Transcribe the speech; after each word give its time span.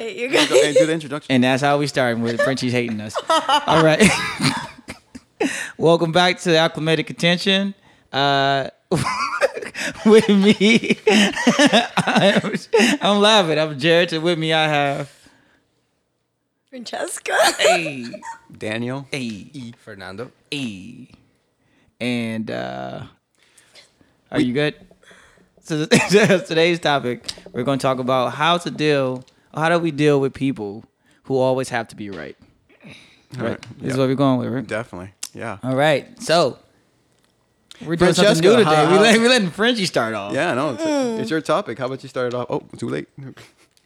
Okay, 0.00 0.18
you're 0.18 0.30
Go 0.30 0.46
good. 0.46 0.74
do 0.76 0.86
the 0.86 0.92
introduction. 0.94 1.30
And 1.30 1.44
that's 1.44 1.62
how 1.62 1.76
we 1.76 1.86
starting 1.86 2.22
with 2.22 2.40
Frenchie's 2.40 2.72
hating 2.72 3.02
us. 3.02 3.14
All 3.66 3.84
right. 3.84 4.02
Welcome 5.76 6.10
back 6.10 6.38
to 6.40 6.48
the 6.50 6.56
Acclimated 6.56 7.06
Contention. 7.06 7.74
Uh, 8.10 8.70
with 10.06 10.26
me, 10.30 10.96
I'm, 11.98 12.52
I'm 13.02 13.20
laughing. 13.20 13.58
I'm 13.58 13.78
Jared. 13.78 14.14
And 14.14 14.22
with 14.24 14.38
me, 14.38 14.54
I 14.54 14.68
have. 14.68 15.12
Francesca. 16.70 17.36
Hey, 17.58 18.06
Daniel. 18.56 19.06
hey, 19.10 19.74
Fernando. 19.76 20.30
hey. 20.50 21.08
And 22.00 22.50
uh, 22.50 23.02
are 24.30 24.40
you 24.40 24.54
good? 24.54 24.76
So 25.62 25.84
today's 25.84 26.80
topic, 26.80 27.22
we're 27.52 27.64
going 27.64 27.78
to 27.78 27.82
talk 27.82 27.98
about 27.98 28.32
how 28.32 28.56
to 28.56 28.70
deal, 28.70 29.24
how 29.54 29.68
do 29.68 29.78
we 29.78 29.90
deal 29.90 30.20
with 30.20 30.32
people 30.34 30.84
who 31.24 31.36
always 31.36 31.68
have 31.70 31.88
to 31.88 31.96
be 31.96 32.10
right. 32.10 32.36
Right. 33.36 33.60
This 33.60 33.68
yeah. 33.80 33.88
is 33.92 33.96
what 33.96 34.08
we're 34.08 34.14
going 34.16 34.38
with, 34.40 34.48
right? 34.52 34.66
Definitely. 34.66 35.12
Yeah. 35.34 35.58
All 35.62 35.76
right. 35.76 36.20
So 36.20 36.58
we're 37.80 37.94
doing 37.96 38.12
something 38.12 38.34
Francesca, 38.34 38.42
new 38.48 38.56
today. 38.56 38.64
how- 38.74 38.90
we 38.90 38.96
how- 38.96 39.02
let 39.02 39.18
we 39.20 39.28
letting 39.28 39.50
Frenchie 39.50 39.86
start 39.86 40.14
off. 40.14 40.32
Yeah, 40.32 40.54
no, 40.54 40.72
it's, 40.74 40.82
it's 41.22 41.30
your 41.30 41.40
topic. 41.40 41.78
How 41.78 41.86
about 41.86 42.02
you 42.02 42.08
start 42.08 42.28
it 42.28 42.34
off? 42.34 42.46
Oh, 42.50 42.60
too 42.76 42.88
late. 42.88 43.08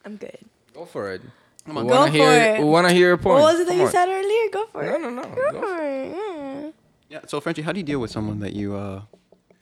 I'm 0.05 0.17
good. 0.17 0.39
Go 0.73 0.85
for 0.87 1.13
it. 1.13 1.21
Come 1.67 1.75
We 1.77 1.81
on. 1.83 1.87
Go 1.89 1.95
wanna 1.95 2.11
for 2.11 2.17
hear, 2.17 2.31
it. 2.55 2.59
We 2.61 2.65
want 2.65 2.89
to 2.89 2.95
hear 2.95 3.09
your 3.09 3.17
point. 3.19 3.41
What 3.43 3.53
was 3.53 3.61
it 3.61 3.67
that 3.67 3.73
Come 3.73 3.79
you 3.81 3.87
on. 3.87 3.91
said 3.93 4.09
earlier? 4.09 4.51
Go 4.53 4.67
for 4.67 4.83
No, 4.83 4.95
it. 4.95 5.01
no, 5.01 5.11
no. 5.11 5.23
Go 5.23 5.53
Go 5.53 5.61
for 5.61 5.83
it. 5.83 6.17
Yeah. 6.17 6.71
Yeah. 7.11 7.21
So, 7.27 7.41
Frenchie, 7.41 7.63
how 7.63 7.73
do 7.73 7.79
you 7.79 7.85
deal 7.85 8.01
with 8.01 8.11
someone 8.11 8.41
that 8.41 8.53
you 8.55 8.75
uh 8.75 9.03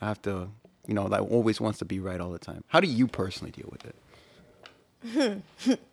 have 0.01 0.23
to, 0.23 0.49
you 0.87 0.95
know, 0.95 1.09
that 1.09 1.21
always 1.21 1.61
wants 1.61 1.79
to 1.81 1.85
be 1.85 1.99
right 2.01 2.21
all 2.21 2.31
the 2.31 2.39
time? 2.39 2.63
How 2.69 2.81
do 2.81 2.87
you 2.89 3.07
personally 3.09 3.51
deal 3.53 3.69
with 3.71 3.85
it? 3.85 5.79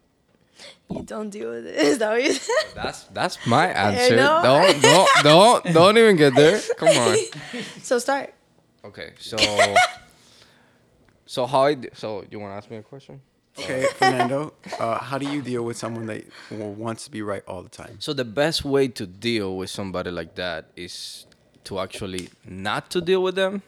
You 0.89 1.03
don't 1.03 1.29
deal 1.29 1.51
with 1.51 1.65
it. 1.67 1.75
Is 1.91 1.97
that 1.99 2.09
what 2.11 2.23
you 2.23 2.33
said? 2.33 2.55
That's 2.75 3.03
that's 3.05 3.45
my 3.45 3.67
answer. 3.85 4.15
know. 4.15 4.41
Don't 4.43 4.81
don't 4.81 5.09
don't 5.23 5.73
don't 5.73 5.97
even 5.97 6.15
get 6.15 6.35
there. 6.35 6.59
Come 6.77 6.89
on. 6.89 7.17
So 7.83 7.99
start. 7.99 8.33
Okay, 8.85 9.13
so 9.19 9.37
so 11.25 11.45
how 11.45 11.61
I 11.63 11.73
d- 11.75 11.89
so 11.93 12.25
you 12.29 12.39
want 12.39 12.51
to 12.53 12.57
ask 12.57 12.69
me 12.71 12.77
a 12.77 12.83
question? 12.83 13.21
Okay, 13.57 13.87
Fernando, 13.97 14.53
uh, 14.79 14.99
how 14.99 15.17
do 15.17 15.29
you 15.29 15.41
deal 15.41 15.63
with 15.63 15.75
someone 15.77 16.05
that 16.07 16.23
w- 16.49 16.71
wants 16.71 17.03
to 17.05 17.11
be 17.11 17.21
right 17.21 17.43
all 17.47 17.61
the 17.61 17.69
time? 17.69 17.97
So 17.99 18.13
the 18.13 18.23
best 18.23 18.63
way 18.63 18.87
to 18.87 19.05
deal 19.05 19.57
with 19.57 19.69
somebody 19.69 20.11
like 20.11 20.35
that 20.35 20.65
is 20.77 21.25
to 21.65 21.79
actually 21.79 22.29
not 22.45 22.89
to 22.91 23.01
deal 23.01 23.21
with 23.21 23.35
them. 23.35 23.61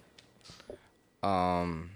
Um. 1.24 1.92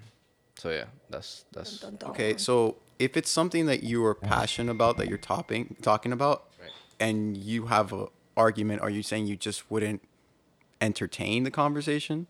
So 0.59 0.69
yeah, 0.71 0.85
that's 1.09 1.45
that's 1.53 1.79
Dun, 1.79 1.91
dun, 1.91 1.97
dun. 1.99 2.09
Okay, 2.11 2.37
so 2.37 2.75
if 2.99 3.15
it's 3.17 3.29
something 3.29 3.65
that 3.65 3.83
you 3.83 4.03
are 4.05 4.15
passionate 4.15 4.71
about, 4.71 4.97
that 4.97 5.07
you're 5.09 5.17
topping, 5.17 5.75
talking 5.81 6.11
about, 6.11 6.45
Right. 6.61 6.71
and 6.99 7.35
you 7.37 7.65
have 7.67 7.91
a 7.93 8.07
argument, 8.37 8.81
are 8.81 8.89
you 8.89 9.01
saying 9.03 9.27
you 9.27 9.35
just 9.35 9.69
wouldn't 9.71 10.01
entertain 10.81 11.43
the 11.43 11.51
conversation? 11.51 12.27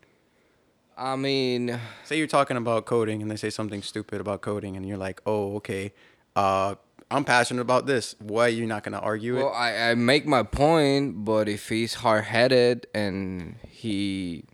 I 0.96 1.16
mean, 1.16 1.78
Say 2.04 2.16
you're 2.18 2.26
talking 2.26 2.56
about 2.56 2.86
coding, 2.86 3.20
and 3.22 3.30
they 3.30 3.36
say 3.36 3.50
something 3.50 3.82
stupid 3.82 4.20
about 4.20 4.40
coding, 4.40 4.76
and 4.76 4.86
you're 4.88 4.96
like, 4.96 5.20
"Oh, 5.26 5.56
okay, 5.56 5.92
uh, 6.34 6.76
I'm 7.10 7.24
passionate 7.24 7.60
about 7.60 7.86
this. 7.86 8.14
Why 8.18 8.46
are 8.46 8.48
you 8.48 8.66
not 8.66 8.82
gonna 8.82 8.98
argue 8.98 9.36
well, 9.36 9.48
it?" 9.48 9.56
I 9.56 9.90
I 9.90 9.94
make 9.94 10.26
my 10.26 10.42
point, 10.42 11.24
but 11.24 11.48
if 11.48 11.68
he's 11.68 11.94
hard 11.94 12.24
headed 12.24 12.86
and 12.94 13.56
he 13.68 14.44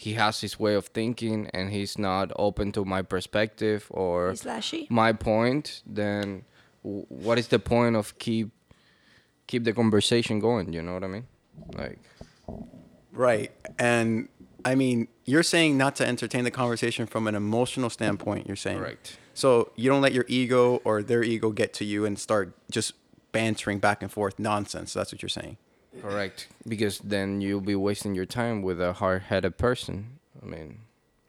he 0.00 0.14
has 0.14 0.40
his 0.40 0.60
way 0.60 0.74
of 0.76 0.86
thinking 0.86 1.50
and 1.52 1.72
he's 1.72 1.98
not 1.98 2.30
open 2.36 2.70
to 2.70 2.84
my 2.84 3.02
perspective 3.02 3.88
or 3.90 4.28
my 4.90 5.12
point, 5.12 5.82
then 5.84 6.44
w- 6.84 7.04
what 7.08 7.36
is 7.36 7.48
the 7.48 7.58
point 7.58 7.96
of 7.96 8.16
keep 8.20 8.50
keep 9.48 9.64
the 9.64 9.72
conversation 9.72 10.38
going? 10.38 10.72
You 10.72 10.82
know 10.82 10.94
what 10.94 11.02
I 11.02 11.08
mean? 11.08 11.26
Like, 11.74 11.98
Right. 13.10 13.50
And 13.76 14.28
I 14.64 14.76
mean, 14.76 15.08
you're 15.24 15.42
saying 15.42 15.76
not 15.76 15.96
to 15.96 16.06
entertain 16.06 16.44
the 16.44 16.52
conversation 16.52 17.06
from 17.06 17.26
an 17.26 17.34
emotional 17.34 17.90
standpoint, 17.90 18.46
you're 18.46 18.54
saying. 18.54 18.78
Correct. 18.78 19.18
So 19.34 19.72
you 19.74 19.90
don't 19.90 20.00
let 20.00 20.12
your 20.12 20.26
ego 20.28 20.80
or 20.84 21.02
their 21.02 21.24
ego 21.24 21.50
get 21.50 21.74
to 21.74 21.84
you 21.84 22.04
and 22.04 22.16
start 22.16 22.52
just 22.70 22.92
bantering 23.32 23.80
back 23.80 24.00
and 24.00 24.12
forth 24.12 24.38
nonsense. 24.38 24.92
That's 24.92 25.10
what 25.12 25.22
you're 25.22 25.28
saying. 25.28 25.56
Correct, 26.02 26.48
because 26.66 26.98
then 27.00 27.40
you'll 27.40 27.60
be 27.60 27.74
wasting 27.74 28.14
your 28.14 28.26
time 28.26 28.62
with 28.62 28.80
a 28.80 28.92
hard 28.94 29.22
headed 29.22 29.56
person. 29.58 30.18
I 30.42 30.46
mean, 30.46 30.78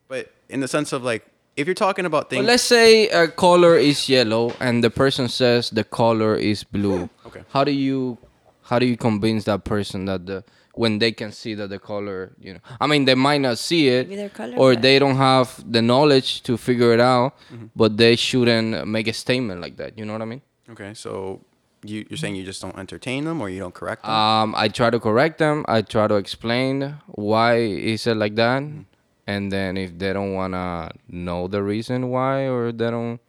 But 0.07 0.31
in 0.49 0.59
the 0.59 0.67
sense 0.67 0.93
of 0.93 1.03
like, 1.03 1.25
if 1.55 1.67
you're 1.67 1.75
talking 1.75 2.05
about 2.05 2.29
things. 2.29 2.39
Well, 2.39 2.47
let's 2.47 2.63
say 2.63 3.09
a 3.09 3.27
color 3.27 3.75
is 3.77 4.07
yellow 4.07 4.53
and 4.59 4.83
the 4.83 4.89
person 4.89 5.27
says 5.27 5.69
the 5.71 5.83
color 5.83 6.35
is 6.35 6.63
blue. 6.63 7.09
Okay. 7.25 7.43
How 7.49 7.63
do 7.63 7.71
you 7.71 8.17
how 8.63 8.79
do 8.79 8.85
you 8.85 8.95
convince 8.97 9.43
that 9.45 9.63
person 9.65 10.05
that 10.05 10.25
the 10.25 10.43
when 10.75 10.99
they 10.99 11.11
can 11.11 11.31
see 11.33 11.55
that 11.55 11.69
the 11.69 11.79
color, 11.79 12.31
you 12.39 12.53
know, 12.53 12.59
I 12.79 12.87
mean, 12.87 13.03
they 13.03 13.15
might 13.15 13.41
not 13.41 13.57
see 13.57 13.89
it, 13.89 14.07
or 14.55 14.75
they 14.77 14.97
don't 14.99 15.17
have 15.17 15.61
the 15.69 15.81
knowledge 15.81 16.41
to 16.43 16.55
figure 16.55 16.93
it 16.93 17.01
out, 17.01 17.33
Mm-hmm. 17.51 17.65
but 17.75 17.97
they 17.97 18.15
shouldn't 18.15 18.87
make 18.87 19.07
a 19.09 19.13
statement 19.13 19.59
like 19.59 19.75
that. 19.77 19.97
You 19.97 20.05
know 20.05 20.13
what 20.13 20.21
I 20.21 20.25
mean? 20.25 20.41
okay. 20.71 20.93
So 20.93 21.41
you, 21.83 22.05
you're 22.09 22.17
saying 22.17 22.35
you 22.35 22.43
just 22.43 22.61
don't 22.61 22.77
entertain 22.77 23.25
them 23.25 23.41
or 23.41 23.49
you 23.49 23.59
don't 23.59 23.73
correct 23.73 24.03
them? 24.03 24.11
Um, 24.11 24.53
I 24.57 24.67
try 24.67 24.89
to 24.89 24.99
correct 24.99 25.37
them. 25.37 25.65
I 25.67 25.81
try 25.81 26.07
to 26.07 26.15
explain 26.15 26.95
why 27.07 27.65
he 27.65 27.97
said 27.97 28.17
like 28.17 28.35
that, 28.35 28.61
Mm-hmm. 28.61 28.81
and 29.27 29.51
then 29.51 29.77
if 29.77 29.97
they 29.97 30.11
don't 30.13 30.33
wanna 30.33 30.91
know 31.07 31.47
the 31.47 31.61
reason 31.63 32.09
why, 32.09 32.47
or 32.47 32.71
they 32.71 32.89
don't, 32.89 33.19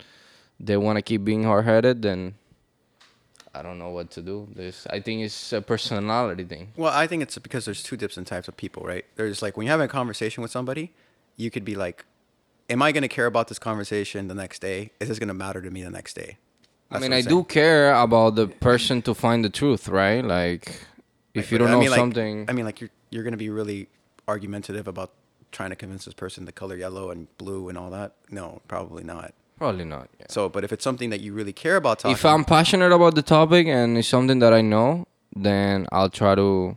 they 0.58 0.76
wanna 0.76 1.02
keep 1.02 1.24
being 1.24 1.44
hard 1.44 1.64
headed, 1.64 2.02
then 2.02 2.34
I 3.54 3.62
don't 3.62 3.78
know 3.78 3.90
what 3.90 4.10
to 4.12 4.22
do. 4.22 4.48
This 4.54 4.86
I 4.88 5.00
think 5.00 5.22
it's 5.22 5.52
a 5.52 5.60
personality 5.60 6.44
thing. 6.44 6.72
Well, 6.76 6.92
I 6.92 7.06
think 7.06 7.22
it's 7.22 7.36
because 7.38 7.64
there's 7.64 7.82
two 7.82 7.96
different 7.96 8.28
types 8.28 8.46
of 8.48 8.56
people, 8.56 8.84
right? 8.84 9.04
There's 9.16 9.42
like 9.42 9.56
when 9.56 9.66
you're 9.66 9.72
having 9.72 9.86
a 9.86 9.88
conversation 9.88 10.40
with 10.42 10.50
somebody, 10.52 10.92
you 11.36 11.50
could 11.50 11.64
be 11.64 11.74
like, 11.74 12.04
"Am 12.68 12.80
I 12.80 12.92
going 12.92 13.02
to 13.02 13.08
care 13.08 13.26
about 13.26 13.48
this 13.48 13.58
conversation 13.58 14.28
the 14.28 14.34
next 14.34 14.60
day? 14.60 14.92
Is 15.00 15.08
this 15.08 15.18
going 15.18 15.28
to 15.28 15.34
matter 15.34 15.60
to 15.62 15.70
me 15.70 15.82
the 15.82 15.90
next 15.90 16.14
day?" 16.14 16.38
I 16.90 16.98
mean, 16.98 17.12
I 17.12 17.20
do 17.22 17.44
care 17.44 17.94
about 17.94 18.34
the 18.34 18.46
person 18.48 19.00
to 19.02 19.14
find 19.14 19.44
the 19.44 19.50
truth, 19.50 19.88
right? 19.88 20.24
Like, 20.24 20.72
if 21.34 21.52
you 21.52 21.58
don't 21.58 21.68
I 21.68 21.72
know 21.72 21.80
mean, 21.80 21.90
like- 21.90 21.98
something, 21.98 22.46
I 22.48 22.52
mean, 22.52 22.64
like 22.64 22.80
you're 22.80 22.90
you're 23.10 23.22
going 23.24 23.32
to 23.32 23.38
be 23.38 23.50
really 23.50 23.88
argumentative 24.28 24.86
about 24.88 25.10
trying 25.52 25.70
to 25.70 25.76
convince 25.76 26.04
this 26.04 26.14
person 26.14 26.44
the 26.44 26.52
color 26.52 26.76
yellow 26.76 27.10
and 27.10 27.26
blue 27.38 27.68
and 27.68 27.76
all 27.78 27.90
that. 27.90 28.14
No, 28.30 28.60
probably 28.68 29.02
not. 29.04 29.34
probably 29.58 29.84
not. 29.84 30.08
yeah. 30.20 30.26
So, 30.28 30.48
but 30.48 30.62
if 30.64 30.72
it's 30.72 30.84
something 30.84 31.10
that 31.10 31.20
you 31.20 31.32
really 31.32 31.52
care 31.52 31.76
about 31.76 31.98
talking, 32.00 32.12
if 32.14 32.24
I'm 32.24 32.44
passionate 32.44 32.92
about 32.92 33.14
the 33.14 33.22
topic 33.22 33.66
and 33.66 33.98
it's 33.98 34.08
something 34.08 34.38
that 34.40 34.52
I 34.52 34.60
know, 34.62 35.06
then 35.34 35.86
I'll 35.92 36.08
try 36.10 36.34
to 36.34 36.76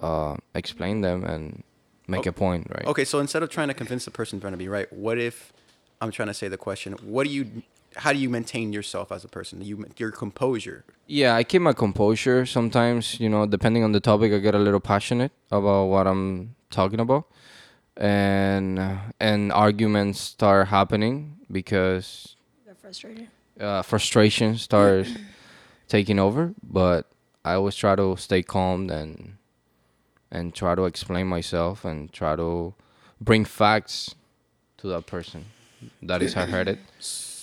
uh, 0.00 0.36
explain 0.54 1.00
them 1.02 1.24
and 1.24 1.62
make 2.08 2.26
Oh, 2.26 2.30
a 2.30 2.32
point, 2.32 2.66
right? 2.74 2.86
okay, 2.86 3.04
so 3.04 3.18
instead 3.20 3.42
of 3.42 3.50
trying 3.50 3.68
to 3.68 3.74
convince 3.74 4.04
the 4.04 4.10
person 4.10 4.40
trying 4.40 4.52
to 4.52 4.56
be 4.58 4.68
right, 4.68 4.90
what 4.92 5.18
if 5.18 5.52
I'm 6.00 6.10
trying 6.10 6.28
to 6.28 6.34
say 6.34 6.48
the 6.48 6.56
question? 6.58 6.94
What 7.02 7.24
do 7.26 7.30
you? 7.32 7.62
How 7.96 8.12
do 8.12 8.18
you 8.18 8.28
maintain 8.28 8.72
yourself 8.72 9.10
as 9.10 9.24
a 9.24 9.28
person? 9.28 9.62
You 9.62 9.84
your 9.98 10.10
composure. 10.12 10.84
Yeah, 11.06 11.34
I 11.34 11.42
keep 11.44 11.60
my 11.62 11.72
composure. 11.72 12.46
Sometimes, 12.46 13.18
you 13.18 13.28
know, 13.28 13.46
depending 13.46 13.82
on 13.82 13.92
the 13.92 14.00
topic, 14.00 14.32
I 14.32 14.38
get 14.38 14.54
a 14.54 14.58
little 14.58 14.80
passionate 14.80 15.32
about 15.50 15.86
what 15.86 16.06
I'm 16.06 16.54
talking 16.70 17.00
about, 17.00 17.24
and 17.96 18.78
and 19.18 19.52
arguments 19.52 20.20
start 20.20 20.68
happening 20.68 21.36
because 21.50 22.36
They're 22.64 22.74
frustrated. 22.74 23.28
uh, 23.60 23.82
frustration 23.82 24.56
starts 24.56 25.10
taking 25.88 26.18
over. 26.18 26.54
But 26.62 27.06
I 27.44 27.54
always 27.54 27.74
try 27.74 27.96
to 27.96 28.16
stay 28.16 28.42
calm 28.42 28.88
and 28.90 29.36
and 30.30 30.54
try 30.54 30.76
to 30.76 30.84
explain 30.84 31.26
myself 31.26 31.84
and 31.84 32.12
try 32.12 32.36
to 32.36 32.72
bring 33.20 33.44
facts 33.44 34.14
to 34.78 34.86
that 34.88 35.06
person 35.06 35.46
that 36.02 36.22
is 36.22 36.34
hard 36.34 36.50
headed. 36.50 36.78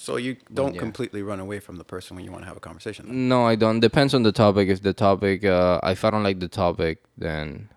So 0.08 0.16
you 0.16 0.38
don't 0.54 0.74
yeah. 0.74 0.80
completely 0.80 1.22
run 1.22 1.42
away 1.42 1.60
from 1.60 1.76
the 1.76 1.84
person 1.84 2.16
when 2.16 2.24
you 2.24 2.32
want 2.32 2.44
to 2.44 2.48
have 2.48 2.56
a 2.56 2.62
conversation. 2.62 3.28
No, 3.28 3.46
I 3.46 3.56
don't. 3.56 3.82
Depends 3.82 4.14
on 4.14 4.24
the 4.24 4.32
topic. 4.32 4.70
If 4.70 4.82
the 4.82 4.94
topic, 4.94 5.44
uh, 5.44 5.82
if 5.84 6.06
I 6.06 6.10
don't 6.12 6.24
like 6.24 6.40
the 6.40 6.48
topic, 6.48 7.04
then 7.18 7.68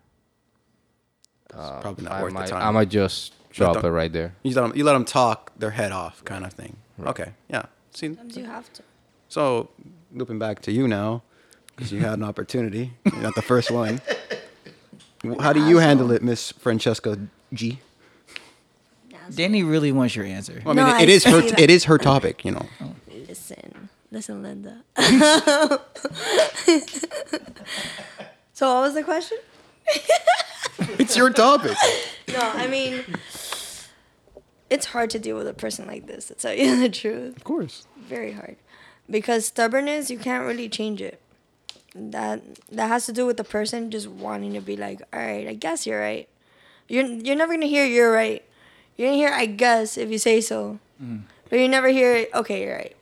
It's 1.49 1.56
probably 1.82 2.04
not 2.04 2.12
I 2.12 2.22
worth 2.22 2.32
might, 2.32 2.46
the 2.46 2.54
I 2.54 2.70
might 2.70 2.88
just 2.88 3.34
drop 3.50 3.75
them- 3.75 3.87
it 3.87 3.88
right 3.88 4.12
there. 4.12 4.37
You 4.44 4.54
let 4.54 4.62
them, 4.62 4.72
you 4.76 4.84
let 4.84 4.93
them 4.93 5.04
talk 5.04 5.50
their 5.58 5.72
head 5.72 5.90
off, 5.90 6.25
kind 6.25 6.44
of 6.44 6.52
thing. 6.52 6.76
Okay, 7.04 7.32
yeah. 7.49 7.64
See, 7.94 8.06
Sometimes 8.06 8.37
you 8.37 8.44
have 8.44 8.72
to. 8.75 8.84
so 9.28 9.70
looping 10.14 10.38
back 10.38 10.62
to 10.66 10.70
you 10.70 10.87
now, 10.87 11.25
because 11.75 11.90
you 11.90 11.99
had 11.99 12.16
an 12.20 12.22
opportunity. 12.22 12.93
You're 13.06 13.26
not 13.28 13.34
the 13.34 13.43
first 13.43 13.72
one. 13.72 14.00
How 15.40 15.52
do 15.52 15.66
you 15.66 15.78
handle 15.78 16.12
it, 16.12 16.22
Miss 16.22 16.52
Francesca 16.52 17.19
G? 17.52 17.81
Danny 19.34 19.62
really 19.62 19.92
wants 19.92 20.14
your 20.16 20.24
answer. 20.24 20.60
Well, 20.64 20.72
I 20.78 20.82
mean, 20.82 20.86
no, 20.86 20.98
it, 20.98 21.02
it 21.02 21.08
I 21.08 21.12
is 21.12 21.24
her. 21.24 21.40
That. 21.42 21.60
It 21.60 21.70
is 21.70 21.84
her 21.84 21.98
topic, 21.98 22.44
you 22.44 22.52
know. 22.52 22.66
Oh. 22.80 22.94
Listen, 23.28 23.88
listen, 24.10 24.42
Linda. 24.42 24.82
so, 28.52 28.74
what 28.74 28.82
was 28.82 28.94
the 28.94 29.02
question? 29.02 29.38
It's 30.98 31.14
your 31.16 31.30
topic. 31.30 31.76
No, 32.28 32.38
I 32.40 32.66
mean, 32.66 33.04
it's 34.70 34.86
hard 34.86 35.10
to 35.10 35.18
deal 35.18 35.36
with 35.36 35.46
a 35.46 35.52
person 35.52 35.86
like 35.86 36.06
this. 36.06 36.28
To 36.28 36.34
tell 36.34 36.54
you 36.54 36.80
the 36.80 36.88
truth, 36.88 37.36
Of 37.36 37.44
course. 37.44 37.86
very 37.98 38.32
hard, 38.32 38.56
because 39.08 39.46
stubbornness 39.46 40.10
you 40.10 40.18
can't 40.18 40.46
really 40.46 40.68
change 40.70 41.02
it. 41.02 41.20
That 41.94 42.40
that 42.70 42.88
has 42.88 43.04
to 43.06 43.12
do 43.12 43.26
with 43.26 43.36
the 43.36 43.44
person 43.44 43.90
just 43.90 44.08
wanting 44.08 44.54
to 44.54 44.60
be 44.60 44.76
like, 44.76 45.02
all 45.12 45.20
right, 45.20 45.46
I 45.48 45.54
guess 45.54 45.86
you're 45.86 46.00
right. 46.00 46.28
You're 46.88 47.04
you're 47.06 47.36
never 47.36 47.52
gonna 47.54 47.66
hear 47.66 47.84
you're 47.84 48.12
right. 48.12 48.42
You're 49.00 49.08
gonna 49.08 49.17
hear 49.17 49.31
I 49.32 49.47
guess 49.47 49.97
if 49.97 50.11
you 50.11 50.19
say 50.19 50.43
so, 50.43 50.79
but 51.49 51.58
you 51.58 51.69
never 51.69 51.88
hear 51.88 52.26
okay 52.35 52.62
you're 52.64 52.76
right, 52.76 52.94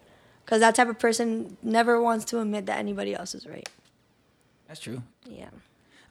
because 0.45 0.61
that 0.61 0.75
type 0.77 0.89
of 0.89 0.99
person 1.01 1.57
never 1.61 2.01
wants 2.01 2.25
to 2.27 2.39
admit 2.41 2.67
that 2.67 2.79
anybody 2.79 3.15
else 3.17 3.35
is 3.35 3.47
right. 3.49 3.69
That's 4.69 4.79
true. 4.81 5.03
Yeah. 5.29 5.49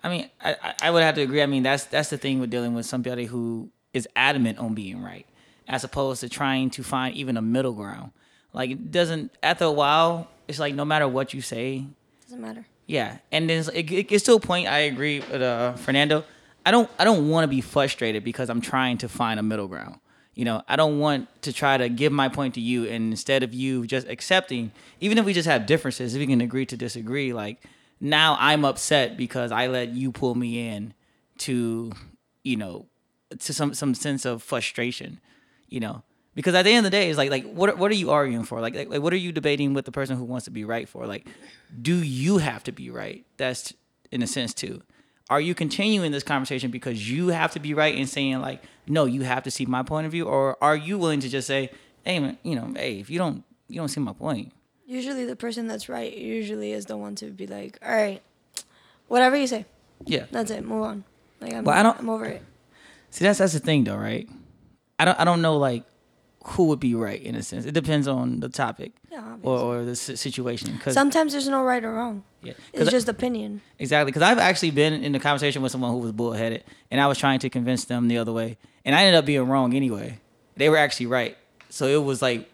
I 0.03 0.09
mean, 0.09 0.29
I, 0.41 0.55
I- 0.61 0.73
I 0.83 0.91
would 0.91 1.03
have 1.03 1.15
to 1.15 1.21
agree. 1.21 1.41
I 1.41 1.45
mean, 1.45 1.63
that's 1.63 1.85
that's 1.85 2.09
the 2.09 2.17
thing 2.17 2.39
with 2.41 2.49
dealing 2.49 2.73
with 2.73 2.85
somebody 2.85 3.25
who 3.25 3.69
is 3.93 4.07
adamant 4.15 4.59
on 4.59 4.73
being 4.73 5.01
right, 5.01 5.25
as 5.69 5.83
opposed 5.85 6.19
to 6.21 6.27
trying 6.29 6.69
to 6.71 6.83
find 6.83 7.15
even 7.15 7.37
a 7.37 7.41
middle 7.41 7.73
ground. 7.73 8.11
Like 8.53 8.71
it 8.71 8.91
doesn't. 8.91 9.31
After 9.41 9.63
a 9.65 9.71
while, 9.71 10.27
it's 10.49 10.59
like 10.59 10.75
no 10.75 10.83
matter 10.83 11.07
what 11.07 11.33
you 11.33 11.39
say, 11.41 11.85
Doesn't 12.25 12.41
matter. 12.41 12.65
yeah. 12.87 13.19
And 13.31 13.49
then 13.49 13.59
it's- 13.61 13.73
it, 13.73 13.89
it 13.91 14.07
gets 14.09 14.25
to 14.25 14.33
a 14.35 14.39
point. 14.39 14.67
I 14.67 14.79
agree 14.79 15.19
with 15.21 15.41
uh, 15.41 15.73
Fernando. 15.75 16.25
I 16.67 16.71
don't 16.71 16.89
I 16.99 17.05
don't 17.05 17.29
want 17.29 17.45
to 17.45 17.47
be 17.47 17.61
frustrated 17.61 18.25
because 18.25 18.49
I'm 18.49 18.59
trying 18.59 18.97
to 18.97 19.07
find 19.07 19.39
a 19.39 19.43
middle 19.43 19.69
ground. 19.69 20.01
You 20.33 20.43
know, 20.43 20.63
I 20.67 20.75
don't 20.75 20.99
want 20.99 21.29
to 21.43 21.53
try 21.53 21.77
to 21.77 21.87
give 21.87 22.11
my 22.11 22.27
point 22.27 22.55
to 22.55 22.61
you, 22.61 22.83
and 22.83 23.11
instead 23.11 23.41
of 23.41 23.53
you 23.53 23.87
just 23.87 24.05
accepting, 24.09 24.73
even 24.99 25.17
if 25.17 25.23
we 25.23 25.31
just 25.31 25.47
have 25.47 25.65
differences, 25.65 26.13
if 26.13 26.19
we 26.19 26.27
can 26.27 26.41
agree 26.41 26.65
to 26.65 26.75
disagree, 26.75 27.31
like 27.31 27.63
now 28.01 28.35
I'm 28.37 28.65
upset 28.65 29.15
because 29.15 29.53
I 29.53 29.67
let 29.67 29.93
you 29.93 30.11
pull 30.11 30.35
me 30.35 30.67
in 30.67 30.93
to, 31.37 31.93
you 32.43 32.57
know, 32.57 32.87
to 33.39 33.53
some 33.53 33.73
some 33.73 33.95
sense 33.95 34.25
of 34.25 34.43
frustration, 34.43 35.21
you 35.69 35.79
know, 35.79 36.03
because 36.35 36.53
at 36.53 36.63
the 36.63 36.71
end 36.71 36.85
of 36.85 36.91
the 36.91 36.97
day, 36.97 37.07
it's 37.09 37.17
like 37.17 37.31
like 37.31 37.49
what 37.49 37.77
what 37.77 37.91
are 37.91 37.95
you 37.95 38.11
arguing 38.11 38.43
for? 38.43 38.59
Like, 38.59 38.75
like 38.75 38.89
like 38.89 39.01
what 39.01 39.13
are 39.13 39.23
you 39.25 39.31
debating 39.31 39.73
with 39.73 39.85
the 39.85 39.93
person 39.93 40.17
who 40.17 40.25
wants 40.25 40.43
to 40.43 40.51
be 40.51 40.65
right 40.65 40.89
for? 40.89 41.07
Like, 41.07 41.29
do 41.81 41.95
you 41.95 42.39
have 42.39 42.65
to 42.65 42.73
be 42.73 42.89
right? 42.89 43.25
That's 43.37 43.73
in 44.11 44.21
a 44.21 44.27
sense 44.27 44.53
too. 44.53 44.81
Are 45.29 45.41
you 45.41 45.53
continuing 45.53 46.11
this 46.11 46.23
conversation 46.23 46.71
because 46.71 47.09
you 47.09 47.27
have 47.29 47.51
to 47.51 47.59
be 47.59 47.73
right 47.73 47.95
and 47.95 48.07
saying 48.07 48.39
like, 48.39 48.63
no, 48.87 49.05
you 49.05 49.21
have 49.23 49.43
to 49.43 49.51
see 49.51 49.65
my 49.65 49.83
point 49.83 50.05
of 50.05 50.11
view, 50.11 50.25
or 50.25 50.57
are 50.63 50.75
you 50.75 50.97
willing 50.97 51.19
to 51.19 51.27
just 51.29 51.47
say, 51.47 51.69
hey, 52.05 52.19
man, 52.19 52.37
you 52.43 52.55
know, 52.55 52.71
hey, 52.75 52.99
if 52.99 53.09
you 53.09 53.17
don't 53.19 53.43
you 53.67 53.75
don't 53.75 53.89
see 53.89 53.99
my 53.99 54.13
point, 54.13 54.53
Usually 54.85 55.25
the 55.25 55.35
person 55.35 55.67
that's 55.67 55.89
right 55.89 56.15
usually 56.15 56.71
is 56.71 56.85
the 56.85 56.95
one 56.95 57.13
to 57.15 57.25
be 57.25 57.45
like, 57.45 57.77
all 57.85 57.91
right, 57.93 58.21
whatever 59.09 59.35
you 59.35 59.45
say, 59.47 59.65
yeah. 60.05 60.27
that's 60.31 60.49
it, 60.49 60.63
move 60.63 60.83
on. 60.83 61.03
Like 61.41 61.53
I'm, 61.53 61.65
Well, 61.65 61.77
I 61.77 61.83
don't- 61.83 61.99
I'm 61.99 62.09
over 62.09 62.23
it. 62.25 62.41
See, 63.09 63.25
that's 63.25 63.39
that's 63.39 63.51
the 63.53 63.59
thing 63.59 63.83
though, 63.83 63.97
right? 63.97 64.29
I 64.97 65.03
don't 65.05 65.19
I 65.19 65.25
don't 65.25 65.41
know 65.41 65.57
like 65.57 65.83
who 66.51 66.63
would 66.65 66.79
be 66.79 66.95
right 66.95 67.21
in 67.21 67.35
a 67.35 67.43
sense. 67.43 67.65
It 67.65 67.73
depends 67.73 68.07
on 68.07 68.39
the 68.39 68.49
topic 68.49 68.93
Yeah, 69.11 69.35
or, 69.43 69.57
or 69.59 69.85
the 69.85 69.95
situation. 69.95 70.77
Cause, 70.83 70.93
Sometimes 70.93 71.33
there's 71.33 71.47
no 71.47 71.61
right 71.63 71.83
or 71.83 71.93
wrong. 71.93 72.23
yeah, 72.41 72.53
It's 72.73 72.89
just 72.89 73.09
opinion. 73.09 73.61
Exactly, 73.79 74.09
because 74.11 74.21
I've 74.21 74.37
actually 74.37 74.71
been 74.71 74.93
in 75.03 75.13
a 75.15 75.19
conversation 75.19 75.61
with 75.61 75.71
someone 75.71 75.91
who 75.91 75.97
was 75.99 76.11
bullheaded, 76.13 76.63
and 76.91 77.01
I 77.01 77.07
was 77.07 77.17
trying 77.17 77.39
to 77.39 77.49
convince 77.49 77.85
them 77.85 78.07
the 78.07 78.17
other 78.17 78.31
way, 78.31 78.57
and 78.85 78.95
I 78.95 79.03
ended 79.03 79.15
up 79.19 79.25
being 79.25 79.47
wrong 79.47 79.73
anyway. 79.73 80.19
They 80.55 80.69
were 80.69 80.77
actually 80.77 81.07
right, 81.07 81.37
so 81.69 81.85
it 81.87 82.03
was 82.03 82.21
like, 82.21 82.49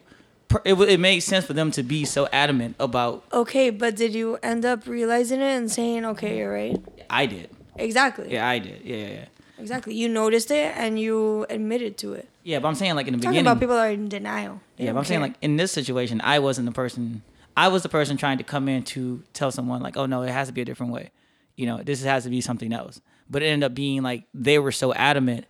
it 0.65 0.73
it 0.73 0.99
made 0.99 1.19
sense 1.21 1.45
for 1.45 1.53
them 1.53 1.71
to 1.71 1.83
be 1.83 2.03
so 2.05 2.27
adamant 2.33 2.75
about. 2.79 3.23
Okay, 3.31 3.69
but 3.69 3.95
did 3.95 4.13
you 4.13 4.37
end 4.43 4.65
up 4.65 4.85
realizing 4.87 5.39
it 5.39 5.55
and 5.57 5.71
saying, 5.71 6.03
okay, 6.05 6.37
you're 6.37 6.51
right? 6.53 6.77
I 7.09 7.25
did, 7.27 7.49
Exactly. 7.75 8.31
yeah, 8.33 8.47
I 8.47 8.59
did, 8.59 8.81
yeah, 8.83 8.95
yeah, 8.97 9.07
yeah. 9.07 9.25
Exactly. 9.59 9.93
You 9.95 10.09
noticed 10.09 10.51
it 10.51 10.73
and 10.75 10.99
you 10.99 11.45
admitted 11.49 11.97
to 11.99 12.13
it. 12.13 12.27
Yeah, 12.43 12.59
but 12.59 12.67
I'm 12.67 12.75
saying 12.75 12.95
like 12.95 13.07
in 13.07 13.13
the 13.13 13.17
beginning. 13.17 13.45
Talking 13.45 13.45
beginning, 13.45 13.51
about 13.51 13.59
people 13.59 13.75
that 13.75 13.87
are 13.87 13.91
in 13.91 14.09
denial. 14.09 14.61
They 14.77 14.85
yeah, 14.85 14.93
but 14.93 14.99
I'm 14.99 15.05
saying 15.05 15.21
like 15.21 15.35
in 15.41 15.55
this 15.57 15.71
situation, 15.71 16.21
I 16.23 16.39
wasn't 16.39 16.65
the 16.65 16.73
person. 16.73 17.23
I 17.55 17.67
was 17.67 17.83
the 17.83 17.89
person 17.89 18.17
trying 18.17 18.39
to 18.39 18.43
come 18.43 18.67
in 18.67 18.83
to 18.83 19.23
tell 19.33 19.51
someone 19.51 19.81
like, 19.81 19.95
oh 19.95 20.05
no, 20.05 20.23
it 20.23 20.29
has 20.31 20.47
to 20.47 20.53
be 20.53 20.61
a 20.61 20.65
different 20.65 20.91
way. 20.91 21.11
You 21.55 21.67
know, 21.67 21.81
this 21.83 22.03
has 22.03 22.23
to 22.23 22.29
be 22.29 22.41
something 22.41 22.73
else. 22.73 22.99
But 23.29 23.43
it 23.43 23.47
ended 23.47 23.65
up 23.67 23.75
being 23.75 24.01
like 24.03 24.25
they 24.33 24.59
were 24.59 24.71
so 24.71 24.93
adamant 24.93 25.45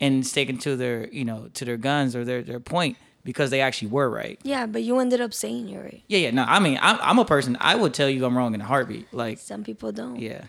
and 0.00 0.26
sticking 0.26 0.58
to 0.58 0.76
their, 0.76 1.08
you 1.08 1.24
know, 1.24 1.48
to 1.54 1.64
their 1.64 1.76
guns 1.76 2.14
or 2.14 2.24
their 2.24 2.42
their 2.42 2.60
point 2.60 2.96
because 3.24 3.50
they 3.50 3.60
actually 3.60 3.88
were 3.88 4.10
right. 4.10 4.38
Yeah, 4.42 4.66
but 4.66 4.82
you 4.82 4.98
ended 4.98 5.20
up 5.20 5.32
saying 5.32 5.68
you're 5.68 5.82
right. 5.82 6.02
Yeah, 6.06 6.18
yeah. 6.18 6.30
No, 6.32 6.44
I 6.44 6.58
mean, 6.58 6.78
I'm 6.82 6.98
I'm 7.00 7.18
a 7.18 7.24
person. 7.24 7.56
I 7.60 7.74
would 7.74 7.94
tell 7.94 8.10
you 8.10 8.24
I'm 8.26 8.36
wrong 8.36 8.54
in 8.54 8.60
a 8.60 8.64
heartbeat. 8.64 9.12
Like, 9.12 9.38
Some 9.38 9.64
people 9.64 9.92
don't. 9.92 10.18
yeah. 10.18 10.44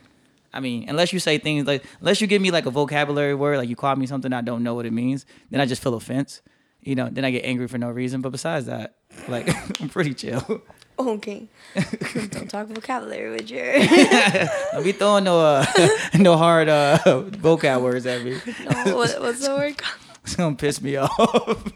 I 0.57 0.59
mean, 0.59 0.89
unless 0.89 1.13
you 1.13 1.19
say 1.19 1.38
things 1.38 1.68
like, 1.68 1.83
unless 2.00 2.19
you 2.19 2.25
give 2.25 2.42
me 2.42 2.50
like 2.50 2.65
a 2.65 2.71
vocabulary 2.71 3.36
word, 3.36 3.59
like 3.59 3.69
you 3.69 3.75
call 3.75 3.95
me 3.95 4.07
something 4.07 4.33
I 4.33 4.42
don't 4.42 4.63
know 4.63 4.74
what 4.74 4.88
it 4.88 4.92
means, 4.92 5.24
then 5.51 5.62
I 5.62 5.68
just 5.68 5.83
feel 5.83 5.94
offense. 5.94 6.42
You 6.81 6.95
know, 6.95 7.09
then 7.12 7.24
I 7.24 7.30
get 7.30 7.45
angry 7.45 7.68
for 7.68 7.77
no 7.77 7.92
reason. 7.92 8.21
But 8.21 8.31
besides 8.31 8.65
that, 8.65 8.95
like, 9.27 9.48
I'm 9.81 9.88
pretty 9.88 10.15
chill. 10.15 10.63
Okay. 10.98 11.48
don't 12.31 12.50
talk 12.50 12.69
vocabulary 12.69 13.30
with 13.30 13.51
your. 13.51 13.71
Don't 14.71 14.83
be 14.83 14.94
throwing 14.94 15.25
no 15.25 15.39
uh, 15.39 15.65
no 16.15 16.38
hard 16.38 16.69
uh, 16.69 16.98
vocab 17.06 17.83
words 17.83 18.07
at 18.07 18.24
me. 18.24 18.31
no, 18.65 18.98
what, 18.98 19.21
what's 19.21 19.45
the 19.45 19.54
word 19.56 19.77
called? 19.77 20.01
It's 20.24 20.36
gonna 20.36 20.56
piss 20.56 20.81
me 20.81 20.95
off. 20.95 21.71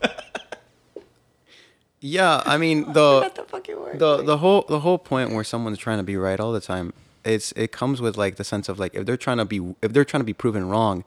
Yeah, 2.00 2.42
I 2.48 2.58
mean 2.58 2.92
the 2.94 3.20
What 3.22 3.36
the 3.36 3.44
fucking 3.44 3.80
word? 3.80 4.00
the 4.00 4.24
the 4.24 4.38
whole 4.38 4.66
the 4.68 4.80
whole 4.80 4.98
point 4.98 5.34
where 5.34 5.44
someone's 5.44 5.78
trying 5.78 6.00
to 6.00 6.04
be 6.04 6.18
right 6.18 6.40
all 6.40 6.52
the 6.52 6.60
time 6.60 6.94
it's 7.24 7.52
it 7.54 7.72
comes 7.72 8.02
with 8.02 8.18
like 8.18 8.36
the 8.36 8.44
sense 8.44 8.70
of 8.70 8.80
like 8.80 8.96
if 8.96 9.06
they're 9.06 9.18
trying 9.18 9.38
to 9.38 9.46
be 9.46 9.76
if 9.82 9.94
they're 9.94 10.06
trying 10.06 10.22
to 10.22 10.26
be 10.26 10.34
proven 10.34 10.68
wrong 10.68 11.04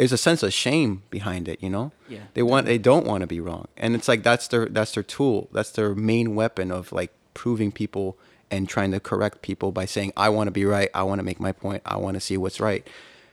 there's 0.00 0.12
a 0.12 0.18
sense 0.18 0.42
of 0.42 0.52
shame 0.52 1.02
behind 1.10 1.48
it 1.48 1.62
you 1.62 1.68
know? 1.68 1.92
Yeah. 2.08 2.20
they 2.34 2.42
want 2.42 2.66
they 2.66 2.78
don't 2.78 3.06
want 3.06 3.20
to 3.22 3.26
be 3.26 3.40
wrong. 3.40 3.68
And 3.76 3.94
it's 3.94 4.08
like 4.08 4.22
that's 4.22 4.48
their 4.48 4.66
that's 4.66 4.92
their 4.92 5.02
tool. 5.02 5.48
That's 5.52 5.70
their 5.70 5.94
main 5.94 6.34
weapon 6.34 6.70
of 6.70 6.92
like 6.92 7.12
proving 7.34 7.70
people 7.72 8.16
and 8.50 8.68
trying 8.68 8.90
to 8.92 9.00
correct 9.00 9.42
people 9.42 9.70
by 9.70 9.84
saying 9.84 10.12
i 10.16 10.28
want 10.28 10.48
to 10.48 10.50
be 10.50 10.64
right. 10.64 10.88
I 10.94 11.02
want 11.02 11.18
to 11.18 11.22
make 11.22 11.38
my 11.38 11.52
point. 11.52 11.82
I 11.84 11.96
want 11.98 12.14
to 12.14 12.20
see 12.20 12.36
what's 12.36 12.60
right. 12.60 12.86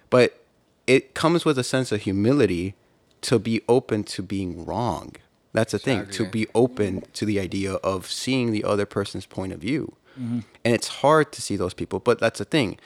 But 0.10 0.44
it 0.86 1.14
comes 1.14 1.46
with 1.46 1.58
a 1.58 1.64
sense 1.64 1.92
of 1.92 2.02
humility 2.02 2.76
to 3.22 3.40
be 3.40 3.62
open 3.68 4.04
to 4.04 4.22
being 4.22 4.66
wrong. 4.66 5.16
That's 5.54 5.72
the 5.72 5.80
thing 5.80 6.08
to 6.08 6.26
be 6.26 6.48
open 6.54 7.04
to 7.14 7.26
the 7.26 7.40
idea 7.40 7.74
of 7.76 8.12
seeing 8.12 8.52
the 8.52 8.64
other 8.64 8.86
person's 8.86 9.26
point 9.26 9.54
of 9.54 9.60
view. 9.60 9.96
Mm-hmm. 10.20 10.40
And 10.66 10.74
it's 10.74 10.88
hard 10.88 11.32
to 11.34 11.42
see 11.42 11.56
those 11.56 11.74
people, 11.74 12.00
but 12.00 12.20
that's 12.20 12.40
the 12.40 12.46
thing. 12.46 12.78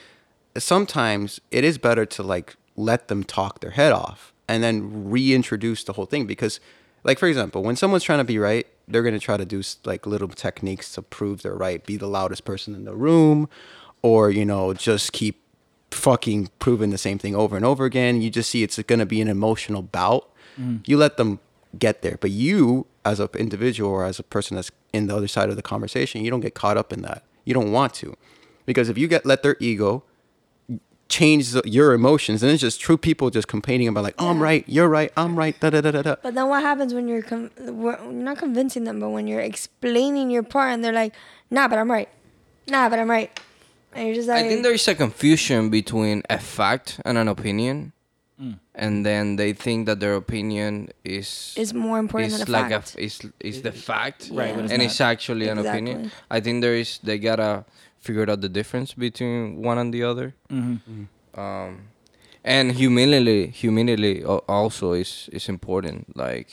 Sometimes 0.56 1.40
it 1.50 1.64
is 1.64 1.78
better 1.78 2.04
to 2.06 2.22
like 2.22 2.56
let 2.76 3.08
them 3.08 3.24
talk 3.24 3.60
their 3.60 3.70
head 3.70 3.92
off 3.92 4.32
and 4.48 4.62
then 4.62 5.10
reintroduce 5.10 5.84
the 5.84 5.94
whole 5.94 6.06
thing 6.06 6.26
because 6.26 6.60
like 7.04 7.18
for 7.18 7.26
example, 7.26 7.62
when 7.62 7.76
someone's 7.76 8.04
trying 8.04 8.18
to 8.18 8.24
be 8.24 8.38
right, 8.38 8.66
they're 8.86 9.02
going 9.02 9.14
to 9.14 9.20
try 9.20 9.36
to 9.36 9.44
do 9.44 9.62
like 9.84 10.06
little 10.06 10.28
techniques 10.28 10.92
to 10.94 11.02
prove 11.02 11.42
they're 11.42 11.54
right, 11.54 11.84
be 11.84 11.96
the 11.96 12.06
loudest 12.06 12.44
person 12.44 12.74
in 12.74 12.84
the 12.84 12.94
room 12.94 13.48
or 14.02 14.30
you 14.30 14.44
know, 14.44 14.74
just 14.74 15.12
keep 15.12 15.40
fucking 15.90 16.50
proving 16.58 16.90
the 16.90 16.98
same 16.98 17.18
thing 17.18 17.34
over 17.34 17.56
and 17.56 17.64
over 17.64 17.84
again. 17.84 18.22
You 18.22 18.30
just 18.30 18.50
see 18.50 18.62
it's 18.62 18.80
going 18.82 18.98
to 18.98 19.06
be 19.06 19.20
an 19.20 19.28
emotional 19.28 19.82
bout. 19.82 20.30
Mm-hmm. 20.60 20.78
You 20.86 20.96
let 20.96 21.16
them 21.16 21.40
get 21.78 22.02
there, 22.02 22.18
but 22.20 22.30
you, 22.30 22.86
as 23.04 23.20
an 23.20 23.28
individual 23.38 23.90
or 23.90 24.04
as 24.04 24.18
a 24.18 24.22
person 24.22 24.56
that's 24.56 24.70
in 24.92 25.06
the 25.06 25.16
other 25.16 25.28
side 25.28 25.48
of 25.48 25.56
the 25.56 25.62
conversation, 25.62 26.24
you 26.24 26.30
don't 26.30 26.40
get 26.40 26.54
caught 26.54 26.76
up 26.76 26.92
in 26.92 27.02
that. 27.02 27.24
You 27.44 27.54
don't 27.54 27.72
want 27.72 27.94
to, 27.94 28.16
because 28.66 28.88
if 28.88 28.96
you 28.96 29.08
get 29.08 29.26
let 29.26 29.42
their 29.42 29.56
ego 29.60 30.04
change 31.08 31.50
the, 31.50 31.62
your 31.66 31.92
emotions, 31.92 32.40
then 32.40 32.50
it's 32.50 32.60
just 32.60 32.80
true 32.80 32.96
people 32.96 33.28
just 33.28 33.46
complaining 33.46 33.86
about 33.88 34.02
like, 34.02 34.14
oh, 34.18 34.30
I'm 34.30 34.42
right, 34.42 34.64
you're 34.66 34.88
right, 34.88 35.12
I'm 35.16 35.36
right, 35.36 35.58
da 35.60 35.70
da 35.70 35.80
da 35.80 35.90
da 35.90 36.02
da. 36.02 36.16
But 36.22 36.34
then 36.34 36.48
what 36.48 36.62
happens 36.62 36.94
when 36.94 37.06
you're 37.06 37.22
com- 37.22 37.50
not 38.24 38.38
convincing 38.38 38.84
them, 38.84 39.00
but 39.00 39.10
when 39.10 39.26
you're 39.26 39.40
explaining 39.40 40.30
your 40.30 40.42
part 40.42 40.72
and 40.72 40.82
they're 40.82 40.92
like, 40.92 41.14
nah, 41.50 41.68
but 41.68 41.78
I'm 41.78 41.90
right. 41.90 42.08
Nah, 42.66 42.88
but 42.88 42.98
I'm 42.98 43.10
right. 43.10 43.30
And 43.94 44.06
you're 44.06 44.14
just 44.14 44.28
like, 44.28 44.44
I 44.44 44.48
think 44.48 44.62
there 44.62 44.72
is 44.72 44.88
a 44.88 44.94
confusion 44.94 45.68
between 45.68 46.22
a 46.30 46.38
fact 46.38 46.98
and 47.04 47.18
an 47.18 47.28
opinion, 47.28 47.92
Mm. 48.42 48.58
and 48.74 49.06
then 49.06 49.36
they 49.36 49.52
think 49.52 49.86
that 49.86 50.00
their 50.00 50.14
opinion 50.16 50.88
is 51.04 51.54
it's 51.56 51.72
more 51.72 51.98
important 52.00 52.32
is 52.32 52.38
than 52.40 52.48
a 52.48 52.52
like 52.58 52.70
fact. 52.70 52.96
a 52.96 52.98
f- 52.98 53.04
is 53.06 53.20
is 53.40 53.62
the 53.62 53.70
fact, 53.72 54.30
Right, 54.32 54.54
but 54.54 54.70
and 54.72 54.78
not. 54.82 54.86
it's 54.86 55.00
actually 55.00 55.46
an 55.48 55.58
opinion. 55.58 56.10
I 56.30 56.40
think 56.40 56.62
there 56.62 56.74
is 56.74 56.98
they 57.04 57.18
gotta 57.18 57.64
figure 58.00 58.28
out 58.30 58.40
the 58.40 58.48
difference 58.48 58.94
between 58.94 59.62
one 59.62 59.78
and 59.78 59.94
the 59.94 60.02
other. 60.02 60.34
Mm-hmm. 60.50 60.74
Mm-hmm. 60.74 61.40
Um, 61.40 61.88
and 62.44 62.72
humility, 62.72 63.46
humility 63.54 64.24
also 64.24 64.92
is 64.92 65.28
is 65.32 65.48
important. 65.48 66.16
Like 66.16 66.50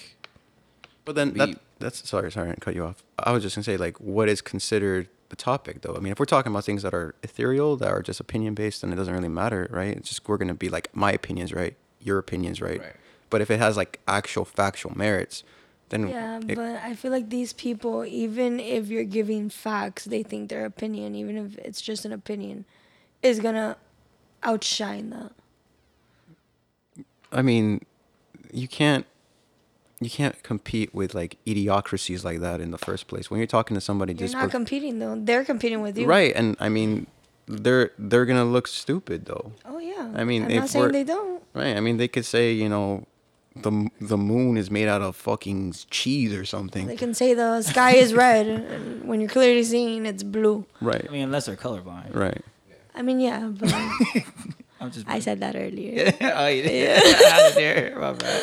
But 1.06 1.16
then 1.16 1.34
We- 1.34 1.40
that, 1.40 1.50
that's 1.80 2.08
sorry, 2.08 2.30
sorry, 2.32 2.52
I 2.52 2.56
cut 2.62 2.76
you 2.76 2.86
off. 2.86 3.02
I 3.18 3.32
was 3.32 3.42
just 3.42 3.56
gonna 3.56 3.64
say 3.64 3.78
like, 3.78 3.98
what 4.00 4.30
is 4.30 4.42
considered 4.42 5.08
the 5.30 5.36
topic 5.36 5.82
though? 5.82 5.96
I 5.96 6.00
mean, 6.00 6.12
if 6.12 6.20
we're 6.20 6.26
talking 6.26 6.52
about 6.52 6.66
things 6.66 6.84
that 6.84 6.94
are 6.94 7.16
ethereal, 7.24 7.76
that 7.78 7.90
are 7.90 8.02
just 8.02 8.20
opinion 8.20 8.54
based, 8.56 8.82
then 8.82 8.92
it 8.92 8.96
doesn't 8.96 9.14
really 9.14 9.30
matter, 9.30 9.68
right? 9.72 9.96
It's 9.96 10.10
just 10.10 10.28
we're 10.28 10.38
gonna 10.38 10.54
be 10.54 10.70
like, 10.70 10.96
my 10.96 11.12
opinion's 11.14 11.54
right, 11.54 11.76
your 12.02 12.18
opinion's 12.18 12.62
right. 12.62 12.80
Right. 12.80 12.94
But 13.30 13.42
if 13.42 13.52
it 13.52 13.60
has 13.60 13.78
like 13.78 14.00
actual 14.08 14.44
factual 14.46 14.98
merits, 14.98 15.44
then 15.90 16.08
yeah, 16.10 16.40
it- 16.48 16.56
but 16.56 16.78
I 16.84 16.94
feel 16.96 17.12
like 17.12 17.30
these 17.30 17.54
people, 17.54 18.06
even 18.06 18.60
if 18.60 18.88
you're 18.90 19.04
giving 19.04 19.50
facts, 19.50 20.06
they 20.06 20.24
think 20.24 20.50
their 20.50 20.66
opinion, 20.66 21.16
even 21.16 21.38
if 21.38 21.58
it's 21.60 21.82
just 21.82 22.06
an 22.06 22.12
opinion, 22.12 22.66
is 23.22 23.40
gonna 23.40 23.78
outshine 24.44 25.10
that. 25.12 25.32
I 27.32 27.42
mean, 27.44 27.82
you 28.52 28.68
can't. 28.68 29.06
You 30.02 30.10
can't 30.10 30.42
compete 30.44 30.94
with 30.94 31.14
like 31.14 31.38
idiocracies 31.46 32.24
like 32.24 32.40
that 32.40 32.62
in 32.62 32.72
the 32.72 32.78
first 32.78 33.08
place. 33.08 33.30
When 33.30 33.40
you're 33.40 33.48
talking 33.48 33.76
to 33.76 33.82
somebody 33.82 34.14
You're 34.14 34.20
just 34.20 34.34
not 34.34 34.44
per- 34.44 34.50
competing 34.50 35.00
though. 35.00 35.20
They're 35.20 35.44
competing 35.46 35.82
with 35.82 35.98
you. 35.98 36.06
right, 36.08 36.34
and 36.36 36.56
I 36.60 36.70
mean, 36.70 37.08
they're 37.48 37.92
they're 37.98 38.26
gonna 38.26 38.46
look 38.46 38.68
stupid 38.68 39.26
though. 39.26 39.52
Oh 39.66 39.80
yeah. 39.80 40.12
I 40.16 40.24
mean, 40.24 40.44
I'm 40.46 40.52
if 40.52 40.60
not 40.62 40.70
saying 40.70 40.92
they 40.92 41.04
don't. 41.04 41.44
Right. 41.54 41.76
I 41.76 41.80
mean, 41.80 41.98
they 41.98 42.08
could 42.08 42.26
say, 42.26 42.54
you 42.54 42.70
know, 42.70 43.06
the 43.56 43.90
the 44.00 44.18
moon 44.18 44.56
is 44.56 44.70
made 44.72 44.88
out 44.88 45.02
of 45.02 45.16
fucking 45.16 45.74
cheese 45.90 46.34
or 46.34 46.46
something. 46.46 46.88
They 46.88 46.96
can 46.96 47.14
say 47.14 47.34
the 47.34 47.62
sky 47.62 47.96
is 47.96 48.14
red 48.14 49.04
when 49.06 49.20
you're 49.20 49.30
clearly 49.30 49.64
seeing 49.64 50.06
it's 50.06 50.24
blue. 50.24 50.66
right. 50.80 51.06
I 51.10 51.12
mean, 51.12 51.24
unless 51.24 51.48
they're 51.48 51.56
colorblind. 51.58 52.16
right. 52.16 52.42
I 52.96 53.02
mean, 53.02 53.20
yeah, 53.20 53.48
but 53.48 53.74
I'm 54.82 54.92
just. 54.92 55.08
I 55.08 55.20
said 55.20 55.40
that 55.42 55.56
earlier. 55.56 56.14
oh, 56.22 56.48
you 56.48 56.64
did. 56.64 57.04
How 57.26 57.52
dare, 57.54 57.98
my 58.00 58.14
bad. 58.14 58.42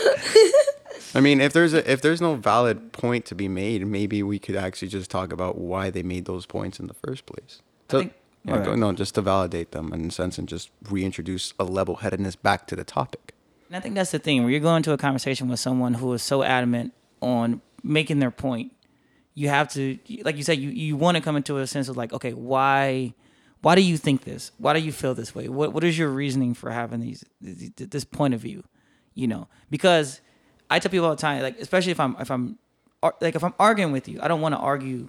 I 1.14 1.20
mean, 1.20 1.40
if 1.40 1.52
there's 1.52 1.72
a 1.74 1.90
if 1.90 2.00
there's 2.00 2.20
no 2.20 2.34
valid 2.34 2.92
point 2.92 3.24
to 3.26 3.34
be 3.34 3.48
made, 3.48 3.86
maybe 3.86 4.22
we 4.22 4.38
could 4.38 4.56
actually 4.56 4.88
just 4.88 5.10
talk 5.10 5.32
about 5.32 5.56
why 5.58 5.90
they 5.90 6.02
made 6.02 6.24
those 6.26 6.46
points 6.46 6.78
in 6.80 6.86
the 6.86 6.94
first 6.94 7.26
place. 7.26 7.60
So, 7.90 8.00
think- 8.00 8.12
yeah, 8.44 8.52
alright. 8.52 8.66
go- 8.66 8.74
no, 8.76 8.92
just 8.92 9.14
to 9.16 9.22
validate 9.22 9.72
them 9.72 9.92
in 9.92 10.06
a 10.06 10.10
sense 10.10 10.38
and 10.38 10.48
just 10.48 10.70
reintroduce 10.90 11.52
a 11.58 11.64
level-headedness 11.64 12.36
back 12.36 12.66
to 12.68 12.76
the 12.76 12.84
topic. 12.84 13.34
And 13.68 13.76
I 13.76 13.80
think 13.80 13.94
that's 13.96 14.12
the 14.12 14.18
thing. 14.20 14.42
Where 14.42 14.50
you're 14.50 14.60
going 14.60 14.82
to 14.84 14.92
a 14.92 14.96
conversation 14.98 15.48
with 15.48 15.58
someone 15.58 15.94
who 15.94 16.12
is 16.12 16.22
so 16.22 16.42
adamant 16.44 16.92
on 17.20 17.60
making 17.82 18.20
their 18.20 18.30
point, 18.30 18.72
you 19.34 19.48
have 19.48 19.68
to, 19.72 19.98
like 20.22 20.36
you 20.36 20.44
said, 20.44 20.58
you, 20.58 20.70
you 20.70 20.96
want 20.96 21.16
to 21.16 21.22
come 21.22 21.36
into 21.36 21.58
a 21.58 21.66
sense 21.66 21.88
of 21.88 21.96
like, 21.96 22.12
okay, 22.12 22.32
why, 22.32 23.14
why 23.62 23.74
do 23.74 23.82
you 23.82 23.96
think 23.96 24.22
this? 24.24 24.52
Why 24.58 24.72
do 24.74 24.78
you 24.78 24.92
feel 24.92 25.14
this 25.14 25.34
way? 25.34 25.48
What 25.48 25.72
what 25.72 25.82
is 25.82 25.98
your 25.98 26.08
reasoning 26.10 26.54
for 26.54 26.70
having 26.70 27.00
these 27.00 27.24
th- 27.42 27.74
th- 27.76 27.90
this 27.90 28.04
point 28.04 28.32
of 28.34 28.40
view? 28.40 28.62
You 29.14 29.26
know, 29.26 29.48
because 29.70 30.20
I 30.70 30.78
tell 30.78 30.90
people 30.90 31.06
all 31.06 31.14
the 31.14 31.20
time, 31.20 31.42
like 31.42 31.58
especially 31.61 31.92
if 31.92 32.00
I'm 32.00 32.16
if 32.18 32.30
I'm 32.30 32.58
like 33.20 33.35
if 33.35 33.44
I'm 33.44 33.54
arguing 33.58 33.92
with 33.92 34.08
you, 34.08 34.20
I 34.20 34.28
don't 34.28 34.40
want 34.40 34.54
to 34.54 34.58
argue 34.58 35.08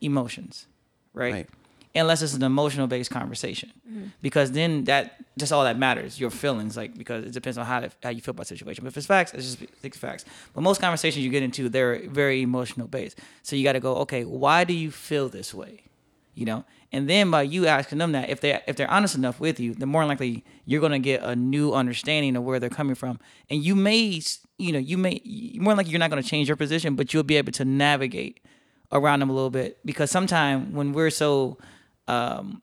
emotions, 0.00 0.66
right? 1.14 1.32
Right. 1.32 1.48
Unless 1.94 2.22
it's 2.22 2.34
an 2.34 2.42
emotional 2.42 2.86
based 2.86 3.10
conversation, 3.10 3.72
mm-hmm. 3.88 4.08
because 4.22 4.52
then 4.52 4.84
that 4.84 5.24
just 5.38 5.52
all 5.52 5.64
that 5.64 5.78
matters, 5.78 6.20
your 6.20 6.30
feelings, 6.30 6.76
like 6.76 6.96
because 6.96 7.24
it 7.24 7.32
depends 7.32 7.58
on 7.58 7.66
how 7.66 7.88
how 8.02 8.10
you 8.10 8.20
feel 8.20 8.32
about 8.32 8.46
the 8.46 8.56
situation. 8.56 8.84
But 8.84 8.88
if 8.88 8.96
it's 8.98 9.06
facts, 9.06 9.32
it's 9.34 9.56
just 9.56 9.70
it's 9.82 9.96
facts. 9.96 10.24
But 10.54 10.60
most 10.60 10.80
conversations 10.80 11.24
you 11.24 11.30
get 11.30 11.42
into, 11.42 11.68
they're 11.68 12.06
very 12.08 12.42
emotional 12.42 12.86
based. 12.86 13.18
So 13.42 13.56
you 13.56 13.64
got 13.64 13.72
to 13.72 13.80
go, 13.80 13.96
okay, 13.96 14.24
why 14.24 14.64
do 14.64 14.74
you 14.74 14.90
feel 14.90 15.28
this 15.28 15.54
way? 15.54 15.82
you 16.38 16.44
know 16.44 16.64
and 16.92 17.10
then 17.10 17.30
by 17.32 17.42
you 17.42 17.66
asking 17.66 17.98
them 17.98 18.12
that 18.12 18.30
if 18.30 18.40
they 18.40 18.60
if 18.68 18.76
they're 18.76 18.90
honest 18.90 19.16
enough 19.16 19.40
with 19.40 19.58
you 19.58 19.74
the 19.74 19.86
more 19.86 20.06
likely 20.06 20.44
you're 20.64 20.80
going 20.80 20.92
to 20.92 20.98
get 21.00 21.20
a 21.22 21.34
new 21.34 21.72
understanding 21.72 22.36
of 22.36 22.44
where 22.44 22.60
they're 22.60 22.70
coming 22.70 22.94
from 22.94 23.18
and 23.50 23.64
you 23.64 23.74
may 23.74 24.22
you 24.58 24.72
know 24.72 24.78
you 24.78 24.98
may 24.98 25.20
more 25.56 25.74
likely 25.74 25.90
you're 25.92 26.00
not 26.00 26.10
going 26.10 26.22
to 26.22 26.28
change 26.28 26.48
your 26.48 26.56
position 26.56 26.96
but 26.96 27.12
you'll 27.14 27.22
be 27.22 27.36
able 27.36 27.52
to 27.52 27.64
navigate 27.64 28.40
around 28.92 29.20
them 29.20 29.30
a 29.30 29.32
little 29.32 29.50
bit 29.50 29.78
because 29.84 30.10
sometimes 30.10 30.72
when 30.74 30.92
we're 30.92 31.10
so 31.10 31.56
um 32.08 32.60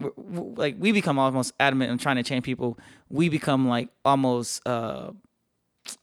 we're, 0.00 0.10
we're- 0.16 0.54
like 0.56 0.76
we 0.78 0.92
become 0.92 1.18
almost 1.18 1.52
adamant 1.58 1.90
in 1.90 1.98
trying 1.98 2.16
to 2.16 2.22
change 2.22 2.44
people 2.44 2.78
we 3.08 3.28
become 3.28 3.66
like 3.68 3.88
almost 4.04 4.66
uh 4.66 5.10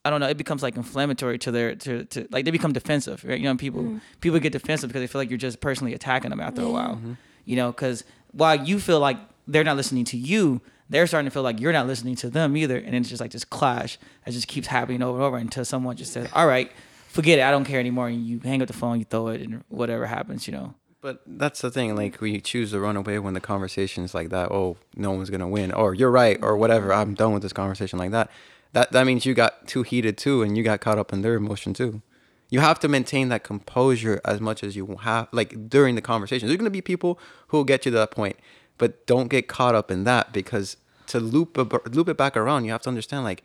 I 0.03 0.09
don't 0.09 0.19
know. 0.19 0.27
It 0.27 0.37
becomes 0.37 0.63
like 0.63 0.77
inflammatory 0.77 1.37
to 1.39 1.51
their 1.51 1.75
to, 1.75 2.05
to 2.05 2.27
like 2.31 2.43
they 2.45 2.49
become 2.49 2.73
defensive, 2.73 3.23
right? 3.23 3.37
You 3.37 3.43
know, 3.43 3.55
people 3.55 3.99
people 4.19 4.39
get 4.39 4.51
defensive 4.51 4.89
because 4.89 5.01
they 5.03 5.05
feel 5.05 5.21
like 5.21 5.29
you're 5.29 5.37
just 5.37 5.61
personally 5.61 5.93
attacking 5.93 6.31
them 6.31 6.39
after 6.39 6.63
a 6.63 6.69
while. 6.71 6.99
You 7.45 7.55
know, 7.55 7.71
because 7.71 8.03
while 8.31 8.55
you 8.55 8.79
feel 8.79 8.99
like 8.99 9.17
they're 9.47 9.63
not 9.63 9.77
listening 9.77 10.03
to 10.05 10.17
you, 10.17 10.59
they're 10.89 11.07
starting 11.07 11.25
to 11.25 11.31
feel 11.31 11.43
like 11.43 11.59
you're 11.59 11.73
not 11.73 11.87
listening 11.87 12.15
to 12.17 12.29
them 12.29 12.55
either, 12.55 12.77
and 12.77 12.95
it's 12.95 13.09
just 13.09 13.21
like 13.21 13.31
this 13.31 13.45
clash 13.45 13.97
that 14.25 14.31
just 14.31 14.47
keeps 14.47 14.67
happening 14.67 15.01
over 15.01 15.17
and 15.17 15.23
over 15.25 15.37
until 15.37 15.65
someone 15.65 15.95
just 15.95 16.13
says, 16.13 16.29
"All 16.33 16.47
right, 16.47 16.71
forget 17.07 17.39
it. 17.39 17.43
I 17.43 17.51
don't 17.51 17.65
care 17.65 17.79
anymore." 17.79 18.07
And 18.07 18.25
you 18.25 18.39
hang 18.39 18.61
up 18.61 18.67
the 18.67 18.73
phone, 18.73 18.99
you 18.99 19.05
throw 19.05 19.27
it, 19.27 19.41
and 19.41 19.63
whatever 19.69 20.05
happens, 20.05 20.47
you 20.47 20.53
know. 20.53 20.75
But 21.01 21.21
that's 21.27 21.61
the 21.61 21.69
thing. 21.69 21.95
Like 21.95 22.19
we 22.19 22.41
choose 22.41 22.71
to 22.71 22.79
run 22.79 22.97
away 22.97 23.19
when 23.19 23.35
the 23.35 23.39
conversation 23.39 24.03
is 24.03 24.15
like 24.15 24.29
that. 24.29 24.51
Oh, 24.51 24.77
no 24.95 25.11
one's 25.11 25.29
gonna 25.29 25.47
win, 25.47 25.71
or 25.71 25.93
you're 25.93 26.11
right, 26.11 26.39
or 26.41 26.57
whatever. 26.57 26.91
I'm 26.93 27.13
done 27.13 27.33
with 27.33 27.43
this 27.43 27.53
conversation 27.53 27.99
like 27.99 28.11
that. 28.11 28.31
That 28.73 28.91
that 28.91 29.05
means 29.05 29.25
you 29.25 29.33
got 29.33 29.67
too 29.67 29.83
heated 29.83 30.17
too, 30.17 30.41
and 30.41 30.57
you 30.57 30.63
got 30.63 30.81
caught 30.81 30.97
up 30.97 31.13
in 31.13 31.21
their 31.21 31.35
emotion 31.35 31.73
too. 31.73 32.01
You 32.49 32.59
have 32.59 32.79
to 32.79 32.87
maintain 32.87 33.29
that 33.29 33.43
composure 33.43 34.21
as 34.23 34.39
much 34.39 34.63
as 34.63 34.75
you 34.75 34.97
have, 35.01 35.27
like 35.31 35.69
during 35.69 35.95
the 35.95 36.01
conversation. 36.01 36.47
There's 36.47 36.57
gonna 36.57 36.69
be 36.69 36.81
people 36.81 37.19
who 37.49 37.57
will 37.57 37.63
get 37.65 37.85
you 37.85 37.91
to 37.91 37.97
that 37.97 38.11
point, 38.11 38.37
but 38.77 39.05
don't 39.05 39.27
get 39.27 39.47
caught 39.47 39.75
up 39.75 39.91
in 39.91 40.03
that 40.03 40.33
because 40.33 40.77
to 41.07 41.19
loop 41.19 41.57
a, 41.57 41.89
loop 41.89 42.09
it 42.09 42.17
back 42.17 42.35
around, 42.35 42.65
you 42.65 42.71
have 42.71 42.81
to 42.83 42.89
understand 42.89 43.23
like 43.23 43.43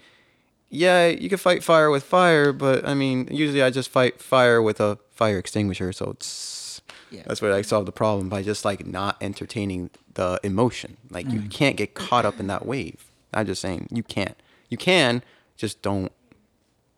yeah, 0.71 1.09
you 1.09 1.29
can 1.29 1.39
fight 1.39 1.65
fire 1.65 1.91
with 1.91 2.05
fire, 2.05 2.53
but 2.53 2.87
I 2.87 2.95
mean, 2.95 3.29
usually 3.31 3.61
I 3.61 3.71
just 3.71 3.91
fight 3.91 4.23
fire 4.23 4.63
with 4.63 4.81
a 4.81 4.99
fire 5.11 5.37
extinguisher. 5.37 5.93
So 5.93 6.11
it's 6.11 6.81
Yeah. 7.11 7.23
that's 7.27 7.43
where 7.43 7.53
I 7.53 7.63
solve 7.63 7.87
the 7.87 7.93
problem 7.93 8.29
by 8.29 8.43
just 8.43 8.65
like 8.65 8.87
not 8.87 9.17
entertaining 9.21 9.91
the 10.15 10.39
emotion. 10.45 10.97
Like 11.11 11.29
you 11.29 11.41
mm. 11.41 11.51
can't 11.51 11.77
get 11.77 11.95
caught 11.95 12.25
up 12.25 12.39
in 12.39 12.47
that 12.47 12.65
wave. 12.65 13.05
I'm 13.35 13.47
just 13.47 13.61
saying 13.61 13.89
you 13.91 14.05
can't. 14.05 14.37
You 14.69 14.77
can, 14.77 15.25
just 15.57 15.83
don't. 15.83 16.13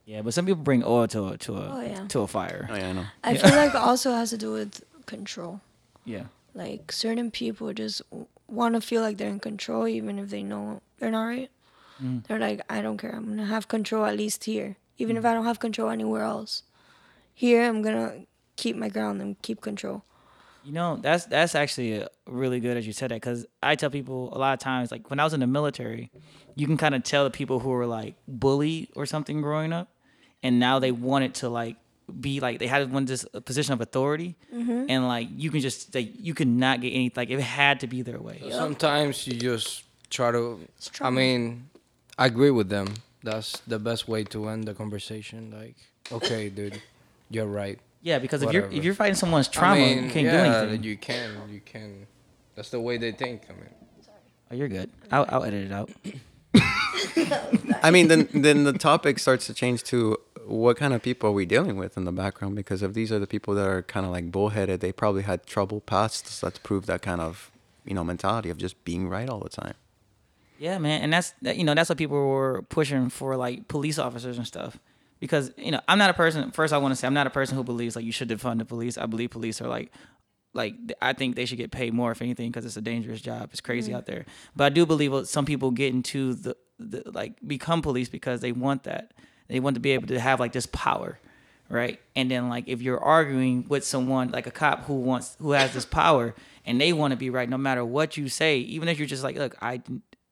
Yeah, 0.05 0.21
but 0.21 0.35
some 0.35 0.45
people 0.45 0.63
bring 0.63 0.85
oil 0.85 1.09
to 1.09 1.29
a 1.29 1.39
to 1.39 1.57
a 1.57 1.73
Oh, 1.75 1.81
yeah. 1.81 2.07
to 2.09 2.21
a 2.21 2.27
fire. 2.27 2.69
Oh 2.71 2.77
yeah, 2.77 2.91
I 2.91 2.93
know. 2.93 3.07
I 3.25 3.37
feel 3.37 3.57
like 3.57 3.71
it 3.71 3.77
also 3.91 4.13
has 4.13 4.31
to 4.31 4.39
do 4.39 4.53
with 4.53 4.85
control. 5.07 5.63
Yeah. 6.05 6.25
Like 6.55 6.93
certain 6.93 7.31
people 7.31 7.73
just 7.73 8.03
want 8.47 8.75
to 8.75 8.81
feel 8.81 9.03
like 9.03 9.17
they're 9.17 9.31
in 9.31 9.41
control, 9.41 9.89
even 9.89 10.19
if 10.19 10.31
they 10.31 10.43
know 10.43 10.81
they're 10.99 11.11
not 11.11 11.25
right. 11.25 11.51
Mm. 12.03 12.27
They're 12.27 12.39
like, 12.39 12.61
I 12.69 12.83
don't 12.83 12.99
care. 12.99 13.15
I'm 13.15 13.29
gonna 13.29 13.47
have 13.47 13.69
control 13.69 14.05
at 14.05 14.17
least 14.17 14.45
here, 14.45 14.77
even 14.99 15.17
if 15.17 15.25
I 15.25 15.35
don't 15.35 15.45
have 15.45 15.61
control 15.61 15.91
anywhere 15.91 16.23
else. 16.23 16.63
Here, 17.35 17.65
I'm 17.65 17.83
gonna 17.83 18.27
keep 18.57 18.77
my 18.77 18.89
ground 18.89 19.21
and 19.21 19.41
keep 19.43 19.61
control. 19.61 20.05
You 20.65 20.73
know, 20.73 20.99
that's 21.01 21.25
that's 21.27 21.55
actually 21.55 22.07
really 22.27 22.61
good 22.61 22.77
as 22.77 22.87
you 22.87 22.93
said 22.93 23.11
that 23.11 23.17
because 23.17 23.47
I 23.63 23.75
tell 23.75 23.91
people 23.91 24.33
a 24.33 24.39
lot 24.39 24.53
of 24.53 24.61
times, 24.61 24.93
like 24.93 25.11
when 25.11 25.19
I 25.19 25.25
was 25.25 25.33
in 25.33 25.41
the 25.41 25.47
military, 25.47 26.11
you 26.55 26.67
can 26.67 26.77
kind 26.77 26.95
of 26.95 27.03
tell 27.03 27.25
the 27.25 27.31
people 27.31 27.59
who 27.59 27.71
were 27.71 27.87
like 27.87 28.15
bullied 28.29 28.91
or 28.95 29.07
something 29.07 29.41
growing 29.41 29.73
up, 29.73 29.89
and 30.43 30.61
now 30.61 30.79
they 30.79 30.93
wanted 30.93 31.35
to 31.37 31.49
like 31.49 31.77
be 32.21 32.41
like 32.41 32.59
they 32.59 32.67
had 32.67 32.93
one 32.93 33.05
this 33.05 33.25
position 33.45 33.73
of 33.73 33.81
authority, 33.81 34.37
mm-hmm. 34.53 34.87
and 34.89 35.07
like 35.07 35.29
you 35.37 35.51
can 35.51 35.61
just 35.61 35.95
like 35.95 36.11
you 36.19 36.35
could 36.35 36.49
not 36.49 36.81
get 36.81 36.91
any 36.91 37.13
like 37.15 37.31
it 37.31 37.41
had 37.41 37.81
to 37.81 37.87
be 37.87 38.03
their 38.03 38.21
way. 38.21 38.43
Sometimes 38.51 39.27
you 39.27 39.35
just 39.35 39.85
try 40.11 40.31
to. 40.31 40.61
I 41.01 41.11
mean, 41.11 41.69
I 42.19 42.27
agree 42.27 42.51
with 42.51 42.69
them. 42.69 42.95
That's 43.23 43.61
the 43.61 43.79
best 43.79 44.09
way 44.09 44.25
to 44.25 44.49
end 44.49 44.65
the 44.65 44.75
conversation. 44.75 45.53
Like, 45.57 45.77
okay, 46.11 46.49
dude, 46.49 46.81
you're 47.31 47.47
right. 47.47 47.79
Yeah, 48.03 48.19
because 48.19 48.43
if 48.43 48.53
you're 48.53 48.71
if 48.71 48.85
you're 48.85 48.95
fighting 48.95 49.15
someone's 49.15 49.49
trauma, 49.49 49.75
I 49.75 49.79
mean, 49.79 50.05
you 50.05 50.11
can't 50.11 50.27
yeah, 50.27 50.45
do 50.45 50.69
anything. 50.69 50.85
You 50.85 50.97
can, 50.97 51.31
you 51.51 51.61
can. 51.65 52.07
That's 52.57 52.71
the 52.71 52.81
way 52.81 52.99
they 52.99 53.13
think. 53.13 53.43
I 53.49 53.53
mean, 53.53 53.71
oh, 54.51 54.55
you're 54.55 54.69
good. 54.69 54.91
I'll, 55.11 55.25
I'll 55.29 55.45
edit 55.45 55.71
it 55.71 55.73
out. 55.73 55.91
I 57.83 57.91
mean, 57.91 58.09
then 58.09 58.29
then 58.33 58.65
the 58.65 58.73
topic 58.73 59.19
starts 59.19 59.47
to 59.47 59.55
change 59.55 59.85
to 59.85 60.19
what 60.47 60.77
kind 60.77 60.93
of 60.93 61.03
people 61.03 61.31
are 61.31 61.33
we 61.33 61.47
dealing 61.47 61.77
with 61.77 61.97
in 61.97 62.05
the 62.05 62.13
background? 62.13 62.57
Because 62.57 62.83
if 62.83 62.95
these 62.95 63.13
are 63.13 63.19
the 63.19 63.27
people 63.27 63.55
that 63.55 63.67
are 63.67 63.83
kind 63.83 64.07
of 64.07 64.13
like 64.13 64.31
bullheaded, 64.31 64.81
they 64.81 64.93
probably 64.93 65.23
had 65.23 65.47
trouble 65.47 65.81
pasts 65.81 66.41
that 66.41 66.63
prove 66.63 66.87
that 66.87 67.03
kind 67.03 67.21
of 67.21 67.51
you 67.85 67.95
know 67.95 68.05
mentality 68.05 68.51
of 68.51 68.59
just 68.59 68.85
being 68.85 69.09
right 69.09 69.29
all 69.29 69.41
the 69.41 69.49
time. 69.49 69.75
Yeah, 70.59 70.79
man, 70.79 71.03
and 71.03 71.13
that's 71.13 71.35
you 71.41 71.65
know 71.65 71.75
that's 71.75 71.89
what 71.89 71.99
people 71.99 72.17
were 72.17 72.63
pushing 72.63 73.09
for 73.09 73.37
like 73.37 73.69
police 73.69 73.99
officers 73.99 74.39
and 74.39 74.47
stuff. 74.47 74.79
Because 75.21 75.53
you 75.57 75.71
know 75.71 75.81
I'm 75.89 75.99
not 75.99 76.11
a 76.11 76.15
person. 76.15 76.51
First, 76.51 76.73
I 76.73 76.79
want 76.79 76.93
to 76.93 76.97
say 76.97 77.07
I'm 77.07 77.15
not 77.15 77.27
a 77.27 77.31
person 77.31 77.57
who 77.57 77.65
believes 77.65 77.97
like 77.97 78.05
you 78.05 78.13
should 78.13 78.29
defund 78.29 78.59
the 78.59 78.65
police. 78.65 78.99
I 78.99 79.07
believe 79.07 79.31
police 79.31 79.61
are 79.61 79.69
like, 79.69 79.93
like 80.55 80.75
I 81.01 81.13
think 81.13 81.37
they 81.37 81.47
should 81.47 81.59
get 81.59 81.71
paid 81.71 81.95
more 81.95 82.11
if 82.13 82.23
anything 82.23 82.51
because 82.51 82.65
it's 82.65 82.77
a 82.77 82.83
dangerous 82.83 83.21
job. 83.21 83.51
It's 83.53 83.61
crazy 83.61 83.93
mm. 83.93 83.97
out 83.97 84.07
there. 84.07 84.25
But 84.55 84.65
I 84.65 84.69
do 84.69 84.87
believe 84.87 85.13
what 85.13 85.29
some 85.29 85.45
people 85.45 85.71
get 85.71 85.93
into 85.95 86.35
the, 86.35 86.57
the 86.79 87.03
like 87.13 87.37
become 87.47 87.83
police 87.83 88.09
because 88.09 88.41
they 88.41 88.53
want 88.53 88.85
that. 88.85 89.13
They 89.53 89.61
want 89.61 89.75
to 89.75 89.81
be 89.81 89.93
able 89.93 90.09
to 90.09 90.19
have 90.19 90.41
like 90.41 90.53
this 90.53 90.67
power, 90.67 91.19
right? 91.69 92.01
And 92.17 92.31
then 92.31 92.49
like 92.49 92.65
if 92.67 92.83
you're 92.83 92.99
arguing 93.01 93.67
with 93.69 93.85
someone 93.85 94.31
like 94.31 94.47
a 94.47 94.51
cop 94.51 94.85
who 94.87 94.95
wants 94.95 95.37
who 95.41 95.53
has 95.53 95.73
this 95.75 95.85
power 95.85 96.35
and 96.67 96.81
they 96.81 96.93
want 96.93 97.13
to 97.13 97.17
be 97.17 97.31
right 97.31 97.49
no 97.49 97.59
matter 97.59 97.85
what 97.85 98.17
you 98.17 98.29
say, 98.29 98.59
even 98.59 98.89
if 98.89 98.99
you're 98.99 99.07
just 99.09 99.23
like, 99.23 99.37
look, 99.37 99.55
I 99.63 99.83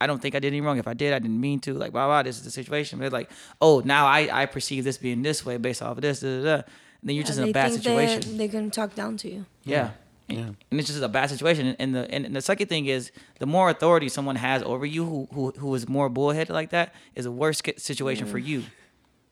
I 0.01 0.07
don't 0.07 0.21
think 0.23 0.35
I 0.35 0.39
did 0.39 0.49
anything 0.49 0.65
wrong. 0.65 0.79
If 0.79 0.89
I 0.89 0.95
did, 0.95 1.13
I 1.13 1.19
didn't 1.19 1.41
mean 1.41 1.61
to. 1.61 1.75
Like, 1.75 1.93
blah 1.93 2.07
blah. 2.07 2.23
This 2.23 2.39
is 2.39 2.45
the 2.45 2.51
situation. 2.51 2.99
But 2.99 3.05
it's 3.07 3.13
like, 3.13 3.31
oh, 3.61 3.83
now 3.85 4.07
I 4.07 4.43
I 4.43 4.47
perceive 4.47 4.83
this 4.85 4.97
being 4.99 5.23
this 5.23 5.45
way 5.45 5.59
based 5.59 5.83
off 5.83 5.99
of 5.99 6.03
this. 6.03 6.21
Da, 6.21 6.29
da, 6.39 6.43
da. 6.43 6.55
And 6.55 7.09
then 7.09 7.17
you're 7.17 7.25
just 7.25 7.39
in 7.39 7.49
a 7.49 7.53
bad 7.53 7.73
situation. 7.73 8.23
They, 8.33 8.47
they 8.47 8.49
can 8.49 8.71
talk 8.71 8.95
down 8.95 9.17
to 9.19 9.31
you. 9.31 9.45
Yeah. 9.65 9.91
And, 10.29 10.39
Yeah. 10.39 10.45
and 10.71 10.79
it's 10.81 10.89
just 10.89 11.03
a 11.03 11.09
bad 11.09 11.29
situation. 11.29 11.75
And 11.79 11.95
the 11.95 12.11
and 12.15 12.35
the 12.37 12.41
second 12.41 12.69
thing 12.69 12.87
is 12.87 13.11
the 13.41 13.47
more 13.47 13.69
authority 13.69 14.09
someone 14.09 14.37
has 14.37 14.63
over 14.63 14.87
you, 14.87 15.05
who 15.05 15.29
who 15.35 15.51
who 15.59 15.75
is 15.75 15.89
more 15.89 16.09
bullheaded 16.09 16.55
like 16.55 16.71
that, 16.71 16.95
is 17.15 17.27
a 17.27 17.31
worse 17.33 17.61
ca- 17.61 17.77
situation 17.77 18.27
for 18.27 18.39
you. 18.39 18.63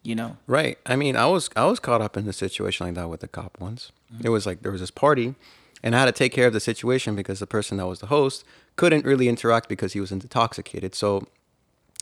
You 0.08 0.14
know. 0.14 0.38
Right. 0.46 0.78
I 0.86 0.96
mean, 0.96 1.16
I 1.16 1.26
was 1.26 1.50
I 1.54 1.66
was 1.66 1.78
caught 1.78 2.00
up 2.00 2.16
in 2.16 2.24
the 2.24 2.32
situation 2.32 2.86
like 2.86 2.94
that 2.94 3.10
with 3.10 3.20
the 3.20 3.28
cop 3.28 3.58
once. 3.60 3.92
Mm-hmm. 4.10 4.26
It 4.26 4.30
was 4.30 4.46
like 4.46 4.62
there 4.62 4.72
was 4.72 4.80
this 4.80 4.90
party, 4.90 5.34
and 5.82 5.94
I 5.94 5.98
had 5.98 6.06
to 6.06 6.12
take 6.12 6.32
care 6.32 6.46
of 6.46 6.54
the 6.54 6.60
situation 6.60 7.14
because 7.14 7.40
the 7.40 7.46
person 7.46 7.76
that 7.76 7.86
was 7.86 8.00
the 8.00 8.06
host 8.06 8.42
couldn't 8.76 9.04
really 9.04 9.28
interact 9.28 9.68
because 9.68 9.92
he 9.92 10.00
was 10.00 10.10
intoxicated. 10.10 10.94
So 10.94 11.28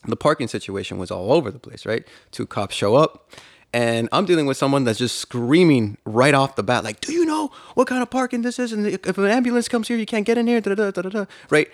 the 0.06 0.14
parking 0.14 0.46
situation 0.46 0.98
was 0.98 1.10
all 1.10 1.32
over 1.32 1.50
the 1.50 1.58
place. 1.58 1.84
Right. 1.84 2.06
Two 2.30 2.46
cops 2.46 2.76
show 2.76 2.94
up, 2.94 3.28
And 3.75 4.08
I'm 4.12 4.25
dealing 4.25 4.46
with 4.46 4.56
someone 4.56 4.84
that's 4.84 5.00
just 5.00 5.18
screaming 5.18 5.98
right 6.04 6.32
off 6.32 6.54
the 6.54 6.62
bat, 6.62 6.84
like, 6.84 7.00
"Do 7.00 7.12
you 7.12 7.25
know 7.25 7.50
what 7.75 7.88
kind 7.88 8.02
of 8.04 8.08
parking 8.08 8.42
this 8.42 8.60
is? 8.60 8.72
And 8.72 8.86
if 8.86 9.18
an 9.18 9.26
ambulance 9.26 9.66
comes 9.68 9.88
here, 9.88 9.98
you 9.98 10.06
can't 10.06 10.25
get 10.25 10.38
in 10.38 10.46
here." 10.46 10.60
Da 10.60 10.76
da 10.76 10.92
da 10.92 11.02
da 11.02 11.08
da. 11.08 11.25
Right? 11.50 11.68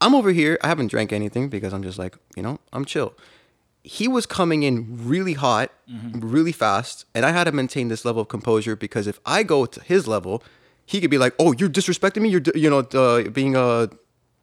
I'm 0.00 0.16
over 0.16 0.32
here. 0.32 0.58
I 0.64 0.66
haven't 0.66 0.88
drank 0.88 1.12
anything 1.12 1.48
because 1.48 1.72
I'm 1.72 1.84
just 1.84 1.98
like, 1.98 2.16
you 2.34 2.42
know, 2.42 2.58
I'm 2.72 2.84
chill. 2.84 3.14
He 3.82 4.06
was 4.08 4.26
coming 4.26 4.62
in 4.62 5.08
really 5.08 5.32
hot, 5.32 5.70
really 6.14 6.52
fast, 6.52 7.06
and 7.14 7.24
I 7.24 7.30
had 7.30 7.44
to 7.44 7.52
maintain 7.52 7.88
this 7.88 8.04
level 8.04 8.22
of 8.22 8.28
composure 8.28 8.76
because 8.76 9.06
if 9.06 9.18
I 9.24 9.42
go 9.42 9.64
to 9.66 9.80
his 9.82 10.06
level, 10.06 10.42
he 10.84 11.00
could 11.00 11.10
be 11.10 11.18
like, 11.18 11.34
"Oh, 11.38 11.52
you're 11.52 11.70
disrespecting 11.70 12.22
me. 12.22 12.28
You're, 12.28 12.42
you 12.54 12.68
know, 12.68 12.80
uh, 12.80 13.30
being 13.30 13.56
uh, 13.56 13.86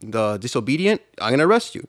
the 0.01 0.37
disobedient. 0.37 1.01
I'm 1.21 1.31
gonna 1.31 1.47
arrest 1.47 1.75
you." 1.75 1.87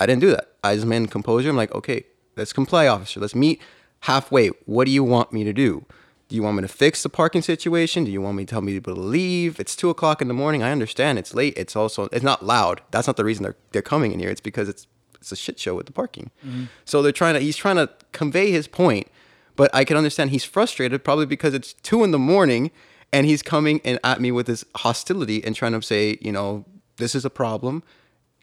I 0.00 0.06
didn't 0.06 0.20
do 0.20 0.30
that. 0.30 0.48
I 0.62 0.74
just 0.74 0.86
maintained 0.86 1.10
composure. 1.10 1.50
I'm 1.50 1.56
like, 1.56 1.74
"Okay, 1.74 2.04
let's 2.36 2.52
comply, 2.52 2.86
officer. 2.86 3.20
Let's 3.20 3.34
meet 3.34 3.60
halfway. 4.00 4.48
What 4.66 4.84
do 4.84 4.90
you 4.90 5.02
want 5.02 5.32
me 5.32 5.44
to 5.44 5.52
do? 5.52 5.84
Do 6.28 6.36
you 6.36 6.42
want 6.42 6.56
me 6.56 6.62
to 6.62 6.68
fix 6.68 7.02
the 7.02 7.08
parking 7.08 7.42
situation? 7.42 8.04
Do 8.04 8.10
you 8.10 8.20
want 8.20 8.36
me 8.36 8.44
to 8.44 8.50
tell 8.50 8.62
me 8.62 8.78
to 8.78 8.92
leave? 8.92 9.60
It's 9.60 9.76
two 9.76 9.90
o'clock 9.90 10.22
in 10.22 10.28
the 10.28 10.34
morning. 10.34 10.62
I 10.62 10.72
understand 10.72 11.18
it's 11.18 11.34
late. 11.34 11.54
It's 11.56 11.76
also 11.76 12.08
it's 12.12 12.24
not 12.24 12.44
loud. 12.44 12.82
That's 12.90 13.06
not 13.06 13.16
the 13.16 13.24
reason 13.24 13.42
they're 13.42 13.56
they're 13.72 13.82
coming 13.82 14.12
in 14.12 14.20
here. 14.20 14.30
It's 14.30 14.40
because 14.40 14.68
it's 14.68 14.86
it's 15.24 15.32
a 15.32 15.36
shit 15.36 15.58
show 15.58 15.74
with 15.74 15.86
the 15.86 15.92
parking. 15.92 16.30
Mm-hmm. 16.46 16.64
So 16.84 17.02
they're 17.02 17.12
trying 17.12 17.34
to 17.34 17.40
he's 17.40 17.56
trying 17.56 17.76
to 17.76 17.88
convey 18.12 18.50
his 18.50 18.68
point, 18.68 19.08
but 19.56 19.74
I 19.74 19.84
can 19.84 19.96
understand 19.96 20.30
he's 20.30 20.44
frustrated 20.44 21.02
probably 21.02 21.26
because 21.26 21.54
it's 21.54 21.72
two 21.72 22.04
in 22.04 22.10
the 22.10 22.18
morning 22.18 22.70
and 23.12 23.26
he's 23.26 23.42
coming 23.42 23.80
and 23.84 23.98
at 24.04 24.20
me 24.20 24.30
with 24.30 24.46
his 24.46 24.66
hostility 24.76 25.42
and 25.44 25.54
trying 25.54 25.72
to 25.72 25.82
say, 25.82 26.18
you 26.20 26.32
know, 26.32 26.64
this 26.96 27.14
is 27.14 27.24
a 27.24 27.30
problem. 27.30 27.82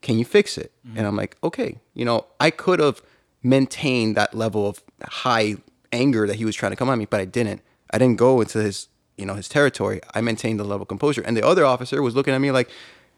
Can 0.01 0.17
you 0.17 0.25
fix 0.25 0.57
it? 0.57 0.71
Mm-hmm. 0.87 0.97
And 0.97 1.07
I'm 1.07 1.15
like, 1.15 1.37
okay, 1.43 1.79
you 1.93 2.05
know, 2.05 2.25
I 2.39 2.49
could 2.49 2.79
have 2.79 3.01
maintained 3.43 4.17
that 4.17 4.33
level 4.33 4.67
of 4.67 4.81
high 5.03 5.57
anger 5.91 6.25
that 6.25 6.37
he 6.37 6.45
was 6.45 6.55
trying 6.55 6.71
to 6.71 6.75
come 6.75 6.89
at 6.89 6.97
me, 6.97 7.05
but 7.05 7.19
I 7.19 7.25
didn't. 7.25 7.61
I 7.91 7.97
didn't 7.97 8.17
go 8.17 8.41
into 8.41 8.59
his, 8.59 8.87
you 9.17 9.25
know, 9.25 9.35
his 9.35 9.49
territory. 9.49 9.99
I 10.15 10.21
maintained 10.21 10.59
the 10.59 10.63
level 10.63 10.83
of 10.83 10.87
composure. 10.87 11.21
And 11.21 11.35
the 11.35 11.45
other 11.45 11.65
officer 11.65 12.01
was 12.01 12.15
looking 12.15 12.33
at 12.33 12.41
me 12.41 12.51
like, 12.51 12.69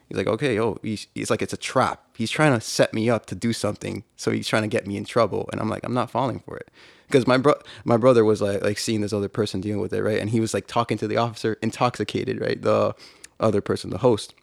he's 0.08 0.16
like, 0.16 0.26
okay, 0.26 0.58
oh, 0.60 0.78
he's, 0.82 1.06
he's 1.14 1.30
like, 1.30 1.42
it's 1.42 1.52
a 1.52 1.56
trap. 1.58 2.02
He's 2.16 2.30
trying 2.30 2.52
to 2.52 2.60
set 2.60 2.92
me 2.94 3.10
up 3.10 3.26
to 3.26 3.34
do 3.34 3.52
something. 3.52 4.04
So 4.16 4.30
he's 4.30 4.46
trying 4.48 4.62
to 4.62 4.68
get 4.68 4.86
me 4.86 4.96
in 4.96 5.04
trouble. 5.04 5.48
And 5.52 5.60
I'm 5.60 5.68
like, 5.68 5.84
I'm 5.84 5.94
not 5.94 6.10
falling 6.10 6.40
for 6.40 6.56
it. 6.56 6.70
Because 7.06 7.26
my 7.26 7.36
bro, 7.36 7.54
my 7.84 7.96
brother 7.96 8.24
was 8.24 8.40
like, 8.40 8.62
like 8.62 8.78
seeing 8.78 9.00
this 9.02 9.12
other 9.12 9.28
person 9.28 9.60
dealing 9.60 9.80
with 9.80 9.92
it, 9.92 10.02
right? 10.02 10.18
And 10.18 10.30
he 10.30 10.40
was 10.40 10.54
like 10.54 10.66
talking 10.66 10.96
to 10.98 11.06
the 11.06 11.16
officer, 11.16 11.58
intoxicated, 11.62 12.40
right? 12.40 12.60
The 12.60 12.94
other 13.40 13.60
person, 13.60 13.90
the 13.90 13.98
host, 13.98 14.34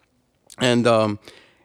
and 0.59 0.85
um, 0.85 1.19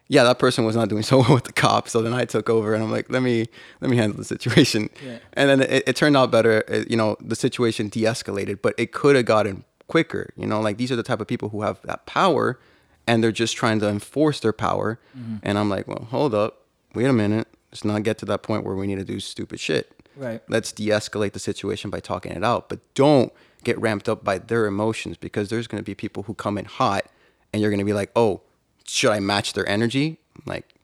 yeah, 0.09 0.23
that 0.25 0.38
person 0.38 0.65
was 0.65 0.75
not 0.76 0.88
doing 0.88 1.03
so 1.11 1.19
well 1.19 1.35
with 1.35 1.45
the 1.45 1.53
cop. 1.53 1.88
So 1.88 2.00
then 2.03 2.15
I 2.15 2.25
took 2.25 2.49
over, 2.49 2.75
and 2.75 2.83
I'm 2.83 2.91
like, 2.91 3.11
let 3.11 3.23
me 3.23 3.47
let 3.81 3.91
me 3.91 3.97
handle 3.97 4.17
the 4.17 4.25
situation. 4.25 4.88
Yeah. 5.05 5.19
And 5.35 5.50
then 5.50 5.61
it, 5.62 5.85
it 5.87 5.97
turned 5.97 6.17
out 6.17 6.31
better. 6.31 6.65
It- 6.67 6.91
you 6.91 6.97
know, 6.97 7.17
the 7.21 7.37
situation 7.37 7.88
de-escalated, 7.88 8.62
but 8.62 8.75
it 8.79 8.93
could 8.93 9.17
have 9.17 9.26
gotten 9.26 9.65
quicker. 9.88 10.31
You 10.37 10.47
know, 10.47 10.61
like 10.61 10.79
these 10.79 10.91
are 10.91 10.97
the 10.97 11.03
type 11.03 11.21
of 11.21 11.26
people 11.26 11.50
who 11.50 11.62
have 11.62 11.81
that 11.83 12.07
power, 12.07 12.59
and 13.07 13.23
they're 13.23 13.33
just 13.33 13.57
trying 13.57 13.81
to 13.81 13.89
enforce 13.89 14.41
their 14.41 14.53
power. 14.53 14.99
Mm-hmm. 15.17 15.37
And 15.43 15.59
I'm 15.59 15.69
like, 15.69 15.87
well, 15.87 16.07
hold 16.11 16.35
up, 16.35 16.67
wait 16.95 17.07
a 17.07 17.13
minute. 17.13 17.49
Let's 17.71 17.85
not 17.85 18.03
get 18.03 18.19
to 18.19 18.25
that 18.27 18.43
point 18.43 18.65
where 18.65 18.75
we 18.75 18.87
need 18.87 18.99
to 18.99 19.05
do 19.05 19.21
stupid 19.21 19.61
shit. 19.61 19.93
Right. 20.17 20.41
Let's 20.49 20.73
de-escalate 20.73 21.33
the 21.33 21.39
situation 21.39 21.91
by 21.91 22.01
talking 22.01 22.33
it 22.33 22.43
out, 22.43 22.69
but 22.69 22.81
don't 22.95 23.33
get 23.65 23.79
ramped 23.79 24.09
up 24.09 24.25
by 24.25 24.39
their 24.39 24.67
emotions 24.67 25.17
because 25.17 25.51
there's 25.51 25.67
going 25.67 25.81
to 25.81 25.85
be 25.85 25.95
people 25.95 26.23
who 26.23 26.35
come 26.35 26.57
in 26.57 26.65
hot, 26.65 27.05
and 27.53 27.61
you're 27.61 27.71
going 27.71 27.81
to 27.81 27.85
be 27.85 27.93
like, 27.93 28.11
oh, 28.17 28.41
should 28.87 29.11
I 29.11 29.21
match 29.21 29.53
their 29.53 29.69
energy? 29.69 30.21
Like, 30.47 30.75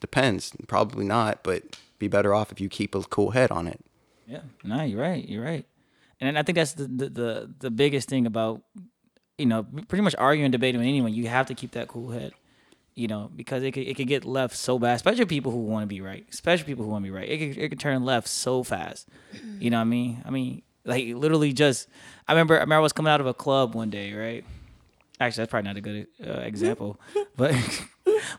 depends. 0.00 0.52
Probably 0.66 1.06
not, 1.06 1.42
but 1.42 1.78
be 1.98 2.08
better 2.08 2.34
off 2.34 2.52
if 2.52 2.60
you 2.60 2.68
keep 2.68 2.94
a 2.94 3.02
cool 3.04 3.30
head 3.30 3.50
on 3.50 3.66
it. 3.66 3.80
Yeah, 4.26 4.40
no, 4.64 4.82
you're 4.82 5.00
right. 5.00 5.26
You're 5.26 5.44
right, 5.44 5.64
and 6.20 6.36
I 6.36 6.42
think 6.42 6.56
that's 6.56 6.72
the 6.72 6.86
the 6.86 7.08
the, 7.08 7.54
the 7.60 7.70
biggest 7.70 8.08
thing 8.08 8.26
about 8.26 8.62
you 9.38 9.46
know 9.46 9.64
pretty 9.88 10.02
much 10.02 10.14
arguing, 10.16 10.50
debating 10.50 10.80
with 10.80 10.88
anyone. 10.88 11.12
You 11.12 11.28
have 11.28 11.46
to 11.46 11.54
keep 11.54 11.72
that 11.72 11.88
cool 11.88 12.10
head, 12.10 12.32
you 12.94 13.08
know, 13.08 13.30
because 13.34 13.62
it 13.62 13.72
could 13.72 13.86
it 13.86 13.96
could 13.96 14.06
get 14.06 14.24
left 14.24 14.56
so 14.56 14.78
bad, 14.78 14.96
especially 14.96 15.24
people 15.24 15.52
who 15.52 15.58
want 15.58 15.82
to 15.82 15.86
be 15.86 16.00
right, 16.00 16.26
especially 16.32 16.64
people 16.64 16.84
who 16.84 16.90
want 16.90 17.04
to 17.04 17.10
be 17.10 17.14
right. 17.14 17.28
It 17.28 17.38
could 17.38 17.62
it 17.62 17.68
could 17.70 17.80
turn 17.80 18.04
left 18.04 18.28
so 18.28 18.62
fast. 18.62 19.08
You 19.58 19.70
know 19.70 19.78
what 19.78 19.82
I 19.82 19.84
mean? 19.84 20.22
I 20.24 20.30
mean, 20.30 20.62
like 20.84 21.06
literally 21.14 21.52
just. 21.52 21.88
I 22.28 22.32
remember 22.32 22.54
I 22.54 22.60
remember 22.60 22.76
I 22.76 22.80
was 22.80 22.92
coming 22.92 23.12
out 23.12 23.20
of 23.20 23.26
a 23.26 23.34
club 23.34 23.74
one 23.74 23.90
day, 23.90 24.12
right? 24.12 24.44
Actually, 25.20 25.42
that's 25.42 25.50
probably 25.50 25.68
not 25.68 25.76
a 25.76 25.80
good 25.80 26.06
uh, 26.26 26.40
example, 26.40 27.00
but 27.36 27.54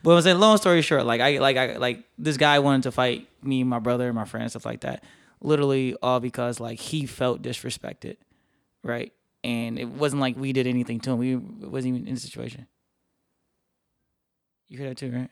but 0.03 0.15
I'm 0.15 0.21
saying, 0.21 0.39
long 0.39 0.57
story 0.57 0.81
short, 0.81 1.05
like 1.05 1.21
I 1.21 1.39
like 1.39 1.57
I 1.57 1.77
like 1.77 2.03
this 2.17 2.37
guy 2.37 2.59
wanted 2.59 2.83
to 2.83 2.91
fight 2.91 3.27
me, 3.41 3.63
my 3.63 3.79
brother, 3.79 4.11
my 4.13 4.25
friend, 4.25 4.49
stuff 4.49 4.65
like 4.65 4.81
that. 4.81 5.03
Literally 5.41 5.95
all 6.01 6.19
because 6.19 6.59
like 6.59 6.79
he 6.79 7.05
felt 7.05 7.41
disrespected, 7.41 8.17
right? 8.83 9.11
And 9.43 9.77
it 9.77 9.89
wasn't 9.89 10.21
like 10.21 10.37
we 10.37 10.53
did 10.53 10.67
anything 10.67 10.99
to 11.01 11.11
him. 11.11 11.17
We 11.17 11.35
wasn't 11.35 11.95
even 11.95 12.07
in 12.07 12.13
the 12.15 12.19
situation. 12.19 12.67
You 14.69 14.77
hear 14.79 14.89
that 14.89 14.97
too, 14.97 15.11
right? 15.11 15.29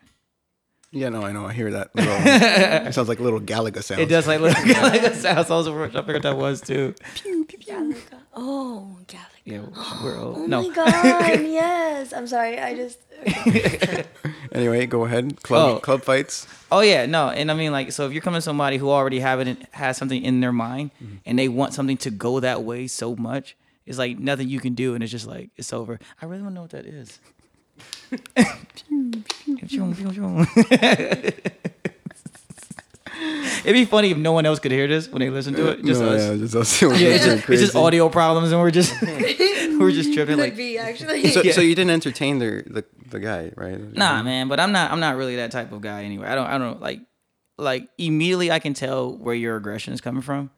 Yeah, 0.91 1.07
no, 1.07 1.23
I 1.23 1.31
know. 1.31 1.45
I 1.45 1.53
hear 1.53 1.71
that. 1.71 1.89
Little, 1.95 2.13
it 2.13 2.93
sounds 2.93 3.07
like 3.07 3.21
little 3.21 3.39
Galaga 3.39 3.81
sounds. 3.81 4.01
It 4.01 4.09
does 4.09 4.27
like 4.27 4.41
like, 4.41 4.57
like 4.65 5.01
a 5.03 5.15
sound. 5.15 5.37
I 5.49 5.55
was 5.55 5.67
I 5.67 5.71
figured 5.71 5.95
what 5.95 6.23
that 6.23 6.37
was 6.37 6.59
too. 6.59 6.93
Galaga. 7.15 8.19
Oh, 8.33 8.97
Galaga. 9.07 9.19
Yeah, 9.45 9.61
we're 10.03 10.17
old. 10.19 10.37
Oh 10.37 10.45
no, 10.45 10.67
my 10.67 10.75
god, 10.75 10.93
yes. 11.41 12.11
I'm 12.11 12.27
sorry. 12.27 12.59
I 12.59 12.75
just. 12.75 12.99
Anyway, 14.53 14.85
go 14.85 15.05
ahead. 15.05 15.41
Club 15.43 15.77
Oh. 15.77 15.79
club 15.79 16.03
fights. 16.03 16.45
Oh 16.71 16.81
yeah, 16.81 17.05
no, 17.05 17.29
and 17.29 17.49
I 17.49 17.53
mean 17.53 17.71
like 17.71 17.93
so 17.93 18.05
if 18.05 18.11
you're 18.11 18.21
coming 18.21 18.39
to 18.39 18.41
somebody 18.41 18.77
who 18.77 18.89
already 18.89 19.21
have 19.21 19.39
it 19.39 19.65
has 19.71 19.95
something 19.95 20.21
in 20.21 20.41
their 20.41 20.51
mind 20.51 20.91
mm-hmm. 21.01 21.15
and 21.25 21.39
they 21.39 21.47
want 21.47 21.73
something 21.73 21.97
to 21.97 22.11
go 22.11 22.39
that 22.41 22.63
way 22.63 22.87
so 22.87 23.15
much, 23.15 23.55
it's 23.91 23.99
like 23.99 24.17
nothing 24.17 24.47
you 24.47 24.61
can 24.61 24.73
do 24.73 24.95
and 24.95 25.03
it's 25.03 25.11
just 25.11 25.27
like 25.27 25.49
it's 25.57 25.73
over. 25.73 25.99
I 26.21 26.25
really 26.25 26.41
want 26.41 26.53
to 26.53 26.55
know 26.55 26.61
what 26.61 26.71
that 26.71 26.85
is. 26.85 27.19
It'd 33.63 33.73
be 33.73 33.85
funny 33.85 34.11
if 34.11 34.17
no 34.17 34.31
one 34.31 34.45
else 34.45 34.59
could 34.59 34.71
hear 34.71 34.87
this 34.87 35.09
when 35.09 35.19
they 35.19 35.29
listen 35.29 35.53
to 35.55 35.71
it. 35.71 35.83
Just 35.85 36.01
no, 36.01 36.09
us. 36.09 36.21
yeah, 36.29 36.35
just 36.37 36.55
us. 36.55 36.81
Yeah, 36.81 36.87
We're 36.87 36.93
it's 36.95 37.25
going 37.25 37.37
just, 37.39 37.49
it's 37.49 37.61
just 37.61 37.75
audio 37.75 38.09
problems 38.09 38.51
and 38.51 38.61
we're 38.61 38.71
just 38.71 38.99
we're 39.01 39.91
just 39.91 40.13
tripping 40.13 40.37
Could 40.37 40.43
like 40.43 40.55
be 40.55 40.77
actually. 40.77 41.27
So, 41.27 41.41
Yeah. 41.43 41.51
so 41.51 41.61
you 41.61 41.75
didn't 41.75 41.91
entertain 41.91 42.39
the, 42.39 42.63
the 42.65 42.85
the 43.09 43.19
guy, 43.19 43.51
right? 43.55 43.77
Nah, 43.93 44.23
man, 44.23 44.47
but 44.47 44.59
I'm 44.59 44.71
not 44.71 44.91
I'm 44.91 44.99
not 45.01 45.17
really 45.17 45.35
that 45.35 45.51
type 45.51 45.71
of 45.73 45.81
guy 45.81 46.03
anyway. 46.05 46.27
I 46.27 46.35
don't 46.35 46.47
I 46.47 46.57
don't 46.57 46.81
like 46.81 47.01
like 47.57 47.89
immediately 47.97 48.49
I 48.51 48.59
can 48.59 48.73
tell 48.73 49.15
where 49.17 49.35
your 49.35 49.57
aggression 49.57 49.93
is 49.93 50.01
coming 50.01 50.21
from. 50.21 50.49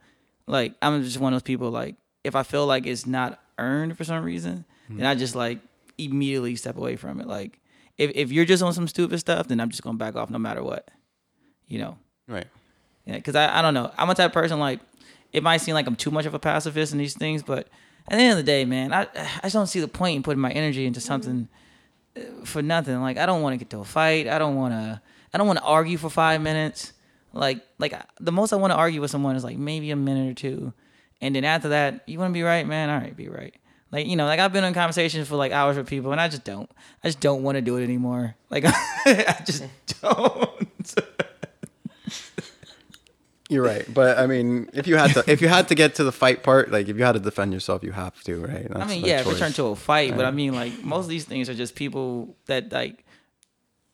Like 0.48 0.76
I'm 0.82 1.04
just 1.04 1.20
one 1.20 1.34
of 1.34 1.38
those 1.38 1.44
people 1.48 1.72
like 1.72 1.96
if 2.24 2.36
I 2.36 2.44
feel 2.44 2.66
like 2.66 2.86
it's 2.86 3.06
not 3.06 3.40
earned 3.58 3.98
for 3.98 4.04
some 4.04 4.24
reason, 4.24 4.66
then 4.90 5.06
I 5.06 5.16
just 5.16 5.36
like 5.36 5.60
immediately 5.98 6.56
step 6.56 6.78
away 6.78 6.96
from 6.96 7.20
it. 7.20 7.28
Like 7.28 7.60
if 7.98 8.12
if 8.16 8.32
you're 8.32 8.46
just 8.46 8.64
on 8.64 8.74
some 8.74 8.88
stupid 8.88 9.20
stuff, 9.20 9.48
then 9.48 9.60
I'm 9.60 9.70
just 9.70 9.84
gonna 9.84 9.98
back 9.98 10.16
off 10.16 10.30
no 10.30 10.40
matter 10.40 10.64
what. 10.64 10.90
You 11.68 11.80
know. 11.80 11.98
Right. 12.28 12.48
Yeah, 13.06 13.16
because 13.16 13.36
I, 13.36 13.60
I 13.60 13.62
don't 13.62 13.74
know. 13.74 13.92
I'm 13.98 14.10
a 14.10 14.16
type 14.16 14.28
of 14.28 14.34
person 14.34 14.60
like 14.60 14.80
it 15.32 15.44
might 15.44 15.58
seem 15.58 15.74
like 15.74 15.88
I'm 15.88 15.96
too 15.96 16.12
much 16.12 16.26
of 16.26 16.34
a 16.34 16.40
pacifist 16.40 16.94
in 16.94 17.00
these 17.00 17.18
things, 17.18 17.44
but 17.44 17.68
at 18.08 18.18
the 18.18 18.24
end 18.24 18.32
of 18.32 18.38
the 18.38 18.44
day, 18.44 18.66
man, 18.66 18.94
I 18.94 19.08
I 19.16 19.42
just 19.44 19.54
don't 19.54 19.68
see 19.68 19.80
the 19.80 19.88
point 19.88 20.18
in 20.18 20.24
putting 20.24 20.42
my 20.42 20.52
energy 20.52 20.86
into 20.86 21.02
something 21.02 21.48
uh, 22.16 22.22
for 22.46 22.62
nothing. 22.62 23.02
Like 23.02 23.18
I 23.18 23.26
don't 23.26 23.42
want 23.42 23.54
to 23.54 23.58
get 23.58 23.70
to 23.72 23.80
a 23.80 23.86
fight. 23.86 24.28
I 24.28 24.38
don't 24.38 24.56
want 24.56 24.74
to. 24.74 25.02
I 25.34 25.38
don't 25.38 25.48
want 25.48 25.60
to 25.60 25.66
argue 25.66 25.98
for 25.98 26.10
five 26.10 26.42
minutes. 26.42 26.94
Like 27.34 27.66
like 27.80 27.94
the 28.20 28.32
most 28.32 28.54
I 28.54 28.58
want 28.58 28.72
to 28.72 28.78
argue 28.78 29.02
with 29.02 29.12
someone 29.12 29.36
is 29.36 29.44
like 29.44 29.58
maybe 29.58 29.92
a 29.92 29.96
minute 29.96 30.32
or 30.32 30.36
two, 30.36 30.74
and 31.24 31.34
then 31.34 31.46
after 31.46 31.70
that, 31.70 32.04
you 32.06 32.20
want 32.20 32.32
to 32.32 32.34
be 32.34 32.44
right, 32.44 32.68
man. 32.68 32.90
All 32.90 33.00
right, 33.00 33.16
be 33.16 33.30
right. 33.30 33.56
Like 33.94 34.08
you 34.08 34.18
know, 34.18 34.26
like 34.26 34.42
I've 34.42 34.52
been 34.52 34.66
in 34.66 34.74
conversations 34.74 35.30
for 35.30 35.38
like 35.38 35.54
hours 35.54 35.78
with 35.78 35.88
people, 35.88 36.12
and 36.12 36.20
I 36.20 36.28
just 36.28 36.44
don't. 36.44 36.70
I 37.02 37.08
just 37.08 37.22
don't 37.22 37.44
want 37.44 37.56
to 37.56 37.62
do 37.62 37.78
it 37.78 37.84
anymore. 37.84 38.36
Like 38.50 38.66
I 38.68 39.42
just 39.46 39.64
don't. 40.02 40.96
You're 43.50 43.64
right, 43.64 43.86
but 43.94 44.18
I 44.18 44.28
mean, 44.28 44.70
if 44.74 44.86
you 44.86 44.98
had 44.98 45.14
to, 45.14 45.24
if 45.32 45.42
you 45.42 45.48
had 45.48 45.70
to 45.70 45.76
get 45.76 45.96
to 45.96 46.04
the 46.04 46.12
fight 46.12 46.44
part, 46.44 46.72
like 46.72 46.90
if 46.90 46.98
you 46.98 47.04
had 47.06 47.14
to 47.14 47.20
defend 47.20 47.54
yourself, 47.54 47.84
you 47.84 47.92
have 47.92 48.22
to, 48.24 48.42
right? 48.42 48.68
I 48.76 48.86
mean, 48.86 49.02
the 49.02 49.08
yeah, 49.08 49.22
if 49.22 49.28
it 49.28 49.38
turned 49.38 49.56
to 49.56 49.68
a 49.68 49.76
fight, 49.78 50.16
but 50.18 50.26
I 50.26 50.32
mean, 50.32 50.54
like 50.54 50.84
most 50.84 51.06
of 51.06 51.10
these 51.10 51.26
things 51.26 51.48
are 51.48 51.54
just 51.54 51.76
people 51.76 52.36
that 52.48 52.72
like 52.74 53.06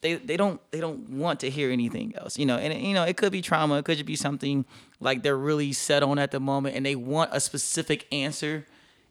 they 0.02 0.16
they 0.16 0.38
don't 0.38 0.60
they 0.72 0.80
don't 0.80 1.10
want 1.10 1.42
to 1.42 1.50
hear 1.50 1.72
anything 1.72 2.16
else, 2.16 2.38
you 2.38 2.46
know. 2.46 2.58
And 2.58 2.82
you 2.82 2.94
know, 2.94 3.04
it 3.04 3.18
could 3.18 3.32
be 3.32 3.42
trauma, 3.42 3.78
it 3.78 3.86
could 3.86 3.98
just 3.98 4.06
be 4.06 4.16
something 4.16 4.66
like 5.00 5.24
they're 5.24 5.38
really 5.38 5.74
set 5.74 6.04
on 6.04 6.20
at 6.20 6.32
the 6.32 6.40
moment, 6.40 6.76
and 6.76 6.86
they 6.86 6.96
want 6.96 7.32
a 7.34 7.40
specific 7.40 8.08
answer, 8.12 8.66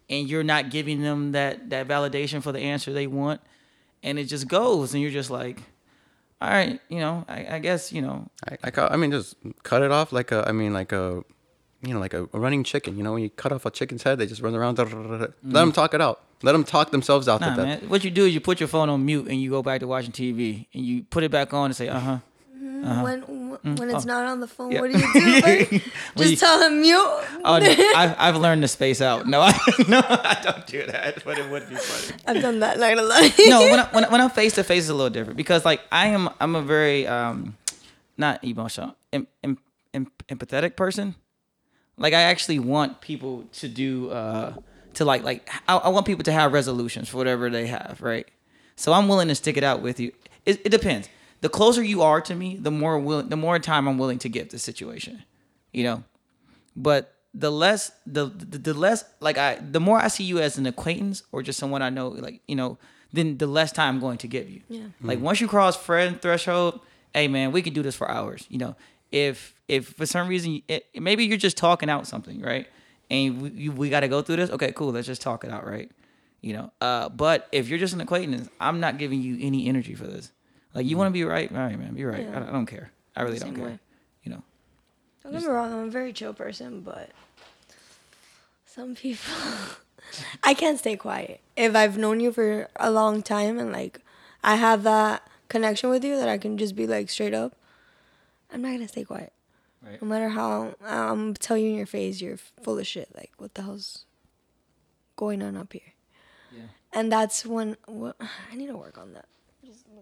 and 0.08 0.28
you're 0.28 0.44
not 0.44 0.70
giving 0.70 1.02
them 1.02 1.32
that 1.32 1.70
that 1.70 1.88
validation 1.88 2.42
for 2.42 2.52
the 2.52 2.60
answer 2.60 2.92
they 2.92 3.06
want, 3.06 3.40
and 4.02 4.18
it 4.18 4.24
just 4.24 4.48
goes, 4.48 4.94
and 4.94 5.02
you're 5.02 5.12
just 5.12 5.30
like, 5.30 5.62
all 6.40 6.50
right, 6.50 6.80
you 6.88 7.00
know, 7.00 7.24
I, 7.28 7.56
I 7.56 7.58
guess 7.58 7.92
you 7.92 8.00
know, 8.00 8.28
I, 8.48 8.56
I, 8.64 8.88
I 8.92 8.96
mean, 8.96 9.10
just 9.10 9.36
cut 9.62 9.82
it 9.82 9.90
off 9.90 10.12
like 10.12 10.32
a, 10.32 10.44
I 10.48 10.52
mean, 10.52 10.72
like 10.72 10.92
a, 10.92 11.22
you 11.82 11.94
know, 11.94 12.00
like 12.00 12.14
a, 12.14 12.28
a 12.32 12.38
running 12.38 12.64
chicken. 12.64 12.96
You 12.96 13.02
know, 13.04 13.12
when 13.14 13.22
you 13.22 13.30
cut 13.30 13.52
off 13.52 13.64
a 13.66 13.70
chicken's 13.70 14.02
head, 14.02 14.18
they 14.18 14.26
just 14.26 14.42
run 14.42 14.54
around. 14.54 14.78
Let 14.78 15.32
them 15.42 15.72
talk 15.72 15.94
it 15.94 16.00
out. 16.00 16.20
Let 16.42 16.52
them 16.52 16.64
talk 16.64 16.90
themselves 16.90 17.28
out 17.28 17.40
Mm. 17.40 17.46
Nah, 17.46 17.50
to 17.50 17.56
death. 17.64 17.80
man. 17.82 17.90
What 17.90 18.04
you 18.04 18.10
do 18.10 18.24
is 18.26 18.34
you 18.34 18.40
put 18.40 18.60
your 18.60 18.68
phone 18.68 18.88
on 18.88 19.04
mute 19.04 19.26
and 19.28 19.40
you 19.40 19.50
go 19.50 19.62
back 19.62 19.80
to 19.80 19.86
watching 19.86 20.12
TV 20.12 20.66
and 20.74 20.84
you 20.84 21.02
put 21.04 21.22
it 21.24 21.30
back 21.30 21.52
on 21.52 21.66
and 21.66 21.76
say, 21.76 21.88
uh 21.88 21.98
huh. 21.98 22.18
Uh-huh. 22.84 23.02
When 23.02 23.20
when 23.76 23.90
it's 23.90 24.04
Oh. 24.04 24.06
not 24.06 24.24
on 24.26 24.38
the 24.38 24.46
phone, 24.46 24.70
Yeah. 24.70 24.80
what 24.82 24.92
do 24.92 24.98
you 24.98 25.12
do? 25.12 25.40
Like, 25.42 25.70
just 26.16 26.30
you- 26.30 26.36
tell 26.36 26.60
him 26.62 26.80
mute. 26.80 26.96
Oh 27.44 27.58
no, 27.58 27.74
I've, 27.96 28.14
I've 28.18 28.36
learned 28.36 28.62
to 28.62 28.68
space 28.68 29.00
out. 29.00 29.26
No, 29.26 29.40
I, 29.42 29.52
no, 29.88 30.00
I 30.06 30.38
don't 30.44 30.64
do 30.66 30.86
that. 30.86 31.24
But 31.24 31.38
it 31.38 31.50
would 31.50 31.68
be 31.68 31.74
funny. 31.74 32.20
I've 32.26 32.40
done 32.40 32.60
that. 32.60 32.78
Not 32.78 32.94
gonna 32.94 33.02
lie. 33.08 33.32
no, 33.48 33.62
when, 33.62 33.80
I, 33.80 33.84
when, 33.90 34.04
I- 34.04 34.08
when 34.10 34.20
I'm 34.20 34.30
face 34.30 34.54
to 34.54 34.62
face, 34.64 34.84
it's 34.84 34.90
a 34.90 34.94
little 34.94 35.10
different 35.10 35.36
because 35.36 35.64
like 35.64 35.80
I 35.90 36.06
am, 36.08 36.30
I'm 36.40 36.54
a 36.54 36.62
very 36.62 37.04
um, 37.08 37.56
not 38.16 38.44
emotional, 38.44 38.94
em, 39.12 39.26
em, 39.42 39.58
em, 39.92 40.06
empathetic 40.28 40.76
person. 40.76 41.16
Like 41.98 42.14
I 42.14 42.22
actually 42.22 42.58
want 42.58 43.00
people 43.00 43.44
to 43.54 43.68
do, 43.68 44.10
uh, 44.10 44.54
to 44.94 45.04
like 45.04 45.22
like 45.22 45.48
I, 45.68 45.76
I 45.76 45.88
want 45.88 46.06
people 46.06 46.24
to 46.24 46.32
have 46.32 46.52
resolutions 46.52 47.08
for 47.08 47.18
whatever 47.18 47.50
they 47.50 47.66
have, 47.66 47.98
right? 48.00 48.26
So 48.76 48.92
I'm 48.92 49.08
willing 49.08 49.28
to 49.28 49.34
stick 49.34 49.56
it 49.56 49.64
out 49.64 49.82
with 49.82 49.98
you. 50.00 50.12
It, 50.46 50.60
it 50.64 50.70
depends. 50.70 51.08
The 51.40 51.48
closer 51.48 51.82
you 51.82 52.02
are 52.02 52.20
to 52.22 52.34
me, 52.34 52.56
the 52.56 52.70
more 52.70 52.98
will, 52.98 53.22
the 53.22 53.36
more 53.36 53.58
time 53.58 53.86
I'm 53.88 53.98
willing 53.98 54.18
to 54.20 54.28
give 54.28 54.48
the 54.48 54.58
situation, 54.58 55.22
you 55.72 55.84
know. 55.84 56.04
But 56.74 57.14
the 57.34 57.50
less 57.50 57.92
the, 58.06 58.26
the 58.26 58.58
the 58.58 58.74
less 58.74 59.04
like 59.20 59.38
I 59.38 59.56
the 59.56 59.80
more 59.80 59.98
I 59.98 60.08
see 60.08 60.24
you 60.24 60.40
as 60.40 60.58
an 60.58 60.66
acquaintance 60.66 61.22
or 61.30 61.42
just 61.42 61.58
someone 61.58 61.82
I 61.82 61.90
know, 61.90 62.08
like 62.08 62.40
you 62.48 62.56
know, 62.56 62.78
then 63.12 63.38
the 63.38 63.46
less 63.46 63.72
time 63.72 63.96
I'm 63.96 64.00
going 64.00 64.18
to 64.18 64.28
give 64.28 64.48
you. 64.48 64.62
Yeah. 64.68 64.86
Like 65.02 65.20
once 65.20 65.40
you 65.40 65.46
cross 65.48 65.76
friend 65.76 66.20
threshold, 66.20 66.80
hey 67.14 67.28
man, 67.28 67.52
we 67.52 67.62
can 67.62 67.72
do 67.72 67.82
this 67.82 67.94
for 67.94 68.10
hours. 68.10 68.46
You 68.48 68.58
know, 68.58 68.76
if 69.12 69.54
if 69.68 69.88
for 69.88 70.06
some 70.06 70.28
reason 70.28 70.62
it, 70.68 70.86
maybe 70.94 71.24
you're 71.24 71.36
just 71.36 71.56
talking 71.56 71.90
out 71.90 72.06
something, 72.06 72.40
right? 72.40 72.66
And 73.10 73.42
we, 73.42 73.50
you, 73.50 73.72
we 73.72 73.88
got 73.90 74.00
to 74.00 74.08
go 74.08 74.20
through 74.22 74.36
this. 74.36 74.50
Okay, 74.50 74.72
cool. 74.72 74.92
Let's 74.92 75.06
just 75.06 75.22
talk 75.22 75.44
it 75.44 75.50
out, 75.50 75.66
right? 75.66 75.90
You 76.40 76.52
know. 76.54 76.72
Uh, 76.80 77.08
but 77.08 77.48
if 77.52 77.68
you're 77.68 77.78
just 77.78 77.94
an 77.94 78.00
acquaintance, 78.00 78.48
I'm 78.60 78.80
not 78.80 78.98
giving 78.98 79.22
you 79.22 79.38
any 79.40 79.66
energy 79.68 79.94
for 79.94 80.06
this. 80.06 80.30
Like 80.74 80.86
you 80.86 80.96
want 80.96 81.08
to 81.08 81.12
be 81.12 81.24
right, 81.24 81.50
all 81.50 81.58
right, 81.58 81.78
man, 81.78 81.94
be 81.94 82.04
right. 82.04 82.24
Yeah. 82.24 82.44
I, 82.44 82.48
I 82.48 82.52
don't 82.52 82.66
care. 82.66 82.92
I 83.16 83.22
really 83.22 83.38
Same 83.38 83.54
don't 83.54 83.56
care. 83.56 83.66
way. 83.72 83.78
You 84.22 84.32
know. 84.32 84.42
Don't 85.22 85.32
get 85.32 85.42
me 85.42 85.48
wrong. 85.48 85.72
I'm 85.72 85.88
a 85.88 85.90
very 85.90 86.12
chill 86.12 86.34
person, 86.34 86.82
but 86.82 87.10
some 88.66 88.94
people, 88.94 89.32
I 90.44 90.54
can't 90.54 90.78
stay 90.78 90.96
quiet. 90.96 91.40
If 91.56 91.74
I've 91.74 91.98
known 91.98 92.20
you 92.20 92.32
for 92.32 92.68
a 92.76 92.90
long 92.90 93.22
time 93.22 93.58
and 93.58 93.72
like 93.72 94.00
I 94.44 94.56
have 94.56 94.82
that 94.84 95.26
connection 95.48 95.90
with 95.90 96.04
you 96.04 96.16
that 96.16 96.28
I 96.28 96.38
can 96.38 96.58
just 96.58 96.76
be 96.76 96.86
like 96.86 97.10
straight 97.10 97.34
up, 97.34 97.56
I'm 98.52 98.62
not 98.62 98.72
gonna 98.72 98.88
stay 98.88 99.04
quiet. 99.04 99.32
Right. 99.84 100.00
No 100.02 100.08
matter 100.08 100.28
how 100.30 100.74
I'm 100.84 101.34
tell 101.34 101.56
you 101.56 101.68
in 101.70 101.76
your 101.76 101.86
face, 101.86 102.20
you're 102.20 102.36
full 102.36 102.78
of 102.78 102.86
shit. 102.86 103.08
Like 103.14 103.32
what 103.38 103.54
the 103.54 103.62
hell's 103.62 104.04
going 105.16 105.42
on 105.42 105.56
up 105.56 105.72
here? 105.72 105.92
Yeah. 106.52 106.62
And 106.92 107.12
that's 107.12 107.44
when 107.46 107.76
what, 107.86 108.16
I 108.52 108.56
need 108.56 108.68
to 108.68 108.76
work 108.76 108.98
on 108.98 109.12
that. 109.14 109.26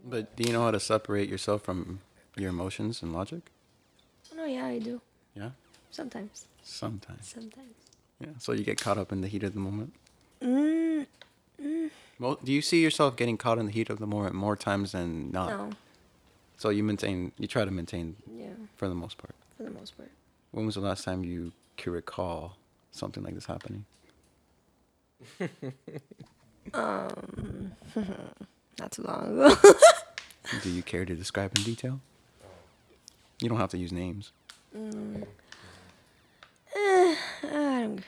But 0.05 0.37
do 0.37 0.45
you 0.45 0.53
know 0.53 0.63
how 0.63 0.71
to 0.71 0.79
separate 0.81 1.29
yourself 1.29 1.63
from 1.63 2.01
your 2.37 2.51
emotions 2.51 3.03
and 3.03 3.13
logic? 3.13 3.41
Oh, 4.33 4.37
no, 4.37 4.45
yeah, 4.45 4.67
I 4.67 4.79
do. 4.79 5.01
Yeah, 5.35 5.51
Sometimes. 5.91 6.47
sometimes. 6.63 7.27
Sometimes. 7.27 7.75
Yeah, 8.21 8.29
so 8.39 8.53
you 8.53 8.63
get 8.63 8.81
caught 8.81 8.99
up 8.99 9.11
in 9.13 9.21
the 9.23 9.29
heat 9.29 9.43
of 9.43 9.53
the 9.55 9.61
moment. 9.61 9.93
Mm, 10.41 11.07
Well, 12.21 12.39
do 12.43 12.53
you 12.53 12.63
see 12.63 12.83
yourself 12.83 13.17
getting 13.17 13.37
caught 13.37 13.59
in 13.59 13.67
the 13.67 13.73
heat 13.73 13.91
of 13.91 13.99
the 13.99 14.07
moment 14.07 14.35
more 14.35 14.55
times 14.57 14.93
than 14.93 15.31
not? 15.33 15.51
no. 15.51 15.71
So 16.59 16.71
you 16.71 16.83
maintain, 16.83 17.33
you 17.39 17.47
try 17.47 17.65
to 17.65 17.71
maintain 17.71 18.17
Yeah, 18.35 18.55
for 18.77 18.89
the 18.89 18.95
most 18.95 19.19
part. 19.19 19.35
for 19.57 19.65
the 19.65 19.71
most 19.71 19.97
part. 19.97 20.11
When 20.53 20.65
was 20.67 20.75
the 20.77 20.81
last 20.81 21.05
time 21.05 21.23
you 21.25 21.53
could 21.77 21.93
recall 21.93 22.57
something 22.93 23.23
like 23.23 23.35
this 23.35 23.47
happening? 23.47 23.85
um, 26.75 27.73
Not 28.79 28.93
too 28.93 29.03
long 29.03 29.25
ago. 29.41 29.55
Do 30.63 30.71
you 30.71 30.83
care 30.83 31.05
to 31.05 31.15
describe 31.15 31.57
in 31.59 31.65
detail? 31.65 32.01
You 33.41 33.49
don't 33.49 33.59
have 33.59 33.71
to 33.71 33.79
use 33.79 33.93
names. 33.93 34.33
I 34.75 34.79
don't- 37.43 38.03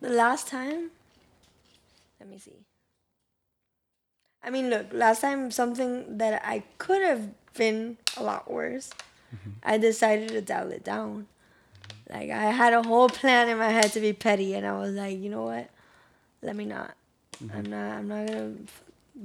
the 0.00 0.10
last 0.10 0.46
time, 0.48 0.90
let 2.20 2.28
me 2.28 2.38
see. 2.38 2.52
I 4.42 4.50
mean, 4.50 4.70
look, 4.70 4.86
last 4.92 5.20
time 5.20 5.50
something 5.50 6.18
that 6.18 6.42
I 6.44 6.62
could 6.78 7.02
have 7.02 7.30
been 7.54 7.96
a 8.16 8.22
lot 8.22 8.50
worse, 8.50 8.90
mm-hmm. 9.34 9.50
I 9.62 9.78
decided 9.78 10.28
to 10.28 10.40
dial 10.40 10.70
it 10.70 10.84
down. 10.84 11.26
Like 12.08 12.30
I 12.30 12.50
had 12.50 12.72
a 12.72 12.82
whole 12.82 13.08
plan 13.08 13.48
in 13.48 13.58
my 13.58 13.68
head 13.68 13.92
to 13.92 14.00
be 14.00 14.12
petty, 14.12 14.54
and 14.54 14.66
I 14.66 14.78
was 14.78 14.94
like, 14.94 15.18
you 15.18 15.28
know 15.28 15.42
what? 15.42 15.68
Let 16.42 16.56
me 16.56 16.64
not. 16.64 16.94
Mm-hmm. 17.42 17.56
I'm 17.56 17.66
not. 17.66 17.98
I'm 17.98 18.08
not 18.08 18.26
gonna 18.26 18.54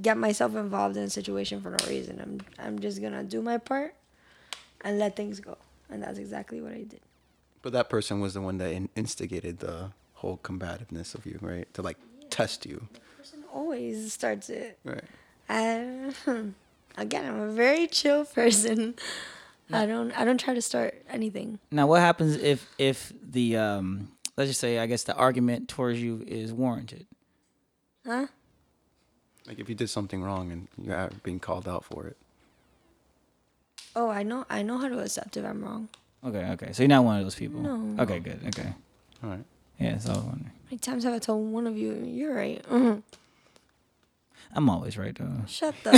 get 0.01 0.17
myself 0.17 0.55
involved 0.55 0.97
in 0.97 1.03
a 1.03 1.09
situation 1.09 1.61
for 1.61 1.69
no 1.69 1.77
reason. 1.87 2.19
I'm. 2.19 2.65
I'm 2.65 2.79
just 2.79 3.01
gonna 3.01 3.23
do 3.23 3.41
my 3.41 3.57
part, 3.57 3.95
and 4.81 4.99
let 4.99 5.15
things 5.15 5.39
go. 5.39 5.57
And 5.89 6.01
that's 6.01 6.17
exactly 6.17 6.59
what 6.59 6.73
I 6.73 6.83
did. 6.83 7.01
But 7.61 7.71
that 7.73 7.89
person 7.89 8.19
was 8.19 8.33
the 8.33 8.41
one 8.41 8.57
that 8.57 8.71
in- 8.71 8.89
instigated 8.95 9.59
the 9.59 9.91
whole 10.15 10.37
combativeness 10.37 11.15
of 11.15 11.25
you, 11.25 11.37
right? 11.41 11.71
To 11.75 11.81
like 11.81 11.97
test 12.29 12.65
you, 12.65 12.87
always 13.53 14.11
starts 14.13 14.49
it. 14.49 14.79
right? 14.83 15.03
I, 15.49 16.11
again, 16.97 17.25
I'm 17.25 17.39
a 17.39 17.51
very 17.51 17.87
chill 17.87 18.25
person. 18.25 18.95
I 19.71 19.85
don't 19.85 20.11
I 20.19 20.25
don't 20.25 20.39
try 20.39 20.53
to 20.53 20.61
start 20.61 20.93
anything. 21.09 21.59
Now, 21.71 21.87
what 21.87 22.01
happens 22.01 22.35
if 22.35 22.69
if 22.77 23.13
the 23.23 23.57
um, 23.57 24.09
let's 24.37 24.49
just 24.49 24.59
say, 24.59 24.77
I 24.79 24.85
guess 24.87 25.03
the 25.03 25.15
argument 25.15 25.67
towards 25.69 26.01
you 26.01 26.23
is 26.27 26.51
warranted? 26.53 27.07
Huh? 28.05 28.27
Like 29.47 29.59
if 29.59 29.69
you 29.69 29.75
did 29.75 29.89
something 29.89 30.21
wrong 30.23 30.51
and 30.51 30.67
you're 30.77 31.09
being 31.23 31.39
called 31.39 31.67
out 31.67 31.83
for 31.85 32.07
it. 32.07 32.17
Oh, 33.95 34.09
I 34.09 34.23
know 34.23 34.45
I 34.49 34.61
know 34.63 34.77
how 34.77 34.87
to 34.89 34.99
accept 34.99 35.37
if 35.37 35.45
I'm 35.45 35.63
wrong. 35.63 35.89
Okay, 36.25 36.45
okay. 36.51 36.71
So 36.73 36.83
you're 36.83 36.87
not 36.89 37.03
one 37.03 37.17
of 37.19 37.25
those 37.25 37.35
people. 37.35 37.61
No. 37.61 38.03
Okay, 38.03 38.19
good. 38.19 38.39
Okay. 38.47 38.73
All 39.23 39.29
right. 39.29 39.43
Yeah. 39.79 39.97
So 39.97 40.11
I 40.11 40.15
was 40.15 40.23
wondering. 40.23 40.45
How 40.45 40.69
many 40.71 40.79
times 40.79 41.03
have 41.03 41.13
I 41.13 41.19
told 41.19 41.51
one 41.51 41.67
of 41.67 41.77
you 41.77 41.93
you're 42.05 42.33
right? 42.35 42.63
Mhm. 42.69 43.01
I'm 44.55 44.69
always 44.69 44.97
right 44.99 45.15
though. 45.17 45.31
Shut 45.47 45.73
the. 45.83 45.89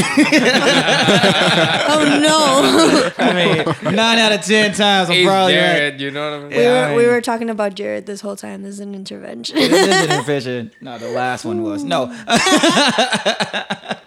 oh 1.89 2.19
no. 2.21 3.11
I 3.17 3.33
mean, 3.33 3.65
nine 3.95 4.17
out 4.17 4.31
of 4.31 4.41
ten 4.41 4.73
times 4.73 5.09
I'm 5.09 5.15
Hey, 5.15 5.25
probably 5.25 5.57
right. 5.57 5.99
You 5.99 6.11
know 6.11 6.31
what 6.31 6.37
I 6.37 6.39
mean? 6.43 6.49
we 6.49 6.55
Yeah, 6.63 6.87
were 6.87 6.93
I 6.93 6.95
we 6.95 7.05
were 7.07 7.19
talking 7.21 7.49
about 7.49 7.75
Jared 7.75 8.05
this 8.05 8.21
whole 8.21 8.37
time. 8.37 8.63
This 8.63 8.75
is 8.75 8.79
an 8.79 8.95
intervention. 8.95 9.57
This 9.57 9.71
is 9.71 9.87
an 10.05 10.11
intervention. 10.11 10.71
No, 10.79 10.97
the 10.97 11.09
last 11.09 11.43
one 11.43 11.63
was 11.63 11.83
no. 11.83 12.09
I 12.27 13.97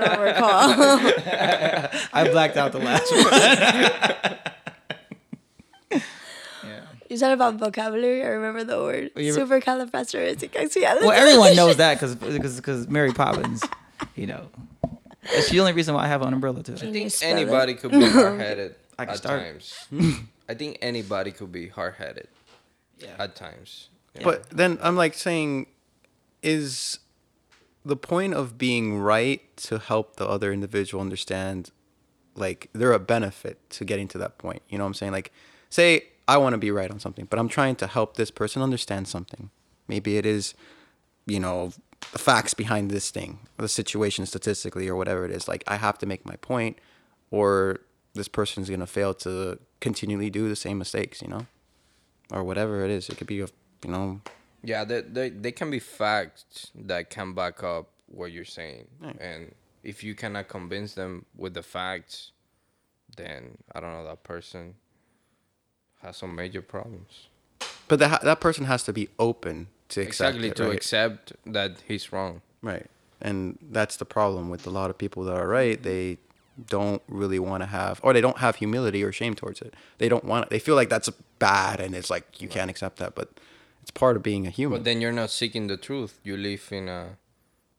don't 0.00 0.20
recall. 0.20 0.74
I 2.12 2.28
blacked 2.30 2.56
out 2.56 2.72
the 2.72 2.78
last 2.78 3.12
one. 3.12 4.38
Yeah. 7.14 7.16
you 7.16 7.18
said 7.18 7.32
about 7.32 7.54
vocabulary. 7.56 8.22
I 8.22 8.28
remember 8.28 8.64
the 8.64 8.78
word 8.82 9.10
you- 9.16 9.34
supercalifragilisticexpialidocious. 9.34 11.00
Well, 11.02 11.12
everyone 11.12 11.56
knows 11.56 11.76
that 11.76 11.94
because 12.00 12.14
because 12.16 12.88
Mary 12.88 13.12
Poppins, 13.12 13.62
you 14.14 14.26
know, 14.26 14.48
it's 15.24 15.50
the 15.50 15.60
only 15.60 15.72
reason 15.72 15.94
why 15.94 16.04
I 16.04 16.08
have 16.08 16.22
an 16.22 16.32
umbrella 16.32 16.62
too. 16.62 16.74
I 16.74 16.76
think 16.76 17.10
spell 17.10 17.30
it? 17.30 17.32
anybody 17.40 17.74
could 17.74 17.90
be 17.90 18.06
hard 18.08 18.40
headed 18.40 18.74
I 18.98 19.04
at 19.04 19.16
start. 19.16 19.40
times. 19.40 19.86
I 20.48 20.54
think 20.54 20.78
anybody 20.82 21.30
could 21.32 21.50
be 21.52 21.68
hard 21.68 21.94
headed 21.94 22.28
Yeah. 22.98 23.08
at 23.18 23.34
times. 23.34 23.88
Yeah. 24.14 24.24
But 24.24 24.50
then 24.50 24.78
I'm 24.82 24.96
like 24.96 25.14
saying, 25.14 25.66
is 26.42 26.98
the 27.84 27.96
point 27.96 28.34
of 28.34 28.56
being 28.58 28.98
right 28.98 29.40
to 29.56 29.78
help 29.78 30.16
the 30.16 30.26
other 30.26 30.52
individual 30.52 31.00
understand, 31.00 31.70
like 32.34 32.68
they're 32.72 32.92
a 32.92 32.98
benefit 32.98 33.58
to 33.70 33.84
getting 33.84 34.08
to 34.08 34.18
that 34.18 34.38
point. 34.38 34.62
You 34.68 34.78
know 34.78 34.84
what 34.84 34.88
I'm 34.88 34.94
saying? 34.94 35.12
Like, 35.12 35.32
say 35.70 36.04
I 36.26 36.38
want 36.38 36.54
to 36.54 36.58
be 36.58 36.70
right 36.70 36.90
on 36.90 37.00
something, 37.00 37.26
but 37.28 37.38
I'm 37.38 37.48
trying 37.48 37.76
to 37.76 37.86
help 37.86 38.16
this 38.16 38.30
person 38.30 38.62
understand 38.62 39.08
something. 39.08 39.50
Maybe 39.88 40.16
it 40.16 40.24
is, 40.24 40.54
you 41.26 41.38
know, 41.38 41.72
the 42.12 42.18
facts 42.18 42.54
behind 42.54 42.90
this 42.90 43.10
thing, 43.10 43.40
the 43.58 43.68
situation 43.68 44.26
statistically, 44.26 44.88
or 44.88 44.96
whatever 44.96 45.24
it 45.24 45.30
is. 45.30 45.48
Like, 45.48 45.64
I 45.66 45.76
have 45.76 45.98
to 45.98 46.06
make 46.06 46.24
my 46.24 46.36
point, 46.36 46.78
or 47.30 47.80
this 48.14 48.28
person's 48.28 48.70
gonna 48.70 48.86
fail 48.86 49.12
to 49.14 49.58
continually 49.80 50.30
do 50.30 50.48
the 50.48 50.56
same 50.56 50.78
mistakes. 50.78 51.20
You 51.20 51.28
know, 51.28 51.46
or 52.30 52.42
whatever 52.44 52.84
it 52.84 52.90
is. 52.90 53.08
It 53.08 53.18
could 53.18 53.26
be 53.26 53.40
a, 53.40 53.48
you 53.84 53.90
know, 53.90 54.20
Yeah, 54.62 54.84
they, 54.84 55.02
they, 55.02 55.28
they 55.30 55.52
can 55.52 55.70
be 55.70 55.78
facts 55.78 56.70
that 56.74 57.10
can 57.10 57.34
back 57.34 57.62
up 57.62 57.88
what 58.06 58.32
you're 58.32 58.44
saying. 58.44 58.88
And 59.18 59.54
if 59.82 60.02
you 60.02 60.14
cannot 60.14 60.48
convince 60.48 60.94
them 60.94 61.26
with 61.36 61.54
the 61.54 61.62
facts, 61.62 62.32
then 63.16 63.58
I 63.74 63.80
don't 63.80 63.92
know, 63.92 64.04
that 64.04 64.22
person 64.24 64.74
has 66.04 66.16
some 66.16 66.34
major 66.34 66.62
problems. 66.62 67.28
But 67.88 67.98
that 67.98 68.22
that 68.22 68.40
person 68.40 68.64
has 68.66 68.82
to 68.84 68.92
be 68.92 69.08
open 69.18 69.68
to 69.90 70.00
accept 70.00 70.30
exactly 70.36 70.48
it, 70.48 70.56
to 70.56 70.64
right? 70.64 70.74
accept 70.76 71.32
that 71.46 71.82
he's 71.86 72.12
wrong. 72.12 72.40
Right. 72.62 72.86
And 73.20 73.58
that's 73.70 73.96
the 73.96 74.04
problem 74.04 74.50
with 74.50 74.66
a 74.66 74.70
lot 74.70 74.90
of 74.90 74.98
people 74.98 75.24
that 75.24 75.34
are 75.34 75.48
right. 75.48 75.82
They 75.82 76.18
don't 76.68 77.02
really 77.08 77.38
want 77.38 77.62
to 77.62 77.66
have, 77.66 78.00
or 78.02 78.12
they 78.12 78.20
don't 78.20 78.38
have 78.38 78.56
humility 78.56 79.02
or 79.02 79.12
shame 79.12 79.34
towards 79.34 79.60
it. 79.60 79.74
They 79.98 80.08
don't 80.08 80.24
want. 80.24 80.50
They 80.50 80.58
feel 80.58 80.74
like 80.76 80.88
that's 80.88 81.10
bad, 81.38 81.80
and 81.80 81.94
it's 81.94 82.10
like 82.10 82.40
you 82.42 82.48
can't 82.48 82.70
accept 82.70 82.98
that. 82.98 83.14
But 83.14 83.28
it's 83.82 83.90
part 83.90 84.16
of 84.16 84.22
being 84.22 84.46
a 84.46 84.50
human. 84.50 84.78
But 84.78 84.84
then 84.84 85.00
you're 85.00 85.12
not 85.12 85.30
seeking 85.30 85.66
the 85.68 85.76
truth. 85.76 86.18
You 86.22 86.36
live 86.36 86.68
in 86.70 86.88
a 86.88 87.16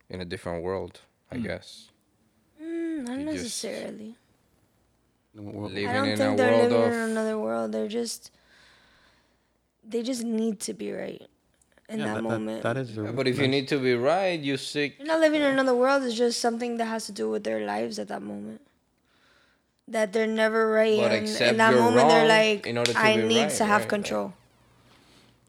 in 0.09 0.21
a 0.21 0.25
different 0.25 0.63
world, 0.63 1.01
I 1.31 1.37
guess. 1.37 1.89
Mm, 2.61 3.07
not 3.07 3.19
You 3.19 3.25
just- 3.25 3.35
necessarily. 3.43 4.15
Well, 5.35 5.69
living 5.69 5.87
I 5.89 5.93
don't 5.93 6.07
in 6.09 6.17
think 6.17 6.33
a 6.33 6.37
they're 6.37 6.51
world 6.51 6.71
living 6.71 6.87
of 6.87 6.93
in 6.93 6.99
another 7.11 7.37
world. 7.37 7.71
They're 7.71 7.87
just 7.89 8.31
they 9.87 10.01
just 10.01 10.23
need 10.23 10.59
to 10.61 10.73
be 10.73 10.91
right 10.91 11.21
in 11.89 11.99
yeah, 11.99 12.13
that, 12.15 12.23
moment. 12.23 12.63
that 12.63 12.77
is. 12.77 12.97
a- 12.97 13.03
Yeah, 13.03 13.11
but 13.11 13.27
if 13.27 13.37
you 13.37 13.47
need 13.47 13.67
to 13.67 13.77
be 13.77 13.93
right, 13.95 14.39
you 14.39 14.57
seek. 14.57 14.97
They're 14.97 15.07
not 15.07 15.19
living 15.19 15.41
in 15.41 15.47
another 15.47 15.75
world. 15.75 16.03
It's 16.03 16.15
just 16.15 16.39
something 16.39 16.77
that 16.77 16.85
has 16.85 17.05
to 17.07 17.11
do 17.11 17.29
with 17.29 17.43
their 17.43 17.65
lives 17.65 17.99
at 17.99 18.07
that 18.07 18.21
moment. 18.21 18.61
That 19.87 20.13
they're 20.13 20.25
never 20.25 20.71
right, 20.71 20.97
But 20.97 21.11
and 21.11 21.27
in 21.27 21.57
that 21.57 21.73
moment 21.75 22.09
they're 22.09 22.27
like, 22.27 22.65
in 22.65 22.77
order 22.77 22.91
to 22.93 22.97
"I 22.99 23.17
be 23.17 23.23
need 23.27 23.41
right, 23.43 23.49
to 23.61 23.65
have 23.65 23.81
right? 23.81 23.89
control." 23.89 24.33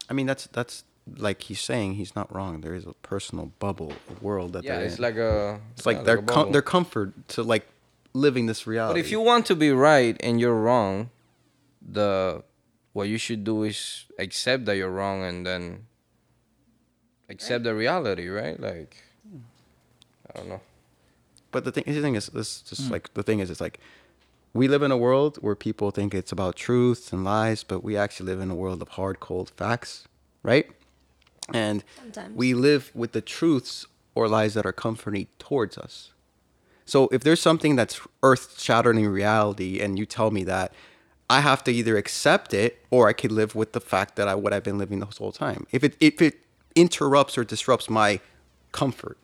I 0.09 0.13
mean, 0.13 0.27
that's 0.27 0.45
that's 0.47 0.83
like 1.17 1.41
he's 1.43 1.59
saying. 1.61 1.95
He's 1.95 2.15
not 2.15 2.33
wrong. 2.35 2.61
There 2.61 2.75
is 2.75 2.85
a 2.85 2.93
personal 3.01 3.51
bubble, 3.57 3.93
a 4.11 4.23
world 4.23 4.53
that 4.53 4.63
Yeah, 4.63 4.75
they're 4.77 4.85
it's 4.85 4.97
in. 4.97 5.01
like 5.01 5.15
a. 5.15 5.59
it's 5.75 5.87
like 5.87 5.97
yeah, 5.97 6.03
their 6.03 6.17
a 6.19 6.21
com- 6.23 6.51
their 6.51 6.61
comfort 6.61 7.13
to 7.29 7.41
like 7.41 7.65
living 8.17 8.47
this 8.47 8.67
reality. 8.67 8.99
But 8.99 9.05
if 9.05 9.11
you 9.11 9.21
want 9.21 9.45
to 9.47 9.55
be 9.55 9.71
right 9.71 10.17
and 10.21 10.39
you're 10.39 10.55
wrong, 10.55 11.09
the 11.81 12.43
what 12.93 13.07
you 13.07 13.17
should 13.17 13.43
do 13.43 13.63
is 13.63 14.05
accept 14.17 14.65
that 14.65 14.75
you're 14.75 14.89
wrong 14.89 15.23
and 15.23 15.45
then 15.45 15.85
accept 17.29 17.63
the 17.63 17.75
reality, 17.75 18.27
right? 18.27 18.59
Like, 18.59 19.03
I 20.29 20.39
don't 20.39 20.49
know. 20.49 20.61
But 21.51 21.63
the 21.63 21.71
thing, 21.71 21.83
the 21.85 22.01
thing 22.01 22.15
is, 22.15 22.27
this 22.27 22.61
just 22.61 22.87
hmm. 22.87 22.93
like 22.93 23.13
the 23.13 23.23
thing 23.23 23.39
is, 23.39 23.49
it's 23.49 23.61
like 23.61 23.79
we 24.53 24.67
live 24.67 24.81
in 24.81 24.91
a 24.91 24.97
world 24.97 25.37
where 25.41 25.55
people 25.55 25.91
think 25.91 26.13
it's 26.13 26.31
about 26.31 26.55
truth 26.55 27.13
and 27.13 27.23
lies, 27.23 27.63
but 27.63 27.83
we 27.83 27.95
actually 27.95 28.25
live 28.25 28.39
in 28.39 28.49
a 28.49 28.55
world 28.55 28.81
of 28.81 28.89
hard, 28.89 29.19
cold 29.19 29.51
facts, 29.55 30.07
right? 30.43 30.69
And 31.53 31.83
Sometimes. 31.97 32.35
we 32.35 32.53
live 32.53 32.91
with 32.93 33.13
the 33.13 33.21
truths 33.21 33.85
or 34.15 34.27
lies 34.27 34.55
that 34.55 34.65
are 34.65 34.73
comforting 34.73 35.27
towards 35.39 35.77
us. 35.77 36.11
So 36.87 37.09
if 37.11 37.21
there's 37.21 37.41
something 37.41 37.75
that's 37.75 37.99
earth-shattering 38.23 39.07
reality, 39.07 39.81
and 39.81 39.99
you 39.99 40.05
tell 40.05 40.31
me 40.31 40.43
that, 40.45 40.73
I 41.29 41.41
have 41.41 41.63
to 41.65 41.71
either 41.71 41.97
accept 41.97 42.53
it 42.53 42.83
or 42.89 43.09
I 43.09 43.13
could 43.13 43.31
live 43.31 43.53
with 43.53 43.73
the 43.73 43.81
fact 43.81 44.15
that 44.15 44.29
I 44.29 44.35
what 44.35 44.53
I've 44.53 44.63
been 44.63 44.77
living 44.77 44.99
this 44.99 45.17
whole 45.17 45.33
time. 45.33 45.67
If 45.71 45.83
it 45.83 45.95
if 45.99 46.21
it 46.21 46.39
interrupts 46.75 47.37
or 47.37 47.43
disrupts 47.43 47.89
my 47.89 48.21
comfort, 48.71 49.17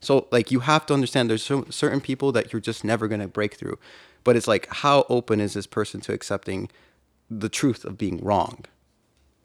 so 0.00 0.28
like 0.30 0.52
you 0.52 0.60
have 0.60 0.86
to 0.86 0.94
understand 0.94 1.28
there's 1.28 1.42
cer- 1.42 1.70
certain 1.70 2.00
people 2.00 2.30
that 2.32 2.52
you're 2.52 2.60
just 2.60 2.84
never 2.84 3.08
gonna 3.08 3.26
break 3.26 3.54
through, 3.54 3.78
but 4.22 4.36
it's 4.36 4.46
like 4.46 4.68
how 4.70 5.04
open 5.08 5.40
is 5.40 5.54
this 5.54 5.66
person 5.66 6.00
to 6.02 6.12
accepting 6.12 6.70
the 7.28 7.48
truth 7.48 7.84
of 7.84 7.98
being 7.98 8.22
wrong? 8.22 8.64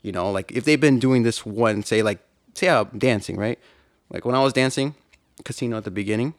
You 0.03 0.12
know, 0.12 0.29
like 0.29 0.51
if 0.51 0.65
they've 0.65 0.79
been 0.79 0.99
doing 0.99 1.23
this 1.23 1.43
one, 1.43 1.81
say 1.81 2.03
like 2.03 2.19
say 2.53 2.69
I'm 2.69 2.99
dancing, 2.99 3.38
right? 3.38 3.57
Like 4.12 4.23
when 4.23 4.36
I 4.36 4.43
was 4.43 4.53
dancing 4.53 4.93
casino 5.43 5.77
at 5.77 5.83
the 5.83 5.91
beginning, 5.91 6.36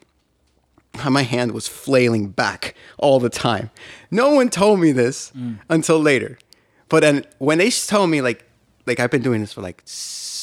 my 1.09 1.22
hand 1.22 1.52
was 1.52 1.68
flailing 1.68 2.28
back 2.28 2.74
all 2.98 3.20
the 3.20 3.30
time. 3.30 3.70
No 4.11 4.35
one 4.35 4.48
told 4.48 4.80
me 4.80 4.92
this 4.92 5.33
mm. 5.33 5.59
until 5.68 5.98
later. 5.98 6.38
But 6.88 7.00
then 7.00 7.24
when 7.38 7.59
they 7.59 7.70
told 7.70 8.11
me 8.11 8.20
like 8.20 8.44
like 8.87 9.00
I've 9.00 9.11
been 9.11 9.22
doing 9.22 9.40
this 9.40 9.52
for 9.52 9.62
like 9.62 9.83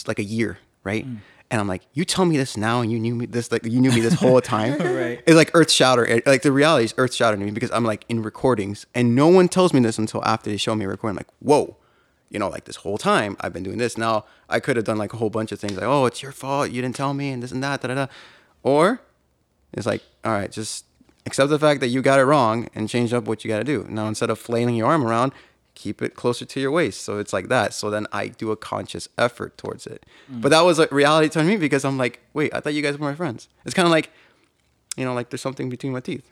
like 0.07 0.19
a 0.19 0.23
year, 0.23 0.57
right? 0.83 1.05
Mm. 1.05 1.17
And 1.49 1.59
I'm 1.59 1.67
like, 1.67 1.81
you 1.93 2.05
tell 2.05 2.23
me 2.23 2.37
this 2.37 2.55
now, 2.55 2.79
and 2.79 2.89
you 2.89 2.97
knew 2.97 3.13
me 3.13 3.25
this 3.25 3.51
like 3.51 3.65
you 3.65 3.81
knew 3.81 3.91
me 3.91 3.99
this 3.99 4.13
whole 4.13 4.39
time. 4.55 4.77
Right. 4.77 5.21
It's 5.25 5.35
like 5.35 5.51
earth 5.53 5.69
shatter. 5.69 6.21
Like 6.25 6.43
the 6.43 6.51
reality 6.51 6.85
is 6.85 6.93
earth 6.97 7.13
shattering 7.13 7.41
to 7.41 7.45
me 7.45 7.51
because 7.51 7.71
I'm 7.71 7.83
like 7.83 8.05
in 8.07 8.21
recordings, 8.23 8.85
and 8.95 9.15
no 9.15 9.27
one 9.27 9.49
tells 9.49 9.73
me 9.73 9.81
this 9.81 9.97
until 9.97 10.23
after 10.25 10.49
they 10.49 10.57
show 10.57 10.75
me 10.75 10.85
a 10.85 10.87
recording. 10.87 11.17
Like, 11.17 11.27
whoa, 11.39 11.75
you 12.29 12.39
know, 12.39 12.47
like 12.47 12.63
this 12.63 12.77
whole 12.77 12.97
time 12.97 13.35
I've 13.41 13.51
been 13.51 13.63
doing 13.63 13.77
this. 13.77 13.97
Now 13.97 14.25
I 14.49 14.61
could 14.61 14.77
have 14.77 14.85
done 14.85 14.97
like 14.97 15.13
a 15.13 15.17
whole 15.17 15.29
bunch 15.29 15.51
of 15.51 15.59
things, 15.59 15.73
like, 15.73 15.83
oh, 15.83 16.05
it's 16.05 16.23
your 16.23 16.31
fault, 16.31 16.71
you 16.71 16.81
didn't 16.81 16.95
tell 16.95 17.13
me, 17.13 17.29
and 17.29 17.43
this 17.43 17.51
and 17.51 17.61
that, 17.63 17.81
da 17.81 17.89
da 17.89 17.95
da. 17.95 18.07
Or 18.63 19.01
it's 19.73 19.85
like, 19.85 20.01
all 20.23 20.31
right, 20.31 20.51
just 20.51 20.86
accept 21.25 21.49
the 21.49 21.60
fact 21.60 21.79
that 21.81 21.88
you 21.88 22.01
got 22.01 22.19
it 22.19 22.23
wrong 22.23 22.67
and 22.73 22.89
change 22.89 23.13
up 23.13 23.25
what 23.25 23.43
you 23.43 23.49
got 23.49 23.60
to 23.60 23.63
do. 23.63 23.86
Now, 23.89 24.07
instead 24.07 24.29
of 24.29 24.39
flailing 24.39 24.75
your 24.75 24.88
arm 24.88 25.05
around, 25.05 25.34
keep 25.75 26.01
it 26.01 26.15
closer 26.15 26.45
to 26.45 26.60
your 26.60 26.71
waist. 26.71 27.01
So 27.01 27.17
it's 27.17 27.34
like 27.34 27.47
that. 27.49 27.73
So 27.73 27.89
then 27.89 28.07
I 28.12 28.27
do 28.27 28.51
a 28.51 28.57
conscious 28.57 29.07
effort 29.17 29.57
towards 29.57 29.88
it. 29.88 30.05
Mm. 30.31 30.41
But 30.41 30.49
that 30.49 30.62
was 30.62 30.79
a 30.79 30.88
reality 30.91 31.29
to 31.29 31.43
me 31.43 31.57
because 31.57 31.86
I'm 31.86 31.97
like, 31.97 32.19
wait, 32.34 32.53
I 32.53 32.60
thought 32.60 32.73
you 32.73 32.81
guys 32.81 32.97
were 32.97 33.07
my 33.07 33.15
friends. 33.15 33.47
It's 33.65 33.73
kind 33.73 33.86
of 33.86 33.91
like, 33.91 34.12
you 34.97 35.05
know, 35.05 35.13
like 35.13 35.29
there's 35.29 35.41
something 35.41 35.69
between 35.69 35.93
my 35.93 35.99
teeth. 35.99 36.23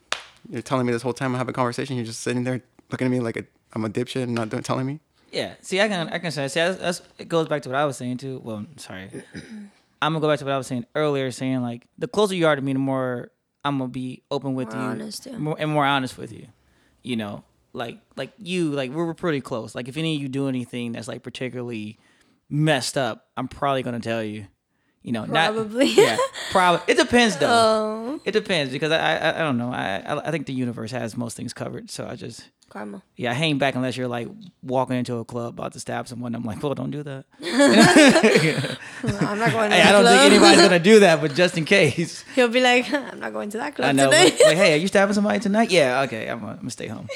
You're 0.50 0.62
telling 0.62 0.86
me 0.86 0.94
this 0.94 1.02
whole 1.02 1.14
time 1.14 1.36
I 1.36 1.38
have 1.38 1.50
a 1.50 1.54
conversation. 1.54 1.96
You're 1.96 2.06
just 2.06 2.22
sitting 2.22 2.44
there 2.44 2.62
looking 2.92 3.06
at 3.06 3.12
me 3.12 3.20
like 3.20 3.38
a, 3.38 3.46
I'm 3.74 3.86
a 3.86 3.90
dipshit 3.90 4.24
and 4.24 4.34
not 4.34 4.52
telling 4.64 4.86
me. 4.86 5.00
Yeah. 5.32 5.54
See, 5.62 5.80
I 5.80 5.88
can 5.88 6.10
I 6.10 6.18
can 6.18 6.32
say 6.32 6.48
see 6.48 6.60
that's, 6.60 6.80
that's 6.80 7.02
it 7.20 7.30
goes 7.30 7.48
back 7.48 7.62
to 7.64 7.70
what 7.70 7.76
I 7.78 7.86
was 7.86 7.98
saying 7.98 8.18
too. 8.18 8.42
Well, 8.44 8.66
sorry. 8.78 9.10
I'm 10.02 10.14
gonna 10.14 10.22
go 10.22 10.28
back 10.28 10.40
to 10.40 10.46
what 10.46 10.54
I 10.54 10.58
was 10.58 10.68
saying 10.68 10.86
earlier, 10.96 11.30
saying 11.30 11.62
like 11.62 11.86
the 11.98 12.08
closer 12.08 12.34
you 12.34 12.48
are 12.48 12.56
to 12.56 12.62
me, 12.62 12.74
the 12.74 12.80
more 12.80 13.32
I'm 13.64 13.78
gonna 13.78 13.90
be 13.90 14.24
open 14.32 14.54
with 14.54 14.74
More 14.74 14.82
you, 14.84 14.90
honest, 14.90 15.26
yeah. 15.26 15.38
more, 15.38 15.56
and 15.60 15.70
more 15.70 15.86
honest 15.86 16.18
with 16.18 16.32
you. 16.32 16.48
You 17.04 17.16
know, 17.16 17.44
like 17.74 17.98
like 18.16 18.34
you, 18.38 18.72
like 18.72 18.92
we're, 18.92 19.06
we're 19.06 19.14
pretty 19.14 19.42
close. 19.42 19.76
Like 19.76 19.88
if 19.88 19.98
any 19.98 20.16
of 20.16 20.22
you 20.22 20.28
do 20.28 20.48
anything 20.48 20.94
that's 20.94 21.08
like 21.08 21.24
particularly 21.24 21.98
messed 22.50 22.98
up, 22.98 23.28
I'm 23.38 23.48
probably 23.48 23.84
gonna 23.84 24.00
tell 24.00 24.24
you. 24.24 24.48
You 25.02 25.14
know, 25.14 25.26
Probably. 25.26 25.86
not 25.88 25.98
yeah, 25.98 26.18
probably. 26.52 26.82
It 26.94 26.98
depends 26.98 27.38
though. 27.38 27.48
Oh, 27.50 28.20
It 28.26 28.32
depends 28.32 28.72
because 28.72 28.92
I 28.92 29.16
I, 29.18 29.30
I 29.36 29.40
don't 29.40 29.58
know. 29.58 29.72
I, 29.72 30.04
I 30.06 30.28
I 30.28 30.32
think 30.32 30.46
the 30.46 30.54
universe 30.54 30.92
has 30.92 31.16
most 31.16 31.38
things 31.38 31.54
covered. 31.54 31.90
So 31.90 32.06
I 32.06 32.16
just 32.16 32.44
karma. 32.70 33.02
yeah, 33.16 33.32
I 33.32 33.34
hang 33.34 33.58
back 33.58 33.76
unless 33.76 33.96
you're 33.98 34.10
like 34.10 34.28
walking 34.62 34.98
into 34.98 35.16
a 35.16 35.26
club 35.26 35.54
about 35.58 35.72
to 35.74 35.80
stab 35.80 36.08
someone. 36.08 36.36
I'm 36.36 36.44
like, 36.44 36.62
well, 36.62 36.76
don't 36.76 36.92
do 36.92 37.02
that. 37.04 37.26
I'm 39.04 39.40
not 39.40 39.52
going. 39.52 39.70
To 39.72 39.76
Hey, 39.76 39.82
that 39.84 39.88
I 39.88 39.92
don't 39.94 40.06
think 40.06 40.22
anybody's 40.32 40.62
gonna 40.62 40.80
do 40.80 41.00
that, 41.00 41.22
but 41.22 41.34
just 41.34 41.58
in 41.58 41.64
case, 41.66 42.24
He'll 42.36 42.50
be 42.50 42.60
like, 42.62 42.92
I'm 42.94 43.20
not 43.22 43.32
going 43.34 43.50
to 43.52 43.58
that 43.60 43.76
club 43.76 43.88
I 43.88 43.92
know. 43.94 44.12
today. 44.12 44.32
But, 44.38 44.48
like, 44.48 44.58
hey, 44.58 44.74
are 44.74 44.78
you 44.78 44.88
stabbing 44.88 45.14
somebody 45.14 45.40
tonight? 45.40 45.72
Yeah, 45.72 46.02
okay, 46.02 46.28
I'm 46.30 46.40
gonna, 46.42 46.52
I'm 46.54 46.58
gonna 46.60 46.70
stay 46.72 46.88
home. 46.88 47.08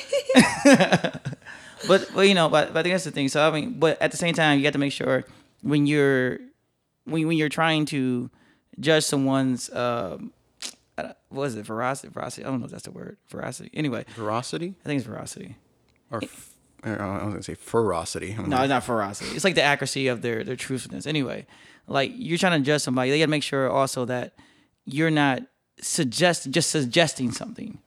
but 1.88 2.10
but 2.16 2.28
you 2.28 2.34
know, 2.34 2.50
but, 2.50 2.74
but 2.74 2.80
I 2.80 2.84
think 2.84 2.94
that's 2.94 3.04
the 3.04 3.12
thing. 3.12 3.28
So 3.30 3.46
I 3.46 3.52
mean, 3.52 3.80
but 3.80 4.02
at 4.02 4.12
the 4.12 4.18
same 4.18 4.34
time, 4.34 4.60
you 4.60 4.66
have 4.66 4.74
to 4.74 4.80
make 4.80 4.94
sure 4.94 5.26
when 5.62 5.86
you're 5.86 6.40
when 7.06 7.28
when 7.28 7.38
you're 7.38 7.50
trying 7.50 7.86
to 7.88 8.30
judge 8.80 9.04
someone's 9.04 9.74
um, 9.74 10.34
what 11.30 11.46
is 11.46 11.56
it 11.56 11.66
veracity 11.66 12.12
veracity? 12.14 12.46
I 12.46 12.50
don't 12.50 12.60
know 12.60 12.66
if 12.66 12.72
that's 12.72 12.84
the 12.84 12.92
word 12.92 13.18
veracity. 13.30 13.70
Anyway, 13.74 14.06
Veracity? 14.16 14.76
I 14.84 14.88
think 14.88 15.00
it's 15.00 15.08
veracity. 15.08 15.56
Or, 16.12 16.22
f- 16.24 16.50
I 16.84 17.26
was 17.26 17.36
to 17.36 17.44
say 17.44 17.56
ferocity. 17.56 18.36
No, 18.46 18.62
it's 18.62 18.70
not 18.70 18.84
ferocity. 18.84 19.32
It's 19.32 19.44
like 19.46 19.56
the 19.56 19.64
accuracy 19.64 20.08
of 20.08 20.22
their 20.22 20.44
their 20.44 20.56
truthfulness. 20.56 21.08
Anyway, 21.08 21.46
like 21.88 22.12
you're 22.16 22.38
trying 22.38 22.62
to 22.62 22.66
judge 22.66 22.82
somebody, 22.82 23.10
they 23.10 23.20
got 23.20 23.26
to 23.26 23.32
make 23.32 23.44
sure 23.44 23.70
also 23.70 24.06
that 24.06 24.34
you're 24.86 25.12
not 25.12 25.44
suggest 25.80 26.50
just 26.52 26.70
suggesting 26.70 27.32
something. 27.32 27.80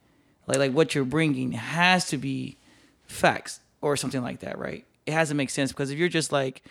Like 0.47 0.57
like 0.57 0.71
what 0.71 0.95
you're 0.95 1.05
bringing 1.05 1.51
has 1.53 2.05
to 2.07 2.17
be 2.17 2.57
facts 3.05 3.59
or 3.81 3.95
something 3.95 4.21
like 4.23 4.39
that, 4.39 4.57
right? 4.57 4.83
It 5.05 5.13
has 5.13 5.29
to 5.29 5.35
make 5.35 5.49
sense 5.51 5.71
because 5.71 5.91
if 5.91 5.97
you're 5.99 6.09
just 6.09 6.31
like 6.31 6.63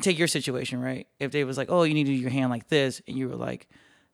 take 0.00 0.18
your 0.18 0.28
situation, 0.28 0.80
right? 0.80 1.06
If 1.18 1.32
they 1.32 1.44
was 1.44 1.56
like, 1.58 1.70
"Oh, 1.70 1.82
you 1.82 1.94
need 1.94 2.04
to 2.04 2.12
do 2.12 2.18
your 2.18 2.30
hand 2.30 2.50
like 2.50 2.68
this," 2.68 3.02
and 3.06 3.16
you 3.16 3.28
were 3.28 3.36
like, 3.36 3.68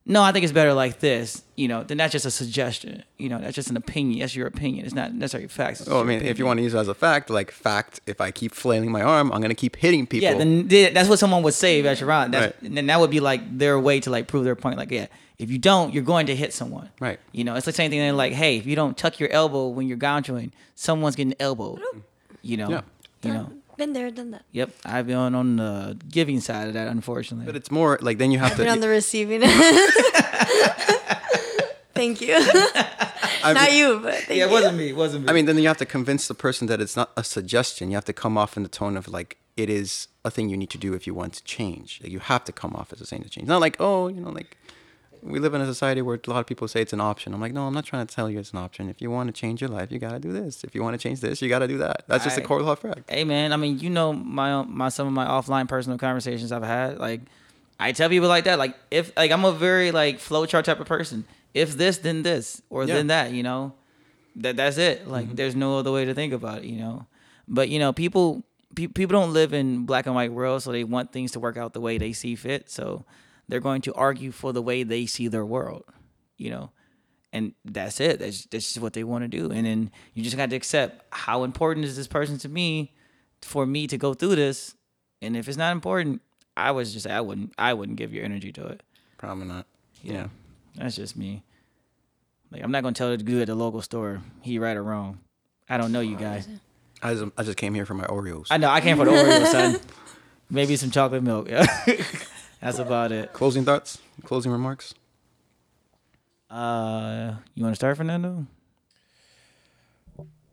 "No, 0.07 0.23
I 0.23 0.33
think 0.33 0.45
it's 0.45 0.53
better 0.53 0.73
like 0.73 1.01
this," 1.01 1.43
you 1.57 1.69
know, 1.69 1.85
then 1.85 1.99
that's 1.99 2.13
just 2.13 2.25
a 2.27 2.31
suggestion. 2.31 3.03
You 3.19 3.29
know, 3.29 3.39
that's 3.39 3.55
just 3.55 3.71
an 3.71 3.77
opinion. 3.77 4.21
That's 4.21 4.35
your 4.35 4.47
opinion. 4.47 4.87
It's 4.87 4.95
not 4.95 5.13
necessarily 5.15 5.49
facts. 5.49 5.81
It's 5.81 5.91
Oh, 5.91 5.97
I 5.97 5.99
your 5.99 6.07
mean, 6.07 6.23
if 6.23 6.39
you 6.39 6.47
want 6.47 6.59
to 6.59 6.63
use 6.63 6.75
it 6.75 6.79
as 6.79 6.89
a 6.89 6.95
fact, 6.95 7.31
like 7.31 7.51
fact, 7.51 8.01
if 8.07 8.21
I 8.21 8.31
keep 8.31 8.55
flailing 8.55 8.91
my 8.91 9.03
arm, 9.03 9.31
I'm 9.33 9.41
gonna 9.43 9.55
keep 9.55 9.77
hitting 9.77 10.07
people. 10.07 10.29
Yeah, 10.29 10.39
then 10.39 10.69
that's 10.69 11.09
what 11.09 11.19
someone 11.19 11.43
would 11.43 11.55
say 11.55 11.79
if 11.79 11.85
that's 11.85 12.01
your 12.01 12.09
round. 12.09 12.35
That's, 12.35 12.55
Right. 12.55 12.63
And 12.63 12.77
then 12.77 12.87
that 12.87 13.01
would 13.01 13.11
be 13.11 13.21
like 13.21 13.59
their 13.59 13.79
way 13.79 14.01
to 14.01 14.11
like 14.11 14.27
prove 14.29 14.45
their 14.45 14.57
point. 14.57 14.79
Like, 14.79 14.91
yeah, 14.91 15.07
if 15.39 15.51
you 15.51 15.59
don't, 15.59 15.93
you're 15.93 16.03
going 16.03 16.27
to 16.27 16.35
hit 16.37 16.53
someone. 16.53 16.91
Right. 16.99 17.21
You 17.33 17.45
know, 17.45 17.55
it's 17.55 17.67
the 17.67 17.73
same 17.73 17.91
thing. 17.91 18.01
They're 18.01 18.13
like, 18.13 18.33
hey, 18.33 18.57
if 18.57 18.67
you 18.67 18.75
don't 18.75 18.97
tuck 18.97 19.21
your 19.21 19.31
elbow 19.31 19.69
when 19.69 19.87
you're 19.87 19.97
gouching, 19.97 20.53
someone's 20.75 21.15
getting 21.17 21.35
elbowed. 21.39 21.81
Mm. 21.81 22.03
You 22.43 22.57
know. 22.57 22.71
Yeah. 22.71 22.81
You 23.23 23.33
know. 23.35 23.53
Been 23.79 23.93
there, 23.93 24.11
done 24.11 24.33
that. 24.33 24.45
Yep. 24.51 24.71
I've 24.85 25.07
been 25.07 25.17
on, 25.17 25.37
on 25.37 25.57
the 25.57 25.97
giving 26.11 26.41
side 26.41 26.67
of 26.67 26.75
that, 26.75 26.89
unfortunately. 26.89 27.47
but 27.47 27.55
it's 27.55 27.71
more 27.71 27.97
like 28.03 28.19
then 28.19 28.33
you 28.33 28.41
have 28.41 28.51
I've 28.51 28.59
been 28.59 28.69
on 28.69 28.81
the 28.81 28.89
receiving 28.89 29.41
end. 29.45 29.53
Thank 31.95 32.21
you. 32.21 32.35
I 33.45 33.53
Not 33.55 33.73
you, 33.73 34.01
but 34.01 34.15
thank 34.15 34.37
yeah, 34.37 34.47
it 34.47 34.51
wasn't 34.51 34.79
me. 34.79 34.89
It 34.89 34.97
wasn't 34.97 35.25
me. 35.25 35.31
I 35.31 35.33
mean, 35.33 35.47
then 35.47 35.59
you 35.59 35.69
have 35.69 35.77
to 35.77 35.87
convince 35.87 36.27
the 36.27 36.35
person 36.35 36.67
that 36.67 36.81
it's 36.81 36.97
not 36.97 37.13
a 37.17 37.23
suggestion. 37.23 37.91
You 37.91 37.95
have 37.95 38.05
to 38.07 38.13
come 38.13 38.37
off 38.37 38.57
in 38.57 38.65
the 38.65 38.69
tone 38.69 38.97
of 38.97 39.07
like 39.07 39.39
it 39.57 39.71
is 39.71 40.09
a 40.25 40.31
thing 40.31 40.49
you 40.49 40.57
need 40.57 40.71
to 40.71 40.79
do 40.79 40.95
if 40.95 41.07
you 41.07 41.15
want 41.15 41.35
to 41.35 41.45
change. 41.45 42.01
Like, 42.03 42.11
you 42.11 42.19
have 42.19 42.45
to 42.45 42.53
come 42.53 42.75
off 42.75 42.93
as 42.93 43.01
a 43.01 43.07
saying 43.07 43.23
to 43.23 43.29
change. 43.29 43.47
Not 43.47 43.61
like 43.61 43.77
oh, 43.79 44.09
you 44.09 44.21
know, 44.21 44.31
like 44.31 44.57
we 45.23 45.39
live 45.39 45.55
in 45.55 45.61
a 45.61 45.67
society 45.67 46.03
where 46.03 46.19
a 46.23 46.31
lot 46.31 46.41
of 46.41 46.47
people 46.47 46.69
say 46.69 46.81
it's 46.81 46.93
an 46.93 47.01
option. 47.01 47.35
I'm 47.35 47.41
like, 47.41 47.53
no, 47.53 47.67
I'm 47.67 47.75
not 47.75 47.85
trying 47.85 48.07
to 48.07 48.15
tell 48.15 48.31
you 48.31 48.39
it's 48.39 48.53
an 48.53 48.59
option. 48.59 48.89
If 48.89 49.01
you 49.01 49.11
want 49.11 49.29
to 49.29 49.33
change 49.33 49.61
your 49.61 49.71
life, 49.71 49.91
you 49.91 49.99
gotta 49.99 50.19
do 50.19 50.33
this. 50.33 50.65
If 50.65 50.75
you 50.75 50.83
want 50.83 50.95
to 50.95 50.99
change 50.99 51.21
this, 51.21 51.41
you 51.43 51.49
gotta 51.49 51.69
do 51.69 51.79
that. 51.79 52.05
That's 52.07 52.25
just 52.25 52.39
a 52.39 52.43
I- 52.43 52.45
core 52.45 52.63
law 52.63 52.75
fact. 52.75 53.11
hey 53.11 53.25
man, 53.25 53.53
I 53.53 53.57
mean, 53.57 53.79
you 53.79 53.91
know 53.91 54.13
my 54.13 54.63
my 54.63 54.89
some 54.89 55.07
of 55.07 55.13
my 55.13 55.27
offline 55.27 55.69
personal 55.69 55.99
conversations 55.99 56.53
I've 56.53 56.63
had. 56.63 56.99
Like, 56.99 57.21
I 57.81 57.93
tell 57.93 58.09
people 58.09 58.29
like 58.29 58.45
that. 58.45 58.59
Like, 58.59 58.75
if 58.91 59.17
like 59.17 59.31
I'm 59.31 59.45
a 59.45 59.53
very 59.53 59.91
like 59.93 60.19
flowchart 60.19 60.65
type 60.65 60.81
of 60.81 60.87
person. 60.87 61.25
If 61.55 61.77
this, 61.77 61.99
then 61.99 62.23
this, 62.23 62.61
or 62.71 62.85
Yeah. 62.85 62.95
then 62.95 63.07
that. 63.09 63.33
You 63.33 63.43
know, 63.43 63.73
that 64.37 64.57
that's 64.57 64.79
it. 64.79 65.09
Like, 65.09 65.27
mm-hmm. 65.27 65.35
there's 65.35 65.57
no 65.57 65.79
other 65.79 65.91
way 65.91 66.05
to 66.05 66.15
think 66.15 66.33
about 66.33 66.59
it. 66.59 66.65
You 66.65 66.79
know, 66.79 67.07
but 67.49 67.69
you 67.69 67.79
know, 67.79 67.93
people 67.93 68.43
pe- 68.75 68.87
people 68.89 69.19
don't 69.19 69.33
live 69.33 69.53
in 69.53 69.87
black 69.87 70.07
and 70.07 70.15
white 70.15 70.33
world, 70.33 70.63
so 70.63 70.73
they 70.73 70.85
want 70.85 71.13
things 71.13 71.33
to 71.33 71.41
work 71.41 71.57
out 71.57 71.73
the 71.73 71.81
way 71.81 71.99
they 71.99 72.13
see 72.13 72.35
fit. 72.37 72.71
So 72.71 73.05
they're 73.49 73.61
going 73.61 73.83
to 73.83 73.95
argue 73.95 74.31
for 74.31 74.53
the 74.53 74.63
way 74.63 74.83
they 74.83 75.07
see 75.07 75.29
their 75.29 75.45
world. 75.45 75.85
You 76.37 76.51
know, 76.51 76.71
and 77.33 77.53
that's 77.65 78.01
it. 78.01 78.21
That's 78.21 78.45
that's 78.47 78.73
just 78.73 78.81
what 78.81 78.93
they 78.93 79.05
want 79.05 79.25
to 79.25 79.29
do, 79.29 79.51
and 79.51 79.67
then 79.67 79.91
you 80.15 80.23
just 80.23 80.37
got 80.37 80.51
to 80.51 80.57
accept 80.57 81.05
how 81.11 81.45
important 81.45 81.85
is 81.85 81.97
this 81.97 82.07
person 82.07 82.39
to 82.39 82.49
me, 82.49 82.95
for 83.43 83.67
me 83.67 83.87
to 83.89 83.99
go 83.99 84.15
through 84.15 84.37
this, 84.37 84.75
and 85.21 85.37
if 85.37 85.49
it's 85.49 85.59
not 85.59 85.73
important, 85.73 86.23
I 86.57 86.71
was 86.71 86.93
just 86.93 87.07
I 87.07 87.21
wouldn't 87.21 87.53
I 87.59 87.75
wouldn't 87.75 87.99
give 87.99 88.13
your 88.13 88.25
energy 88.25 88.53
to 88.53 88.67
it. 88.67 88.83
Probably 89.17 89.47
not. 89.47 89.67
Yeah, 90.03 90.29
that's 90.77 90.97
just 90.97 91.17
me. 91.17 91.43
Like 92.51 92.63
I'm 92.63 92.71
not 92.71 92.83
gonna 92.83 92.95
tell 92.95 93.11
the 93.11 93.19
dude 93.19 93.43
at 93.43 93.47
the 93.49 93.55
local 93.55 93.83
store 93.83 94.23
he 94.41 94.59
right 94.59 94.77
or 94.77 94.83
wrong. 94.83 95.19
I 95.69 95.77
don't 95.77 95.93
know 95.93 96.01
you 96.01 96.17
guys. 96.17 96.49
I 97.03 97.15
just, 97.15 97.31
I 97.37 97.43
just 97.43 97.57
came 97.57 97.75
here 97.75 97.87
for 97.87 97.95
my 97.95 98.05
Oreos. 98.07 98.47
I 98.51 98.57
know 98.57 98.71
I 98.71 98.81
came 98.81 98.97
for 98.97 99.05
the 99.05 99.11
Oreo, 99.13 99.47
son. 99.47 99.81
Maybe 100.51 100.77
some 100.77 100.91
chocolate 100.91 101.23
milk. 101.23 101.49
Yeah, 101.49 101.67
that's 102.61 102.79
about 102.79 103.13
it. 103.13 103.33
Closing 103.33 103.65
thoughts? 103.65 103.99
Closing 104.25 104.53
remarks? 104.53 104.95
Uh, 106.51 107.35
you 107.55 107.63
want 107.63 107.75
to 107.75 107.77
start, 107.77 107.97
Fernando? 107.97 108.47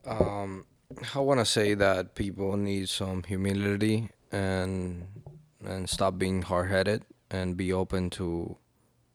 Um, 0.06 0.66
I 1.14 1.20
want 1.20 1.40
to 1.40 1.46
say 1.46 1.74
that 1.74 2.16
people 2.16 2.58
need 2.58 2.90
some 2.90 3.24
humility 3.24 4.10
and 4.32 5.08
and 5.66 5.90
stop 5.90 6.18
being 6.20 6.44
hard 6.44 6.70
headed 6.70 7.04
and 7.32 7.58
be 7.58 7.74
open 7.74 8.10
to 8.12 8.58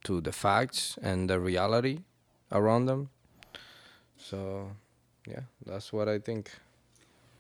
to 0.05 0.21
the 0.21 0.33
facts 0.33 0.99
and 1.03 1.31
the 1.31 1.39
reality 1.39 2.01
around 2.51 2.87
them. 2.87 3.11
So, 4.17 4.73
yeah, 5.27 5.43
that's 5.65 5.93
what 5.93 6.09
I 6.09 6.19
think. 6.19 6.51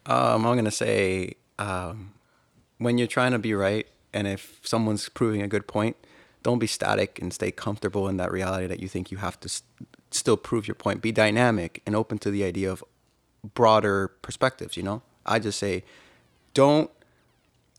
Um, 0.07 0.47
I'm 0.47 0.57
gonna 0.57 0.71
say 0.71 1.35
um, 1.59 2.15
when 2.79 2.99
you're 2.99 3.07
trying 3.07 3.33
to 3.33 3.39
be 3.39 3.55
right, 3.55 3.87
and 4.13 4.27
if 4.27 4.61
someone's 4.63 5.09
proving 5.09 5.43
a 5.43 5.49
good 5.49 5.67
point, 5.67 5.97
don't 6.43 6.59
be 6.59 6.67
static 6.67 7.19
and 7.21 7.33
stay 7.33 7.51
comfortable 7.51 8.09
in 8.09 8.17
that 8.17 8.33
reality 8.33 8.67
that 8.67 8.81
you 8.81 8.89
think 8.89 9.11
you 9.11 9.19
have 9.19 9.39
to 9.41 9.47
s 9.47 9.63
still 10.11 10.37
prove 10.37 10.67
your 10.67 10.75
point. 10.75 11.01
Be 11.03 11.13
dynamic 11.13 11.83
and 11.87 11.95
open 11.95 12.19
to 12.19 12.31
the 12.31 12.43
idea 12.45 12.71
of 12.71 12.83
broader 13.55 14.09
perspectives. 14.23 14.77
You 14.77 14.83
know, 14.83 15.03
I 15.25 15.39
just 15.39 15.59
say, 15.59 15.85
don't 16.55 16.91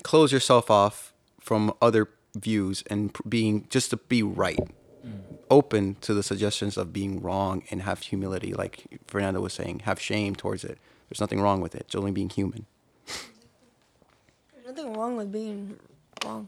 close 0.03 0.31
yourself 0.31 0.71
off 0.71 1.13
from 1.39 1.73
other 1.81 2.07
views 2.35 2.83
and 2.89 3.13
pr- 3.13 3.27
being 3.27 3.67
just 3.69 3.89
to 3.89 3.97
be 3.97 4.23
right. 4.23 4.59
Mm. 5.05 5.19
Open 5.49 5.95
to 6.01 6.13
the 6.13 6.23
suggestions 6.23 6.77
of 6.77 6.93
being 6.93 7.21
wrong 7.21 7.63
and 7.69 7.81
have 7.81 7.99
humility, 7.99 8.53
like 8.53 9.01
Fernando 9.07 9.41
was 9.41 9.53
saying. 9.53 9.79
Have 9.79 9.99
shame 9.99 10.35
towards 10.35 10.63
it. 10.63 10.77
There's 11.09 11.19
nothing 11.19 11.41
wrong 11.41 11.59
with 11.59 11.75
it. 11.75 11.81
It's 11.87 11.95
only 11.95 12.11
being 12.11 12.29
human. 12.29 12.65
There's 13.05 14.67
nothing 14.67 14.93
wrong 14.93 15.17
with 15.17 15.31
being 15.31 15.77
wrong. 16.25 16.47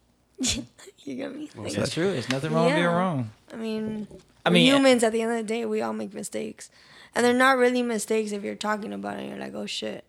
you 0.38 1.14
get 1.16 1.34
me? 1.34 1.50
Like, 1.54 1.72
That's 1.72 1.92
true. 1.92 2.12
There's 2.12 2.28
nothing 2.28 2.52
wrong 2.52 2.66
with 2.66 2.74
being 2.74 2.86
wrong. 2.86 3.30
I 3.52 3.56
mean, 3.56 4.06
I 4.44 4.50
mean, 4.50 4.64
humans. 4.66 5.02
At 5.02 5.12
the 5.12 5.22
end 5.22 5.32
of 5.32 5.36
the 5.38 5.42
day, 5.42 5.64
we 5.66 5.82
all 5.82 5.92
make 5.92 6.14
mistakes, 6.14 6.70
and 7.14 7.24
they're 7.24 7.34
not 7.34 7.58
really 7.58 7.82
mistakes 7.82 8.32
if 8.32 8.42
you're 8.42 8.54
talking 8.54 8.92
about 8.92 9.16
it. 9.16 9.20
and 9.20 9.28
You're 9.30 9.38
like, 9.38 9.54
oh 9.54 9.66
shit, 9.66 10.04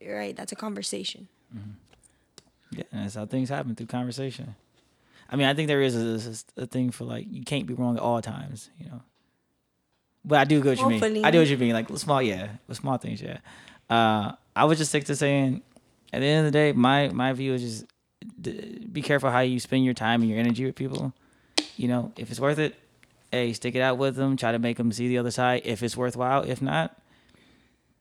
you're 0.00 0.16
right. 0.16 0.36
That's 0.36 0.52
a 0.52 0.56
conversation. 0.56 1.28
Yeah, 2.70 2.84
and 2.92 3.04
that's 3.04 3.14
how 3.14 3.26
things 3.26 3.48
happen 3.48 3.74
through 3.74 3.86
conversation. 3.86 4.54
I 5.30 5.36
mean, 5.36 5.46
I 5.46 5.54
think 5.54 5.68
there 5.68 5.82
is 5.82 5.96
a, 6.56 6.62
a 6.62 6.66
thing 6.66 6.90
for 6.90 7.04
like 7.04 7.26
you 7.30 7.42
can't 7.42 7.66
be 7.66 7.74
wrong 7.74 7.96
at 7.96 8.02
all 8.02 8.20
times, 8.22 8.70
you 8.78 8.88
know. 8.88 9.02
But 10.24 10.38
I 10.40 10.44
do 10.44 10.60
get 10.60 10.78
what 10.78 11.02
you 11.02 11.08
mean. 11.10 11.24
I 11.24 11.30
do 11.30 11.38
what 11.38 11.48
you 11.48 11.56
mean. 11.56 11.72
Like 11.72 11.88
small, 11.96 12.20
yeah, 12.20 12.48
with 12.68 12.78
small 12.78 12.98
things, 12.98 13.22
yeah. 13.22 13.38
Uh, 13.88 14.32
I 14.54 14.64
would 14.64 14.78
just 14.78 14.90
stick 14.90 15.04
to 15.04 15.16
saying, 15.16 15.62
at 16.16 16.20
the 16.20 16.26
end 16.26 16.46
of 16.46 16.52
the 16.52 16.56
day, 16.58 16.72
my 16.72 17.08
my 17.08 17.32
view 17.34 17.52
is 17.54 17.62
just 17.62 17.84
d- 18.40 18.86
be 18.90 19.02
careful 19.02 19.30
how 19.30 19.40
you 19.40 19.60
spend 19.60 19.84
your 19.84 19.94
time 19.94 20.22
and 20.22 20.30
your 20.30 20.38
energy 20.40 20.64
with 20.64 20.74
people. 20.74 21.12
You 21.76 21.88
know, 21.88 22.12
if 22.16 22.30
it's 22.30 22.40
worth 22.40 22.58
it, 22.58 22.74
hey, 23.30 23.52
stick 23.52 23.74
it 23.74 23.80
out 23.80 23.98
with 23.98 24.16
them. 24.16 24.36
Try 24.36 24.52
to 24.52 24.58
make 24.58 24.78
them 24.78 24.90
see 24.92 25.08
the 25.08 25.18
other 25.18 25.30
side. 25.30 25.62
If 25.64 25.82
it's 25.82 25.96
worthwhile, 25.96 26.42
if 26.42 26.62
not, 26.62 26.96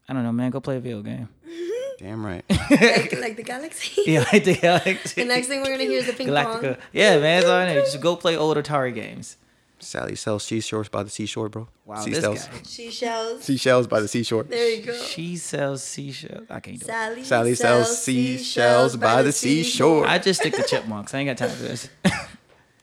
I 0.08 0.14
don't 0.14 0.24
know, 0.24 0.32
man. 0.32 0.52
Go 0.52 0.62
play 0.62 0.78
a 0.78 0.80
video 0.80 1.02
game. 1.02 1.28
Damn 2.00 2.26
right. 2.26 2.44
like, 2.50 3.14
like 3.20 3.36
the 3.38 3.44
galaxy. 3.44 4.02
Yeah, 4.06 4.26
I 4.32 4.40
think 4.40 4.62
Galaxy. 4.62 5.22
The 5.22 5.28
next 5.28 5.48
thing 5.48 5.62
we're 5.62 5.72
gonna 5.72 5.84
hear 5.84 6.00
is 6.00 6.08
the 6.08 6.14
ping 6.14 6.28
Galactica. 6.28 6.62
pong. 6.62 6.78
Yeah, 6.94 7.20
man, 7.20 7.40
it's 7.40 7.48
all 7.48 7.56
I 7.58 7.74
know. 7.74 7.82
Just 7.82 8.02
go 8.02 8.16
play 8.16 8.36
old 8.38 8.58
Atari 8.58 8.94
games. 8.94 9.38
Sally 9.86 10.16
sells 10.16 10.44
seashores 10.44 10.90
by 10.90 11.04
the 11.04 11.10
seashore, 11.10 11.48
bro. 11.50 11.68
Wow, 11.86 11.96
Seashells. 12.02 12.48
this 12.48 12.48
guy. 12.48 12.64
Seashells. 12.64 13.44
Seashells 13.44 13.88
by 13.88 14.00
the 14.02 14.08
seashore. 14.08 14.44
There 14.44 14.70
you 14.76 14.82
go. 14.84 14.94
She 14.98 15.38
sells 15.38 15.84
seashells. 15.84 16.48
I 16.50 16.60
can't 16.60 16.80
do 16.80 16.84
it. 16.86 16.88
Sally, 16.88 17.24
Sally 17.24 17.56
sells 17.56 18.02
seashells 18.02 18.98
by 18.98 19.22
the 19.22 19.32
seashore. 19.32 20.08
I 20.08 20.18
just 20.18 20.40
stick 20.42 20.56
to 20.56 20.64
chipmunks. 20.64 21.14
I 21.14 21.20
ain't 21.20 21.28
got 21.30 21.38
time 21.48 21.56
for 21.56 21.64
this. 21.64 21.90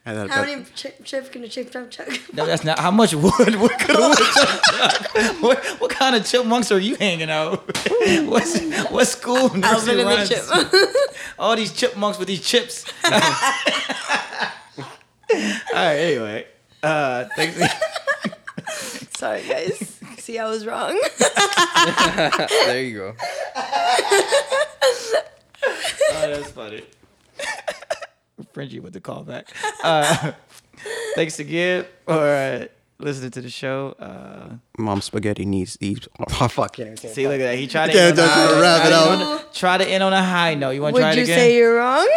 I 0.05 0.15
thought 0.15 0.31
How 0.31 0.43
that- 0.43 0.49
many 0.49 0.65
chip, 0.75 1.05
chips 1.05 1.29
can 1.29 1.45
a 1.45 1.49
chip 1.49 1.71
chop 1.71 1.89
chuck? 1.91 2.09
No, 2.33 2.45
that's 2.47 2.65
not. 2.65 2.79
How 2.81 2.91
much 2.91 3.15
wood? 3.15 3.55
What, 3.55 3.79
kind 3.79 3.99
of 3.99 4.09
wood 4.19 4.19
chipmunk? 4.19 5.43
what, 5.43 5.65
what 5.81 5.91
kind 5.91 6.17
of 6.17 6.25
chipmunks 6.27 6.73
are 6.73 6.79
you 6.81 6.97
hanging 6.97 7.31
out? 7.31 7.65
What's, 8.27 8.61
what 8.91 9.07
school? 9.07 9.37
Alvin 9.37 9.61
nursery 9.61 10.01
and 10.01 10.01
the 10.01 10.05
rhymes? 10.05 10.29
chip. 10.29 10.43
All 11.39 11.55
these 11.57 11.73
chipmunks 11.73 12.19
with 12.19 12.27
these 12.29 12.45
chips. 12.45 12.85
All 13.05 13.11
right. 15.73 15.97
Anyway, 15.97 16.47
uh, 16.83 17.25
thanks. 17.37 17.61
Sorry, 19.17 19.43
guys. 19.47 20.01
See, 20.19 20.39
I 20.39 20.49
was 20.49 20.67
wrong. 20.67 21.01
there 22.67 22.83
you 22.83 22.97
go. 22.99 23.15
Oh, 26.15 26.31
that's 26.31 26.51
funny. 26.51 26.83
Frenchie 28.53 28.81
with 28.81 28.93
the 28.93 29.01
callback. 29.01 29.45
Uh, 29.83 30.33
thanks 31.15 31.39
again 31.39 31.87
for 32.05 32.13
uh, 32.13 32.67
listening 32.99 33.31
to 33.33 33.41
the 33.41 33.49
show. 33.49 33.95
Uh, 33.99 34.57
Mom 34.79 35.01
spaghetti 35.01 35.45
needs 35.47 35.77
these. 35.77 36.07
Oh 36.19 36.49
fuck! 36.49 36.75
Can't 36.77 36.89
even 36.89 36.97
say 36.99 37.09
see, 37.09 37.27
look 37.29 37.41
at 37.41 37.45
that. 37.45 37.59
He 37.59 37.67
tried 37.67 37.87
to 37.89 37.93
Can't 37.93 38.19
end 38.19 38.21
on 38.21 38.29
a 38.29 38.31
high- 38.33 38.61
wrap 38.61 38.85
it 38.85 38.91
try 38.91 38.91
to 38.91 38.97
up. 38.97 39.13
end 39.13 39.23
on- 39.23 39.41
Try 39.55 39.79
to 39.79 39.89
end 39.89 40.03
on 40.03 40.13
a 40.13 40.23
high 40.23 40.55
note. 40.55 40.71
You 40.71 40.83
want 40.83 40.97
to 40.97 41.01
try 41.03 41.11
it 41.13 41.19
again? 41.19 41.23
Would 41.23 41.29
you 41.29 41.35
say 41.35 41.57
you're 41.57 41.77
wrong? 41.77 42.09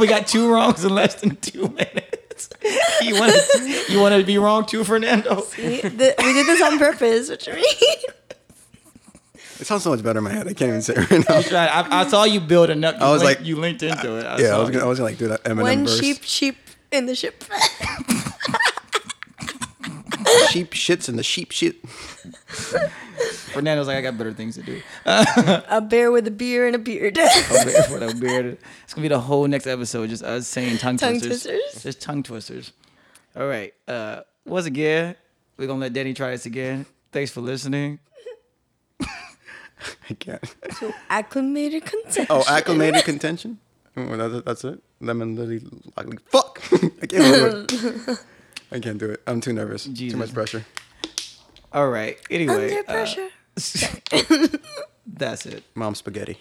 we 0.00 0.06
got 0.06 0.26
two 0.26 0.50
wrongs 0.50 0.84
in 0.84 0.94
less 0.94 1.16
than 1.16 1.36
two 1.36 1.68
minutes. 1.68 2.15
you 3.02 3.14
want 3.18 3.32
to 3.32 3.84
you 3.88 4.00
want 4.00 4.14
to 4.14 4.24
be 4.24 4.38
wrong 4.38 4.64
too, 4.66 4.84
Fernando? 4.84 5.44
we, 5.58 5.80
the, 5.80 6.14
we 6.18 6.32
did 6.32 6.46
this 6.46 6.60
on 6.62 6.78
purpose. 6.78 7.28
What 7.30 7.46
you 7.46 7.54
mean? 7.54 7.64
It 9.58 9.66
sounds 9.66 9.82
so 9.84 9.90
much 9.90 10.02
better 10.02 10.18
in 10.18 10.24
my 10.24 10.32
head. 10.32 10.46
I 10.48 10.52
can't 10.52 10.68
even 10.68 10.82
say 10.82 10.94
it 10.96 11.10
right 11.10 11.26
now. 11.28 11.36
Right, 11.36 11.54
I, 11.90 12.00
I 12.02 12.06
saw 12.08 12.24
you 12.24 12.40
building 12.40 12.84
up. 12.84 12.96
You 12.96 13.00
I 13.06 13.10
was 13.10 13.22
linked, 13.22 13.40
like- 13.40 13.48
you 13.48 13.56
linked 13.56 13.82
into 13.82 14.18
it. 14.18 14.26
I 14.26 14.38
Yeah, 14.38 14.54
I 14.54 14.58
was 14.58 14.68
it. 14.68 14.72
gonna, 14.72 14.84
I 14.84 14.88
was 14.88 14.98
gonna 14.98 15.08
like 15.10 15.18
do 15.18 15.28
that 15.28 15.44
Eminem 15.44 15.62
One 15.62 15.86
verse. 15.86 15.98
sheep, 15.98 16.22
sheep 16.24 16.56
in 16.92 17.06
the 17.06 17.14
ship. 17.14 17.42
sheep 20.50 20.72
shits 20.72 21.08
in 21.08 21.16
the 21.16 21.22
sheep 21.22 21.52
shit. 21.52 21.76
Fernando's 23.52 23.86
like, 23.86 23.96
I 23.96 24.00
got 24.02 24.18
better 24.18 24.32
things 24.32 24.54
to 24.56 24.62
do. 24.62 24.80
a 25.06 25.80
bear 25.80 26.10
with 26.10 26.26
a 26.26 26.30
beer 26.30 26.66
and 26.66 26.76
a 26.76 26.78
beard. 26.78 27.16
A 27.18 27.20
bear 27.20 27.86
with 27.90 28.02
a 28.02 28.14
beard. 28.20 28.58
It's 28.84 28.94
gonna 28.94 29.04
be 29.04 29.08
the 29.08 29.20
whole 29.20 29.46
next 29.46 29.66
episode, 29.66 30.08
just 30.10 30.22
us 30.22 30.46
saying 30.46 30.78
tongue, 30.78 30.96
Tongue 30.96 31.20
twisters. 31.20 31.44
twisters. 31.44 31.82
Just 31.82 32.00
tongue 32.00 32.22
twisters. 32.22 32.72
All 33.36 33.46
right. 33.46 33.72
Uh, 33.88 34.20
once 34.44 34.66
again, 34.66 35.14
we're 35.56 35.66
gonna 35.66 35.80
let 35.80 35.92
Danny 35.92 36.14
try 36.14 36.30
this 36.30 36.46
again. 36.46 36.86
Thanks 37.12 37.30
for 37.30 37.40
listening. 37.40 37.98
I 40.10 40.14
can't. 40.14 40.42
so 40.78 40.92
acclimated 41.10 41.84
contention. 41.84 42.26
Oh, 42.30 42.42
acclimated 42.48 43.04
contention. 43.04 43.58
Oh, 43.96 44.16
that's, 44.16 44.44
that's 44.44 44.64
it. 44.64 44.82
Lemon 45.00 45.36
lily. 45.36 45.62
Like, 45.96 46.20
fuck. 46.28 46.62
I 47.02 47.06
can't 47.06 47.10
do 47.10 47.66
it. 48.08 48.18
I 48.72 48.80
can't 48.80 48.98
do 48.98 49.10
it. 49.10 49.22
I'm 49.26 49.40
too 49.40 49.52
nervous. 49.52 49.84
Jesus. 49.84 50.12
Too 50.14 50.18
much 50.18 50.32
pressure. 50.34 50.64
All 51.76 51.90
right. 51.90 52.18
Anyway, 52.30 52.74
Under 52.88 53.00
uh, 53.00 53.06
that's 55.06 55.44
it. 55.44 55.62
Mom 55.74 55.94
spaghetti. 55.94 56.38